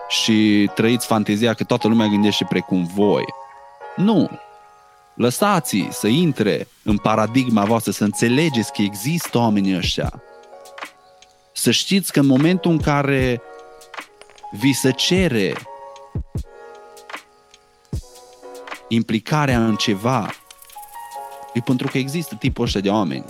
și 0.09 0.71
trăiți 0.75 1.07
fantezia 1.07 1.55
că 1.55 1.65
toată 1.65 1.89
lumea 1.89 2.07
gândește 2.07 2.47
precum 2.49 2.85
voi. 2.95 3.25
Nu! 3.97 4.31
Lăsați 5.15 5.89
să 5.91 6.07
intre 6.07 6.69
în 6.83 6.99
paradigma 6.99 7.65
voastră, 7.65 7.93
să 7.93 8.05
înțelegeți 8.05 8.73
că 8.73 8.83
există 8.83 9.39
oamenii 9.39 9.77
ăștia. 9.77 10.23
Să 11.53 11.71
știți 11.71 12.13
că 12.13 12.21
în 12.21 12.27
momentul 12.27 12.71
în 12.71 12.79
care 12.79 13.43
vi 14.51 14.73
se 14.73 14.91
cere 14.91 15.55
implicarea 18.89 19.65
în 19.65 19.77
ceva, 19.77 20.31
e 21.53 21.61
pentru 21.61 21.89
că 21.89 21.99
există 21.99 22.35
tipul 22.35 22.65
ăsta 22.65 22.81
de 22.81 22.91
oameni. 22.91 23.25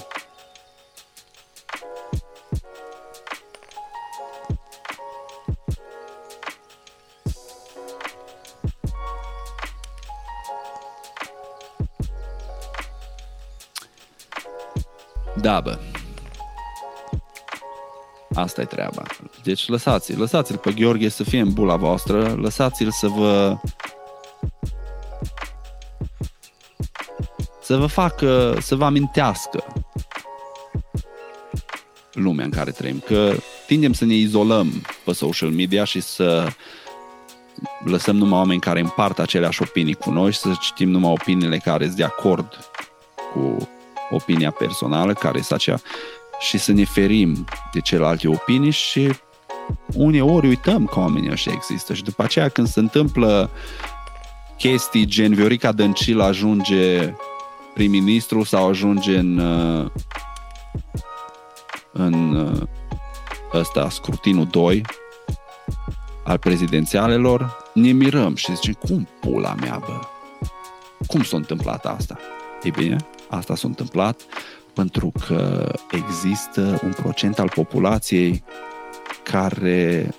Da, 15.41 15.61
bă. 15.61 15.79
Asta 18.35 18.61
e 18.61 18.65
treaba. 18.65 19.03
Deci 19.43 19.69
lăsați-l, 19.69 20.19
lăsați-l 20.19 20.57
pe 20.57 20.73
Gheorghe 20.73 21.09
să 21.09 21.25
fie 21.25 21.41
în 21.41 21.53
bula 21.53 21.77
voastră, 21.77 22.35
lăsați-l 22.35 22.91
să 22.91 23.09
vă 23.09 23.59
să 27.61 27.77
vă 27.77 27.87
facă, 27.87 28.57
să 28.61 28.75
vă 28.75 28.85
amintească 28.85 29.65
lumea 32.13 32.45
în 32.45 32.51
care 32.51 32.71
trăim, 32.71 33.03
că 33.07 33.35
tindem 33.67 33.93
să 33.93 34.05
ne 34.05 34.15
izolăm 34.15 34.87
pe 35.05 35.13
social 35.13 35.51
media 35.51 35.85
și 35.85 36.01
să 36.01 36.49
lăsăm 37.85 38.17
numai 38.17 38.39
oameni 38.39 38.61
care 38.61 38.81
împart 38.81 39.19
aceleași 39.19 39.63
opinii 39.63 39.95
cu 39.95 40.11
noi 40.11 40.33
și 40.33 40.39
să 40.39 40.57
citim 40.61 40.89
numai 40.89 41.11
opiniile 41.11 41.59
care 41.59 41.85
sunt 41.85 41.97
de 41.97 42.05
acord 42.05 42.71
cu 43.33 43.69
opinia 44.11 44.51
personală, 44.51 45.13
care 45.13 45.39
este 45.39 45.55
aceea, 45.55 45.81
și 46.39 46.59
să 46.59 46.73
ne 46.73 46.85
ferim 46.85 47.45
de 47.73 47.81
celelalte 47.81 48.29
opinii 48.29 48.71
și 48.71 49.11
uneori 49.95 50.47
uităm 50.47 50.87
că 50.87 50.99
oamenii 50.99 51.31
ăștia 51.31 51.53
există 51.55 51.95
și 51.95 52.03
după 52.03 52.23
aceea 52.23 52.49
când 52.49 52.69
se 52.69 52.81
întâmplă 52.81 53.51
chestii 54.57 55.07
gen 55.07 55.35
Viorica 55.35 55.73
Dăncilă 55.73 56.25
ajunge 56.25 57.15
prim-ministru 57.75 58.45
sau 58.45 58.69
ajunge 58.69 59.19
în 59.19 59.39
uh, 59.39 59.91
în 61.93 62.35
uh, 62.35 62.63
ăsta, 63.53 63.89
scrutinul 63.91 64.47
2 64.47 64.83
al 66.25 66.39
prezidențialelor, 66.39 67.57
ne 67.75 67.91
mirăm 67.91 68.35
și 68.35 68.55
zicem, 68.55 68.73
cum 68.73 69.09
pula 69.21 69.55
mea, 69.55 69.83
bă? 69.87 70.01
Cum 71.07 71.23
s-a 71.23 71.37
întâmplat 71.37 71.87
asta? 71.87 72.19
Ei 72.63 72.71
bine, 72.71 73.07
asta 73.29 73.55
s-a 73.55 73.69
întâmplat 73.69 74.27
pentru 74.75 75.13
că 75.27 75.73
există 75.91 76.81
un 76.85 76.93
procent 76.93 77.39
al 77.39 77.49
populației 77.55 78.45
care 79.23 80.15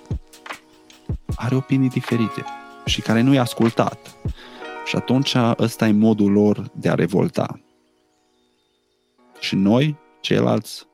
are 1.36 1.54
opinii 1.54 1.88
diferite 1.88 2.44
și 2.86 3.00
care 3.00 3.20
nu 3.20 3.32
i-a 3.32 3.40
ascultat. 3.40 4.16
Și 4.86 4.96
atunci 4.96 5.34
ăsta 5.58 5.86
e 5.86 5.92
modul 5.92 6.32
lor 6.32 6.70
de 6.74 6.88
a 6.88 6.94
revolta. 6.94 7.60
Și 9.40 9.54
noi, 9.54 9.96
ceilalți, 10.20 10.86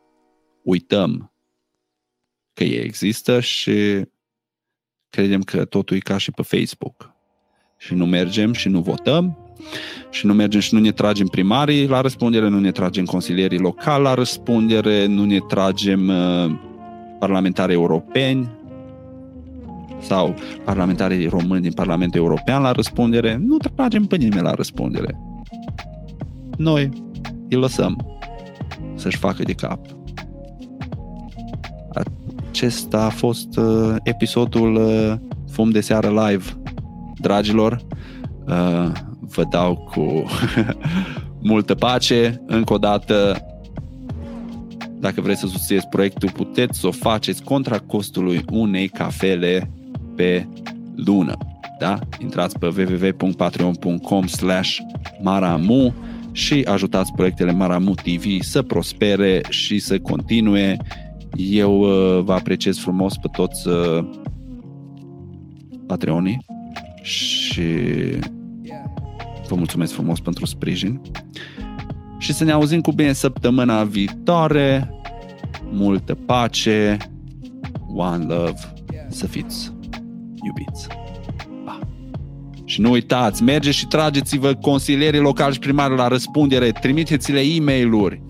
uităm 0.62 1.32
că 2.52 2.64
ei 2.64 2.84
există 2.84 3.40
și 3.40 4.04
credem 5.10 5.42
că 5.42 5.64
totul 5.64 5.96
e 5.96 6.00
ca 6.00 6.16
și 6.16 6.30
pe 6.30 6.42
Facebook. 6.42 7.12
Și 7.76 7.94
nu 7.94 8.06
mergem 8.06 8.52
și 8.52 8.68
nu 8.68 8.80
votăm 8.80 9.43
și 10.10 10.26
nu 10.26 10.32
mergem 10.32 10.60
și 10.60 10.74
nu 10.74 10.80
ne 10.80 10.90
tragem 10.90 11.26
primarii 11.26 11.86
la 11.86 12.00
răspundere, 12.00 12.48
nu 12.48 12.58
ne 12.58 12.70
tragem 12.70 13.04
consilierii 13.04 13.58
locali 13.58 14.02
la 14.02 14.14
răspundere, 14.14 15.06
nu 15.06 15.24
ne 15.24 15.38
tragem 15.38 16.08
uh, 16.08 16.54
parlamentari 17.18 17.72
europeni 17.72 18.48
sau 20.00 20.34
parlamentarii 20.64 21.26
români 21.26 21.62
din 21.62 21.72
Parlamentul 21.72 22.20
European 22.20 22.62
la 22.62 22.72
răspundere, 22.72 23.40
nu 23.46 23.56
tragem 23.56 24.04
pe 24.04 24.16
nimeni 24.16 24.42
la 24.42 24.54
răspundere. 24.54 25.18
Noi 26.56 26.90
îi 27.48 27.56
lăsăm 27.56 28.18
să-și 28.94 29.16
facă 29.16 29.42
de 29.42 29.52
cap. 29.52 29.78
Acesta 32.50 33.04
a 33.04 33.08
fost 33.08 33.56
uh, 33.56 33.94
episodul 34.02 34.74
uh, 34.74 35.14
Fum 35.54 35.70
de 35.70 35.80
seară 35.80 36.08
live. 36.08 36.44
Dragilor, 37.20 37.80
uh, 38.46 38.92
vă 39.34 39.44
dau 39.50 39.76
cu 39.76 40.24
multă 41.50 41.74
pace. 41.74 42.42
Încă 42.46 42.72
o 42.72 42.78
dată, 42.78 43.46
dacă 45.00 45.20
vreți 45.20 45.40
să 45.40 45.46
susțineți 45.46 45.88
proiectul, 45.88 46.30
puteți 46.30 46.78
să 46.78 46.86
o 46.86 46.90
faceți 46.90 47.42
contra 47.42 47.78
costului 47.78 48.44
unei 48.50 48.88
cafele 48.88 49.70
pe 50.16 50.46
lună. 50.96 51.36
Da? 51.78 51.98
Intrați 52.18 52.58
pe 52.58 52.66
www.patreon.com 52.66 54.26
slash 54.26 54.76
maramu 55.22 55.94
și 56.32 56.64
ajutați 56.68 57.12
proiectele 57.12 57.52
Maramu 57.52 57.94
TV 57.94 58.40
să 58.40 58.62
prospere 58.62 59.40
și 59.48 59.78
să 59.78 59.98
continue. 59.98 60.76
Eu 61.36 61.80
uh, 61.80 62.22
vă 62.24 62.32
apreciez 62.32 62.78
frumos 62.78 63.16
pe 63.16 63.28
toți 63.32 63.68
uh, 63.68 64.04
Patreonii 65.86 66.44
și 67.02 67.62
vă 69.54 69.60
mulțumesc 69.60 69.92
frumos 69.92 70.20
pentru 70.20 70.46
sprijin. 70.46 71.00
Și 72.18 72.32
să 72.32 72.44
ne 72.44 72.52
auzim 72.52 72.80
cu 72.80 72.92
bine 72.92 73.12
săptămâna 73.12 73.84
viitoare. 73.84 74.90
Multă 75.70 76.14
pace, 76.14 76.96
one 77.94 78.24
love, 78.24 78.54
să 79.08 79.26
fiți 79.26 79.72
iubiți. 80.42 80.86
Pa! 81.64 81.78
Și 82.64 82.80
nu 82.80 82.90
uitați, 82.90 83.42
mergeți 83.42 83.76
și 83.76 83.86
trageți-vă 83.86 84.54
consilierii 84.54 85.20
locali 85.20 85.52
și 85.52 85.58
primari 85.58 85.96
la 85.96 86.08
răspundere, 86.08 86.70
trimiteți-le 86.70 87.40
e 87.40 87.60
mail 87.60 88.20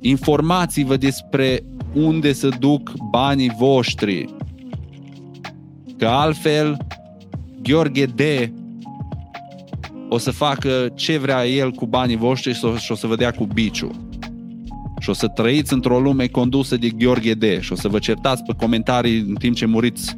informați-vă 0.00 0.96
despre 0.96 1.62
unde 1.94 2.32
să 2.32 2.48
duc 2.58 2.92
banii 3.10 3.54
voștri. 3.58 4.34
Că 5.98 6.06
altfel, 6.06 6.76
Gheorghe 7.62 8.04
D 8.04 8.20
o 10.12 10.18
să 10.18 10.30
facă 10.30 10.92
ce 10.94 11.18
vrea 11.18 11.46
el 11.46 11.70
cu 11.70 11.86
banii 11.86 12.16
voștri 12.16 12.54
și 12.54 12.92
o 12.92 12.94
să 12.94 13.06
vă 13.06 13.16
dea 13.16 13.30
cu 13.30 13.44
biciu. 13.44 13.90
Și 15.00 15.10
o 15.10 15.12
să 15.12 15.28
trăiți 15.28 15.72
într-o 15.72 16.00
lume 16.00 16.26
condusă 16.26 16.76
de 16.76 16.88
Gheorghe 16.88 17.34
D 17.34 17.60
și 17.60 17.72
o 17.72 17.76
să 17.76 17.88
vă 17.88 17.98
certați 17.98 18.42
pe 18.42 18.52
comentarii 18.58 19.18
în 19.18 19.34
timp 19.34 19.56
ce 19.56 19.66
muriți 19.66 20.16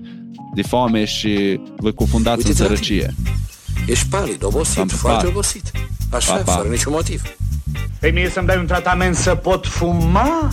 de 0.55 0.63
foame 0.63 1.05
și 1.05 1.61
vă 1.77 1.91
cufundați 1.91 2.37
Uite, 2.37 2.49
în 2.49 2.55
sărăcie. 2.55 3.15
Ești 3.87 4.09
palid, 4.09 4.45
obosit, 4.45 4.79
Am 4.79 4.89
foarte 4.89 5.27
obosit. 5.27 5.71
Așa, 6.11 6.35
pa, 6.35 6.43
pa. 6.43 6.53
fără 6.53 6.69
niciun 6.69 6.93
motiv. 6.93 7.23
Pe 8.01 8.09
mie 8.09 8.31
să-mi 8.31 8.47
dai 8.47 8.57
un 8.57 8.67
tratament 8.67 9.17
să 9.17 9.35
pot 9.35 9.67
fuma, 9.67 10.49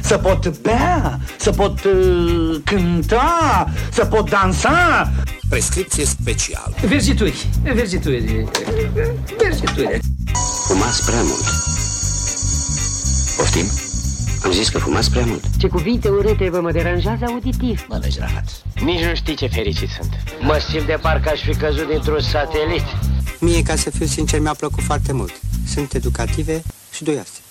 să 0.00 0.18
pot 0.18 0.58
bea, 0.60 1.18
să 1.36 1.50
pot 1.50 1.84
uh, 1.84 2.60
cânta, 2.64 3.68
să 3.90 4.04
pot 4.04 4.30
dansa. 4.30 5.10
Prescripție 5.48 6.04
specială. 6.04 6.74
Vergituri, 6.86 7.46
vergituri, 7.62 8.48
vergituri. 9.38 9.98
Fumați 10.66 11.04
prea 11.04 11.22
mult. 11.22 11.44
Poftim? 13.36 13.66
Am 14.44 14.50
zis 14.52 14.68
că 14.68 14.78
fumați 14.78 15.10
prea 15.10 15.24
mult. 15.26 15.44
Ce 15.58 15.68
cuvinte 15.68 16.08
urâte 16.08 16.50
vă 16.50 16.60
mă 16.60 16.72
deranjează 16.72 17.24
auditiv. 17.28 17.86
Mă 17.88 17.98
lăgi 18.02 18.18
rahat. 18.18 18.62
Nici 18.84 19.04
nu 19.04 19.14
știi 19.14 19.34
ce 19.34 19.46
fericit 19.46 19.88
sunt. 19.88 20.12
Mă 20.40 20.58
simt 20.68 20.86
de 20.86 20.98
parcă 21.02 21.28
aș 21.28 21.40
fi 21.40 21.54
căzut 21.54 21.88
dintr-un 21.88 22.20
satelit. 22.20 22.84
Mie, 23.40 23.62
ca 23.62 23.76
să 23.76 23.90
fiu 23.90 24.06
sincer, 24.06 24.40
mi-a 24.40 24.54
plăcut 24.54 24.82
foarte 24.82 25.12
mult. 25.12 25.40
Sunt 25.66 25.94
educative 25.94 26.62
și 26.92 27.04
duioase. 27.04 27.45